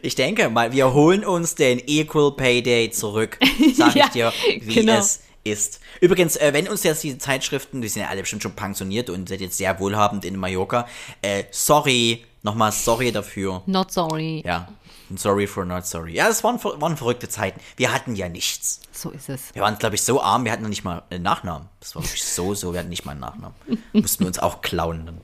Ich 0.02 0.14
denke 0.14 0.48
mal, 0.48 0.72
wir 0.72 0.94
holen 0.94 1.24
uns 1.24 1.54
den 1.54 1.80
Equal 1.86 2.32
Pay 2.32 2.62
Day 2.62 2.90
zurück. 2.90 3.38
Sag 3.74 3.94
Ja, 3.94 4.06
ich 4.06 4.10
dir, 4.12 4.32
wie 4.62 4.74
genau. 4.74 4.94
es 4.94 5.22
ist. 5.44 5.80
Übrigens, 6.00 6.36
äh, 6.36 6.52
wenn 6.52 6.68
uns 6.68 6.82
jetzt 6.82 7.02
die 7.02 7.18
Zeitschriften, 7.18 7.80
die 7.82 7.88
sind 7.88 8.02
ja 8.02 8.08
alle 8.08 8.20
bestimmt 8.20 8.42
schon 8.42 8.52
pensioniert 8.52 9.10
und 9.10 9.28
sind 9.28 9.40
jetzt 9.40 9.58
sehr 9.58 9.78
wohlhabend 9.80 10.24
in 10.24 10.36
Mallorca, 10.36 10.86
äh, 11.22 11.44
sorry, 11.50 12.24
nochmal 12.42 12.72
sorry 12.72 13.12
dafür. 13.12 13.62
Not 13.66 13.92
sorry. 13.92 14.42
Ja, 14.46 14.68
sorry 15.16 15.46
for 15.46 15.64
not 15.64 15.86
sorry. 15.86 16.14
Ja, 16.14 16.28
es 16.28 16.42
waren, 16.44 16.62
waren 16.62 16.96
verrückte 16.96 17.28
Zeiten. 17.28 17.60
Wir 17.76 17.92
hatten 17.92 18.14
ja 18.16 18.28
nichts. 18.28 18.80
So 18.92 19.10
ist 19.10 19.28
es. 19.28 19.54
Wir 19.54 19.62
waren, 19.62 19.78
glaube 19.78 19.94
ich, 19.94 20.02
so 20.02 20.22
arm, 20.22 20.44
wir 20.44 20.52
hatten 20.52 20.62
noch 20.62 20.68
nicht 20.68 20.84
mal 20.84 21.02
einen 21.10 21.22
Nachnamen. 21.22 21.68
Das 21.80 21.94
war 21.94 22.02
wirklich 22.02 22.24
so, 22.24 22.54
so, 22.54 22.72
wir 22.72 22.80
hatten 22.80 22.88
nicht 22.90 23.04
mal 23.04 23.12
einen 23.12 23.20
Nachnamen. 23.20 23.54
Mussten 23.92 24.24
wir 24.24 24.28
uns 24.28 24.38
auch 24.38 24.60
klauen. 24.62 25.06
Dann. 25.06 25.20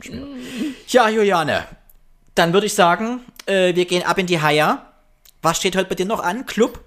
Ja, 0.89 1.09
Juliane, 1.09 1.67
dann 2.35 2.53
würde 2.53 2.67
ich 2.67 2.75
sagen, 2.75 3.21
äh, 3.47 3.75
wir 3.75 3.85
gehen 3.87 4.03
ab 4.05 4.19
in 4.19 4.27
die 4.27 4.41
Haia. 4.41 4.93
Was 5.43 5.59
steht 5.59 5.77
heute 5.77 5.89
bei 5.89 5.95
dir 5.95 6.07
noch 6.07 6.21
an? 6.21 6.47
Club? 6.47 6.81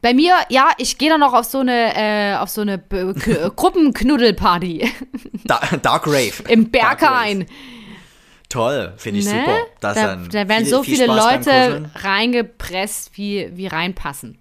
Bei 0.00 0.14
mir, 0.14 0.34
ja, 0.48 0.70
ich 0.78 0.96
gehe 0.96 1.10
dann 1.10 1.18
noch 1.20 1.34
auf 1.34 1.44
so 1.44 1.58
eine, 1.58 1.94
äh, 1.96 2.36
auf 2.36 2.50
so 2.50 2.60
eine 2.60 2.78
Gruppenknuddelparty 3.56 4.88
Da 5.44 5.60
Dark 5.82 6.06
Rave. 6.06 6.44
im 6.48 6.70
Dark 6.70 7.00
Berghain. 7.00 7.42
Rave. 7.42 7.50
Toll, 8.48 8.94
finde 8.96 9.20
ich 9.20 9.26
Ne? 9.26 9.32
super. 9.40 9.58
Das 9.80 9.94
Da, 9.96 10.16
da 10.16 10.48
werden 10.48 10.64
viel- 10.64 10.66
so 10.74 10.82
viel 10.82 10.94
viele 10.96 11.06
Leute 11.08 11.90
reingepresst, 11.96 13.10
wie, 13.14 13.50
wie 13.54 13.66
reinpassen. 13.66 14.38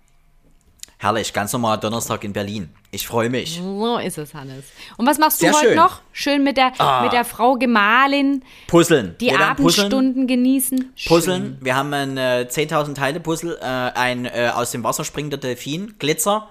Herrlich, 0.99 1.31
ganz 1.31 1.53
normal 1.53 1.77
Donnerstag 1.77 2.23
in 2.23 2.33
Berlin. 2.33 2.69
Ich 2.89 3.05
freue 3.05 3.29
mich. 3.29 3.59
So 3.61 3.97
ist 3.99 4.17
es, 4.17 4.33
Hannes. 4.33 4.63
Und 4.97 5.05
was 5.05 5.19
machst 5.19 5.39
du 5.41 5.45
Sehr 5.45 5.53
heute 5.53 5.67
schön. 5.67 5.75
noch? 5.75 6.01
Schön 6.11 6.43
mit 6.43 6.57
der, 6.57 6.71
Ah. 6.79 7.03
mit 7.03 7.11
der 7.13 7.23
Frau 7.23 7.53
Gemahlin 7.55 8.43
Puzzeln. 8.65 9.15
die 9.21 9.27
Wir. 9.27 9.39
Abendstunden 9.39 10.25
genießen. 10.25 10.93
Puzzeln. 11.05 11.57
Wir 11.61 11.75
haben 11.75 11.93
ein 11.93 12.17
äh, 12.17 12.47
10.000 12.49 12.95
Teile 12.95 13.19
Puzzle, 13.19 13.59
äh, 13.61 13.65
ein 13.65 14.25
äh, 14.25 14.51
aus 14.55 14.71
dem 14.71 14.83
Wasser 14.83 15.03
springender 15.03 15.37
Delfin, 15.37 15.95
Glitzer. 15.99 16.47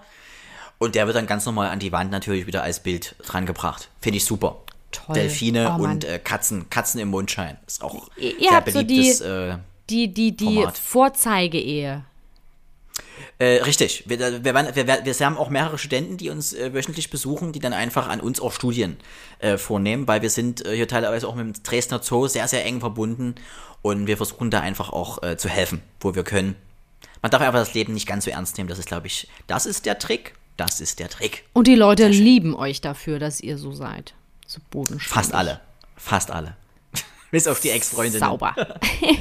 Und 0.79 0.95
der 0.95 1.07
wird 1.07 1.17
dann 1.17 1.27
ganz 1.27 1.45
normal 1.47 1.71
an 1.71 1.79
die 1.81 1.91
Wand 1.91 2.13
natürlich 2.13 2.47
wieder 2.47 2.63
als 2.63 2.81
Bild 2.81 3.17
drangebracht. 3.27 3.89
Finde 4.01 4.19
ich 4.19 4.27
super. 4.27 4.63
Toll. 4.93 5.15
Delfine 5.15 5.77
Oh, 5.79 5.83
und 5.83 6.05
äh, 6.05 6.19
Katzen, 6.19 6.71
Katzen 6.71 7.01
im 7.01 7.09
Mondschein. 7.09 7.59
Ist 7.67 7.83
auch 7.83 8.09
Ihr 8.17 8.35
sehr 8.39 8.51
habt 8.53 8.71
so 8.71 8.81
die- 8.83 8.87
beliebtes. 8.97 9.21
äh, 9.21 9.59
Die, 9.91 10.13
die, 10.13 10.35
die. 10.37 10.65
Vorzeige-Ehe. 10.83 12.05
äh, 13.39 13.45
richtig. 13.63 14.05
Wir, 14.07 14.19
wir, 14.19 14.45
wir, 14.45 14.75
wir, 14.75 15.05
wir 15.05 15.27
haben 15.27 15.37
auch 15.37 15.51
mehrere 15.51 15.77
Studenten, 15.79 16.17
die 16.17 16.31
uns 16.31 16.53
äh, 16.55 16.73
wöchentlich 16.73 17.11
besuchen, 17.11 17.53
die 17.53 17.59
dann 17.61 17.73
einfach 17.73 18.09
an 18.09 18.21
uns 18.21 18.41
auch 18.41 18.53
Studien 18.53 18.97
äh, 19.41 19.59
vornehmen, 19.59 20.09
weil 20.09 20.23
wir 20.23 20.31
sind 20.31 20.65
äh, 20.65 20.75
hier 20.75 20.89
teilweise 20.89 21.29
auch 21.29 21.35
mit 21.35 21.45
dem 21.57 21.63
Dresdner 21.63 22.01
Zoo 22.03 22.27
sehr, 22.29 22.49
sehr 22.49 22.65
eng 22.65 22.81
verbunden 22.81 23.35
und 23.83 24.07
wir 24.07 24.17
versuchen 24.17 24.51
da 24.51 24.61
einfach 24.61 24.91
auch 24.91 25.23
äh, 25.23 25.37
zu 25.37 25.49
helfen, 25.49 25.83
wo 26.01 26.15
wir 26.15 26.25
können. 26.25 26.57
Man 27.23 27.31
darf 27.31 27.43
einfach 27.43 27.59
das 27.61 27.75
Leben 27.75 27.93
nicht 27.95 28.07
ganz 28.07 28.25
so 28.25 28.31
ernst 28.31 28.57
nehmen. 28.57 28.69
Das 28.69 28.79
ist, 28.79 28.87
glaube 28.89 29.07
ich, 29.09 29.29
das 29.47 29.67
ist 29.67 29.85
der 29.87 29.99
Trick. 29.99 30.35
Das 30.57 30.81
ist 30.81 31.01
der 31.01 31.09
Trick. 31.11 31.45
Und 31.53 31.67
die 31.67 31.75
Leute 31.75 32.09
lieben 32.09 32.55
euch 32.57 32.81
dafür, 32.81 33.19
dass 33.19 33.41
ihr 33.43 33.59
so 33.59 33.73
seid. 33.73 34.15
So 34.47 34.61
bodenständig. 34.71 35.09
Fast 35.09 35.35
alle. 35.35 35.61
Fast 35.97 36.31
alle. 36.31 36.57
Bis 37.31 37.47
auf 37.49 37.61
die 37.61 37.71
Ex-Freundin. 37.71 38.21
Sauber. 38.21 38.55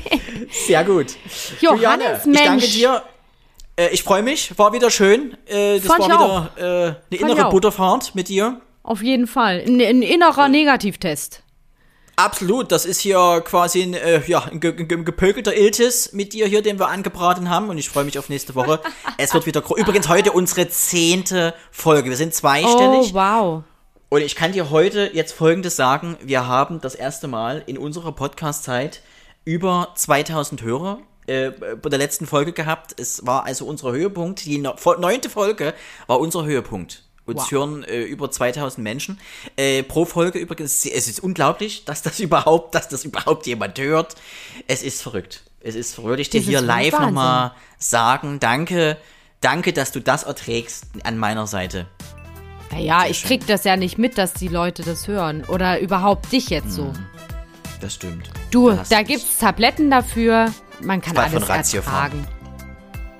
Sehr 0.67 0.84
gut. 0.84 1.15
Juliane, 1.59 2.03
Johannes, 2.03 2.26
ich 2.26 2.43
danke 2.45 2.67
dir. 2.67 3.03
Äh, 3.78 3.89
ich 3.89 4.03
freue 4.03 4.21
mich. 4.23 4.57
War 4.57 4.73
wieder 4.73 4.89
schön. 4.91 5.36
Äh, 5.47 5.80
das 5.80 5.88
Fand 5.88 6.01
war 6.07 6.07
wieder 6.07 6.51
äh, 6.57 6.63
eine 6.88 6.97
ich 7.09 7.21
innere. 7.21 7.49
Butterfahrt 7.49 8.13
mit 8.15 8.30
dir. 8.30 8.61
Auf 8.84 9.01
jeden 9.01 9.28
Fall. 9.28 9.63
Ein, 9.65 9.82
ein 9.82 10.01
innerer 10.01 10.47
Negativtest. 10.47 11.41
Absolut, 12.17 12.71
das 12.71 12.86
ist 12.86 13.01
hier 13.01 13.41
quasi 13.43 13.82
ein, 13.82 13.93
äh, 13.93 14.21
ja, 14.26 14.45
ein, 14.45 14.61
ge 14.61 14.71
ge 14.71 15.03
gepökelter 15.03 15.53
Iltis 15.53 16.13
mit 16.13 16.32
dir 16.32 16.47
hier, 16.47 16.61
den 16.61 16.80
wir 16.80 16.88
angebraten 16.88 17.49
haben. 17.49 17.67
Und 17.69 17.78
ich 17.78 17.89
freue 17.89 18.05
mich 18.05 18.17
auf 18.17 18.30
nächste 18.30 18.55
Woche. 18.55 18.80
es 19.17 19.34
wird 19.34 19.45
wieder 19.45 19.61
gro- 19.61 19.76
Übrigens 19.76 20.07
heute 20.07 20.32
unsere 20.32 20.69
zehnte 20.69 21.53
Folge. 21.71 22.09
Wir 22.09 22.15
sind 22.15 22.30
Oh, 22.30 22.38
zweistellig. 22.38 23.13
wow. 23.13 23.63
Und 24.09 24.21
ich 24.21 24.35
kann 24.35 24.51
dir 24.51 24.69
heute 24.69 25.09
jetzt 25.13 25.33
Folgendes 25.33 25.75
sagen. 25.75 26.17
Wir 26.21 26.47
haben 26.47 26.79
das 26.79 26.95
erste 26.95 27.27
Mal 27.27 27.63
in 27.65 27.77
unserer 27.77 28.11
Podcast-Zeit 28.11 29.01
über 29.45 29.89
2000 29.95 30.61
Hörer 30.61 30.99
äh, 31.27 31.49
bei 31.49 31.89
der 31.89 31.99
letzten 31.99 32.27
Folge 32.27 32.53
gehabt. 32.53 32.99
Es 32.99 33.25
war 33.25 33.45
also 33.45 33.65
unser 33.65 33.91
Höhepunkt. 33.91 34.45
Die 34.45 34.57
neunte 34.59 35.29
Folge 35.29 35.73
war 36.07 36.19
unser 36.19 36.45
Höhepunkt. 36.45 37.03
Uns 37.25 37.41
Wow. 37.41 37.51
hören 37.51 37.83
äh, 37.83 38.03
über 38.03 38.29
2000 38.29 38.83
Menschen 38.83 39.19
äh, 39.57 39.81
pro 39.81 40.05
Folge 40.05 40.37
übrigens. 40.37 40.85
Es 40.85 41.07
ist 41.07 41.19
unglaublich, 41.21 41.83
dass 41.85 42.03
das 42.03 42.19
überhaupt, 42.19 42.75
dass 42.75 42.87
das 42.87 43.03
überhaupt 43.03 43.47
jemand 43.47 43.79
hört. 43.79 44.15
Es 44.67 44.83
ist 44.83 45.01
verrückt. 45.01 45.43
Es 45.61 45.73
ist 45.73 45.95
verrückt. 45.95 46.19
Ich 46.19 46.29
dir 46.29 46.41
hier 46.41 46.61
live 46.61 46.99
nochmal 46.99 47.53
sagen. 47.79 48.39
Danke, 48.39 48.97
danke, 49.41 49.73
dass 49.73 49.91
du 49.91 49.99
das 49.99 50.21
erträgst 50.23 50.85
an 51.03 51.17
meiner 51.17 51.47
Seite. 51.47 51.87
Naja, 52.72 53.05
ich 53.09 53.24
krieg 53.24 53.45
das 53.47 53.63
ja 53.63 53.78
nicht 53.78 53.97
mit, 53.97 54.18
dass 54.18 54.34
die 54.34 54.47
Leute 54.47 54.84
das 54.84 55.07
hören. 55.07 55.43
Oder 55.45 55.80
überhaupt 55.80 56.32
dich 56.32 56.49
jetzt 56.49 56.72
so. 56.72 56.91
Das 57.82 57.93
stimmt. 57.93 58.30
Du, 58.51 58.72
Da 58.72 58.84
da 58.89 59.01
gibt's 59.03 59.38
Tabletten 59.38 59.89
dafür. 59.91 60.51
Man 60.82 61.01
kann 61.01 61.16
von 61.16 61.43
alles 61.43 61.74
ertragen. 61.74 62.28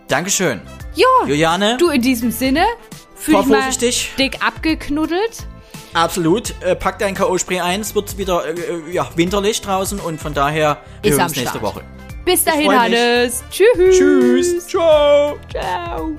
Dankeschön. 0.08 0.62
Ja, 0.96 1.06
Juliane, 1.28 1.78
du 1.78 1.90
in 1.90 2.02
diesem 2.02 2.32
Sinne. 2.32 2.66
Fühl 3.16 3.38
dich 3.38 3.46
mal 3.48 3.62
vorsichtig. 3.64 4.12
dick 4.20 4.46
abgeknuddelt. 4.46 5.46
absolut. 5.94 6.54
Äh, 6.62 6.76
pack 6.76 7.00
dein 7.00 7.16
K.O.-Spray 7.16 7.62
ein. 7.62 7.82
Es 7.82 7.96
wird 7.96 8.18
wieder 8.18 8.46
äh, 8.46 8.52
äh, 8.52 8.92
ja, 8.94 9.10
winterlich 9.16 9.62
draußen 9.62 10.00
und 10.00 10.20
von 10.22 10.34
daher 10.34 10.78
wir 11.02 11.12
Ist 11.12 11.18
hören 11.18 11.28
uns 11.28 11.36
nächste 11.38 11.58
Start. 11.60 11.64
Woche. 11.76 11.82
Bis 12.24 12.44
dahin. 12.44 12.72
Hannes. 12.72 13.44
Tschüss. 13.52 13.98
Tschüss. 13.98 14.68
Ciao. 14.68 15.38
Ciao. 15.52 16.16